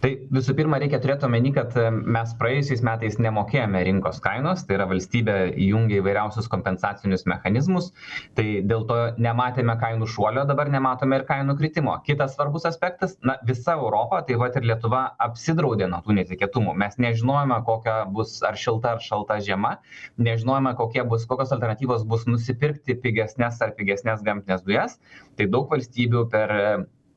tai 0.00 0.10
visų 0.32 0.54
pirma 0.58 0.78
reikia 0.80 1.00
turėt 1.02 1.24
omeny 1.26 1.52
kad 1.54 1.74
mes 2.16 2.32
praėjusiais 2.40 2.82
metais 2.86 3.18
nemokėjome 3.20 3.82
rinkos 3.86 4.20
kainos 4.24 4.64
tai 4.66 4.78
yra 4.78 4.86
valstybė 4.90 5.36
įjungė 5.66 6.00
įvairiausius 6.00 6.48
kompensacinius 6.52 7.26
mechanizmus 7.30 7.90
tai 8.38 8.46
dėl 8.66 8.86
to 8.88 8.98
nematėme 9.20 9.76
kainų 9.80 10.08
šuolio 10.10 10.46
dabar 10.48 10.70
nematome 10.72 11.20
ir 11.20 11.26
kainų 11.28 11.56
kritimo. 11.60 11.96
Kitas 12.06 12.34
svarbus 12.36 12.66
aspektas 12.68 13.16
na 13.26 13.36
visa 13.46 13.76
europa 13.76 14.22
taip 14.28 14.40
pat 14.40 14.56
ir 14.60 14.68
lietuva 14.72 15.02
apsidraudė 15.28 15.90
nuo 15.90 16.00
tų 16.04 16.16
netikėtumų. 16.20 16.74
Mes 16.80 16.96
nežinojome 17.02 17.60
kokia 17.66 17.98
bus 18.08 18.38
ar 18.46 18.56
šilta 18.60 18.96
ar 18.96 19.04
šalta 19.04 19.40
žiema 19.44 19.76
nežinojome 20.18 20.72
kokie 20.78 21.04
bus 21.08 21.26
kokios 21.28 21.52
alternatyvos 21.56 22.06
bus 22.08 22.24
nusipirkti 22.30 22.96
pigesnes 23.04 23.60
ar 23.60 23.74
pigesnes 23.76 24.24
gamtines 24.24 24.64
dujas. 24.64 24.96
Tai 25.36 25.48
daug 25.52 25.68
valstybių 25.72 26.24
per 26.32 26.56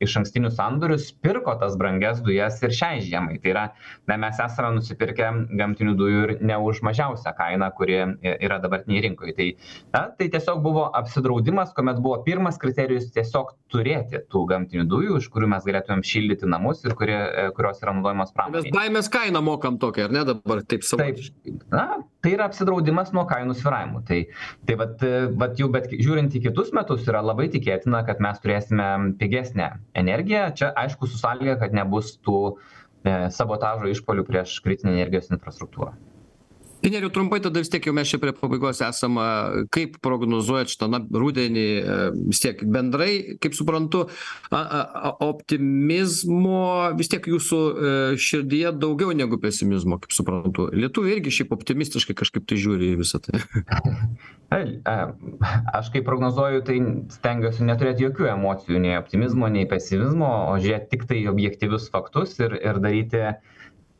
išankstinius 0.02 0.56
sandorius 0.58 1.10
pirko 1.22 1.54
tas 1.60 1.76
brangias 1.78 2.22
dujas 2.24 2.60
ir 2.62 2.74
šiai 2.74 3.02
žiemai. 3.04 3.38
Tai 3.42 3.52
yra 3.52 3.64
na 4.10 4.18
mes 4.20 4.40
esame 4.42 4.74
nusipirkę 4.78 5.30
gamtinių 5.58 5.94
dujų 5.98 6.22
ir 6.26 6.34
ne 6.44 6.58
už 6.58 6.82
mažiausią 6.86 7.34
kainą 7.38 7.70
kuri 7.76 8.00
yra 8.34 8.58
dabartinėj 8.62 9.04
rinkoj 9.08 9.34
tai 9.38 9.48
na 9.94 10.06
tai 10.18 10.30
tiesiog 10.32 10.62
buvo 10.64 10.86
apsidraudimas 11.00 11.74
kuomet 11.76 12.00
buvo 12.04 12.20
pirmas 12.26 12.58
kriterijus 12.62 13.10
tiesiog 13.14 13.54
turėti 13.72 14.24
tų 14.32 14.44
gamtinių 14.50 14.86
dujų 14.90 15.20
iš 15.22 15.30
kurių 15.34 15.50
mes 15.54 15.68
galėtumėm 15.68 16.04
šildyti 16.06 16.50
namus 16.50 16.84
ir 16.84 16.96
kurie 16.98 17.20
kurios 17.56 17.82
yra 17.82 17.96
naudojamos 17.96 18.34
pramonėj 18.36 18.68
mes 18.70 18.76
baimės 18.78 19.12
kainą 19.12 19.44
mokam 19.44 19.78
tokią 19.82 20.08
ar 20.08 20.18
ne 20.18 20.26
dabar 20.32 20.64
taip. 20.68 20.84
savotiškai? 20.86 21.58
Na 21.72 21.86
tai 22.24 22.34
yra 22.38 22.48
apsidraudimas 22.48 23.12
nuo 23.16 23.26
kainų 23.28 23.56
svyravimų. 23.60 24.04
Tai 24.08 24.20
tai 24.68 24.78
vat 24.80 25.04
vat 25.42 25.60
jau 25.60 25.68
bet 25.74 25.90
žiūrint 25.92 26.34
į 26.34 26.46
kitus 26.48 26.72
metus 26.76 27.04
yra 27.10 27.20
labai 27.24 27.50
tikėtina 27.52 28.04
kad 28.08 28.22
mes 28.24 28.40
turėsime 28.40 28.88
pigesnę 29.20 29.74
energiją. 30.00 30.48
Čia 30.56 30.72
aišku 30.84 31.10
su 31.10 31.20
sąlyga 31.20 31.60
kad 31.60 31.76
nebus 31.76 32.16
tų 32.24 32.40
sabotažo 33.04 33.92
išpuolių 33.92 34.24
prieš 34.24 34.58
kritinę 34.64 34.96
energijos 34.96 35.28
infrastruktūrą 35.34 35.92
tai 36.84 36.90
nerijau 36.92 37.10
trumpai 37.16 37.40
tada 37.40 37.62
vis 37.62 37.70
tiek 37.72 37.86
jau 37.88 37.94
mes 37.96 38.10
čia 38.10 38.18
prie 38.20 38.34
pabaigos 38.36 38.82
esam 38.84 39.16
kaip 39.72 39.94
prognozuojat 40.04 40.68
šitą 40.68 40.90
na 40.92 40.98
rudenį 41.00 41.62
vis 42.28 42.42
tiek 42.44 42.60
bendrai 42.60 43.38
kaip 43.40 43.56
suprantu 43.56 44.02
a 44.52 44.60
a 45.08 45.12
optimizmo 45.24 46.92
vis 46.98 47.08
tiek 47.08 47.24
jūsų 47.32 47.60
širdyje 48.20 48.74
daugiau 48.82 49.14
negu 49.16 49.38
pesimizmo 49.40 49.96
kaip 50.02 50.12
suprantu. 50.12 50.68
Lietuviai 50.76 51.16
irgi 51.16 51.32
šiaip 51.38 51.56
optimistiškai 51.56 52.18
kažkaip 52.20 52.44
tai 52.52 52.60
žiūri 52.60 52.92
į 52.92 53.00
visa 53.00 53.22
tai. 53.24 53.40
Aš 55.72 55.88
kai 55.94 56.04
prognozuoju 56.04 56.66
tai 56.68 56.78
stengiuosi 57.16 57.64
neturėt 57.64 58.04
jokių 58.04 58.28
emocijų 58.34 58.84
nei 58.84 58.98
optimizmo 59.00 59.48
nei 59.48 59.64
pesimizmo 59.70 60.30
o 60.52 60.60
žiūrėt 60.60 60.90
tiktai 60.92 61.24
objektyvius 61.32 61.88
faktus 61.96 62.36
ir 62.44 62.60
ir 62.60 62.84
daryti 62.84 63.24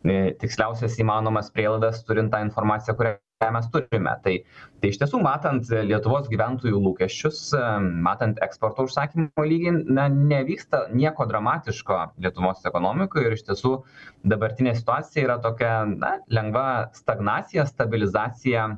tiksliausias 0.04 0.98
įmanomas 1.00 1.48
prielaidas 1.54 2.02
turint 2.04 2.32
tą 2.32 2.42
informaciją 2.44 2.94
kurią 2.98 3.14
mes 3.54 3.68
turime. 3.72 4.12
Tai 4.24 4.34
tai 4.80 4.90
iš 4.92 4.98
tiesų 5.00 5.20
matant 5.24 5.68
lietuvos 5.88 6.28
gyventojų 6.32 6.80
lūkesčius 6.86 7.40
matant 8.04 8.40
eksporto 8.44 8.86
užsakymų 8.88 9.46
lygį 9.50 9.74
na 9.96 10.06
nevyksta 10.12 10.84
nieko 10.92 11.26
dramatiško 11.30 12.00
lietuvos 12.24 12.64
ekonomikoj 12.68 13.28
ir 13.30 13.36
iš 13.38 13.46
tiesų 13.48 13.74
dabartinė 14.34 14.76
situacija 14.78 15.24
yra 15.28 15.38
tokia 15.44 15.74
na 15.96 16.18
lengva 16.28 16.66
stagnacija 17.00 17.66
stabilizacija 17.72 18.68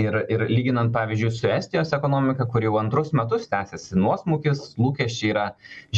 ir 0.00 0.16
ir 0.32 0.44
lyginant 0.50 0.92
pavyzdžiui 0.94 1.32
su 1.34 1.48
estijos 1.52 1.92
ekonomika 1.96 2.46
kur 2.52 2.64
jau 2.66 2.76
antrus 2.80 3.12
metus 3.20 3.48
tęsiasi 3.52 3.98
nuosmukis 4.00 4.62
lūkesčiai 4.80 5.32
yra 5.32 5.46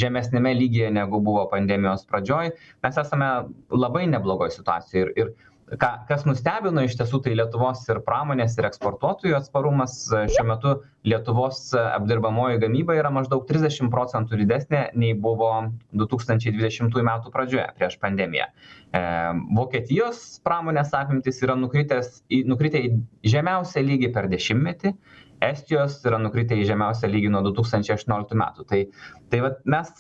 žemesniame 0.02 0.54
lygyje 0.60 0.90
negu 1.00 1.20
buvo 1.30 1.44
pandemijos 1.52 2.06
pradžioj 2.10 2.52
mes 2.86 3.00
esame 3.04 3.30
labai 3.84 4.06
neblogoj 4.14 4.50
situacijoj. 4.54 5.02
Ir 5.02 5.12
ir 5.24 5.34
ką 5.76 5.90
kas 6.08 6.24
nustebino 6.28 6.82
iš 6.86 6.96
tiesų 6.98 7.20
tai 7.24 7.34
lietuvos 7.36 7.82
ir 7.90 8.00
pramonės 8.06 8.56
ir 8.58 8.68
eksportuotojų 8.68 9.36
atsparumas. 9.38 9.96
Šiuo 10.32 10.46
metu 10.48 10.74
lietuvos 11.08 11.60
apdirbamoji 11.80 12.60
gamyba 12.62 12.96
yra 12.98 13.12
maždaug 13.14 13.44
trisdešim 13.48 13.90
procentų 13.92 14.40
didesnė 14.42 14.88
nei 14.98 15.14
buvo 15.18 15.50
du 15.92 16.08
tūkstančiai 16.08 16.54
dvidešimtųjų 16.56 17.06
metų 17.10 17.32
pradžioje 17.34 17.68
prieš 17.78 17.98
pandemiją. 18.02 18.48
E, 18.48 19.04
vokietijos 19.58 20.40
pramonės 20.46 20.94
apimtys 20.96 21.42
yra 21.44 21.58
nukritęs 21.58 22.22
į 22.32 22.44
nukritę 22.48 22.82
į 22.86 22.92
žemiausią 23.36 23.84
lygį 23.84 24.12
per 24.16 24.30
dešimtmetį. 24.32 24.94
Estijos 25.44 26.00
yra 26.08 26.18
nukritę 26.18 26.56
į 26.58 26.64
žemiausią 26.66 27.10
lygį 27.12 27.28
nuo 27.30 27.44
du 27.46 27.52
tūkstančiai 27.54 27.94
aštuonioliktų 27.94 28.38
metų. 28.40 28.64
Tai 28.72 28.80
tai 29.30 29.42
vat 29.44 29.60
mes 29.70 29.92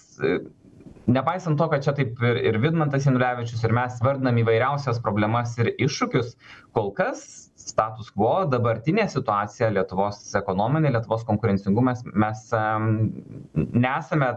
nepaisant 1.08 1.58
to 1.58 1.68
kad 1.72 1.84
čia 1.84 1.94
taip 1.96 2.20
ir 2.30 2.40
ir 2.50 2.58
vidmantas 2.62 3.06
janulevičius 3.08 3.64
ir 3.64 3.74
mes 3.76 3.96
vardinam 4.04 4.40
įvairiausias 4.42 5.00
problemas 5.04 5.56
ir 5.58 5.72
iššūkius 5.74 6.34
kol 6.76 6.92
kas 6.96 7.24
status 7.68 8.12
quo 8.16 8.34
dabartinė 8.52 9.08
situacija 9.12 9.70
lietuvos 9.74 10.20
ekonominė 10.40 10.92
lietuvos 10.94 11.24
konkurencingumas 11.28 12.04
mes 12.12 12.44
nesame 13.56 14.34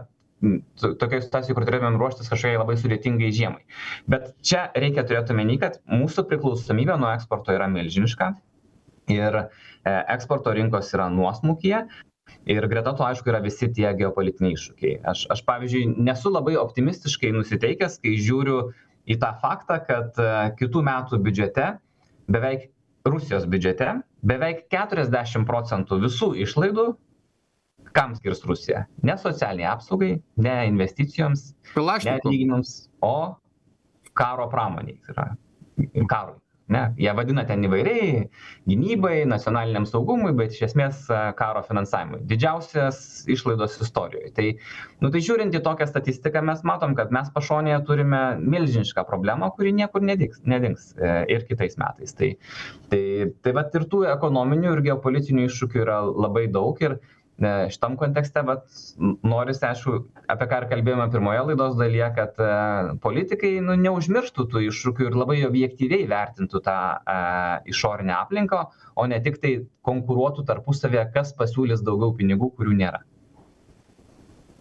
tokioj 0.82 1.22
situacijoj 1.22 1.56
kur 1.56 1.66
turėtumėm 1.68 1.98
ruoštis 2.00 2.30
kažkokiai 2.32 2.58
labai 2.58 2.74
sudėtingai 2.80 3.28
žiemai. 3.34 3.60
Bet 4.10 4.32
čia 4.42 4.64
reikia 4.74 5.04
turėt 5.06 5.30
omeny 5.30 5.58
kad 5.62 5.78
mūsų 5.90 6.24
priklausomybė 6.30 6.96
nuo 6.98 7.12
eksporto 7.14 7.54
yra 7.54 7.68
milžiniška 7.70 8.32
ir 9.12 9.38
e, 9.38 9.44
eksporto 10.16 10.54
rinkos 10.56 10.90
yra 10.96 11.06
nuosmukyje 11.14 11.84
ir 12.46 12.66
greta 12.68 12.92
to 12.96 13.04
aišku 13.06 13.30
yra 13.30 13.40
visi 13.44 13.68
tie 13.74 13.90
geopolitiniai 13.98 14.56
iššūkiai. 14.56 14.98
Aš 15.12 15.26
aš 15.34 15.42
pavyzdžiui 15.48 16.02
nesu 16.08 16.32
labai 16.32 16.56
optimistiškai 16.60 17.32
nusiteikęs 17.36 18.00
kai 18.02 18.16
žiūriu 18.18 18.58
į 19.10 19.18
tą 19.22 19.32
faktą 19.42 19.78
kad 19.86 20.18
e, 20.18 20.32
kitų 20.58 20.82
metų 20.88 21.20
biudžete 21.22 21.68
beveik 22.32 22.68
rusijos 23.06 23.46
biudžete 23.50 23.94
beveik 24.26 24.66
keturiasdešim 24.72 25.46
procentų 25.48 26.02
visų 26.06 26.32
išlaidų 26.46 26.92
kam 27.92 28.14
skirs 28.16 28.44
rusija? 28.48 28.86
Ne 29.04 29.18
socialinei 29.20 29.68
apsaugai 29.68 30.14
ne 30.40 30.56
investicijoms 30.70 31.50
ne 31.76 32.14
atlyginimams 32.16 32.76
o 33.04 33.16
karo 34.18 34.48
pramonei 34.52 34.98
tai 35.06 35.14
yra 35.14 36.06
karui 36.08 36.41
ne 36.72 36.82
jie 37.00 37.12
vadina 37.16 37.44
ten 37.48 37.64
įvairiai 37.66 38.26
gynybai 38.70 39.22
nacionaliniam 39.28 39.86
saugumui 39.88 40.32
bet 40.38 40.54
iš 40.56 40.66
esmės 40.70 41.04
karo 41.38 41.62
finansavimui. 41.66 42.22
Didžiausias 42.30 43.00
išlaidos 43.30 43.78
istorijoj. 43.84 44.32
Tai 44.36 44.48
nu 45.04 45.12
tai 45.14 45.22
žiūrint 45.24 45.56
į 45.58 45.62
tokią 45.64 45.88
statistiką 45.90 46.44
mes 46.48 46.64
matom 46.68 46.96
kad 46.98 47.14
mes 47.14 47.30
pašonėje 47.34 47.80
turime 47.88 48.22
milžinišką 48.42 49.06
problemą 49.08 49.52
kuri 49.56 49.74
niekur 49.76 50.04
nedings 50.04 50.42
nedings 50.48 50.92
e, 50.96 51.14
ir 51.32 51.46
kitais 51.48 51.78
metais. 51.80 52.14
Tai 52.18 52.34
tai 52.92 53.02
tai 53.42 53.56
vat 53.56 53.74
ir 53.78 53.88
tų 53.92 54.04
ekonominių 54.12 54.76
ir 54.76 54.86
geopolitinių 54.90 55.48
iššūkių 55.48 55.84
yra 55.86 56.02
labai 56.08 56.48
daug 56.52 56.80
ir 56.84 56.98
šitam 57.40 57.96
kontekste 57.96 58.42
vat 58.46 58.66
norisi 59.22 59.64
aišku 59.66 59.94
apie 60.30 60.46
ką 60.50 60.60
ir 60.62 60.66
kalbėjome 60.70 61.08
pirmoje 61.12 61.44
laidos 61.48 61.76
dalyje 61.78 62.08
kad 62.16 62.38
e, 62.38 62.50
politikai 63.02 63.54
nu 63.64 63.76
neužmirštų 63.80 64.46
tų 64.52 64.64
iššūkių 64.68 65.08
ir 65.08 65.16
labai 65.16 65.38
objektyviai 65.48 66.06
vertintų 66.10 66.62
tą 66.62 66.76
e, 66.94 67.16
išorinę 67.72 68.14
aplinką 68.18 68.62
o 68.94 69.06
ne 69.06 69.18
tiktai 69.24 69.56
konkuruotų 69.82 70.44
tarpusavyje 70.46 71.08
kas 71.14 71.34
pasiūlys 71.38 71.82
daugiau 71.82 72.14
pinigų 72.14 72.52
kurių 72.58 72.76
nėra. 72.84 73.02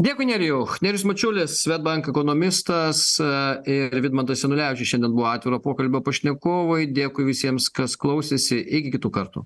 Dėkui 0.02 0.26
nerijau. 0.26 0.64
Nerijus 0.82 1.04
mačiulis 1.06 1.60
swedbank 1.62 2.08
ekonomistas 2.10 3.20
e, 3.22 3.32
ir 3.70 4.00
vidmantas 4.02 4.42
janulevičius 4.42 4.96
šiandien 4.96 5.14
buvo 5.14 5.30
atviro 5.30 5.62
pokalbio 5.62 6.02
pašnekovai. 6.02 6.88
Dėkui 6.90 7.28
visiems 7.28 7.70
kas 7.70 8.00
klausėsi. 8.00 8.58
Iki 8.58 8.96
kitų 8.98 9.12
kartų 9.14 9.46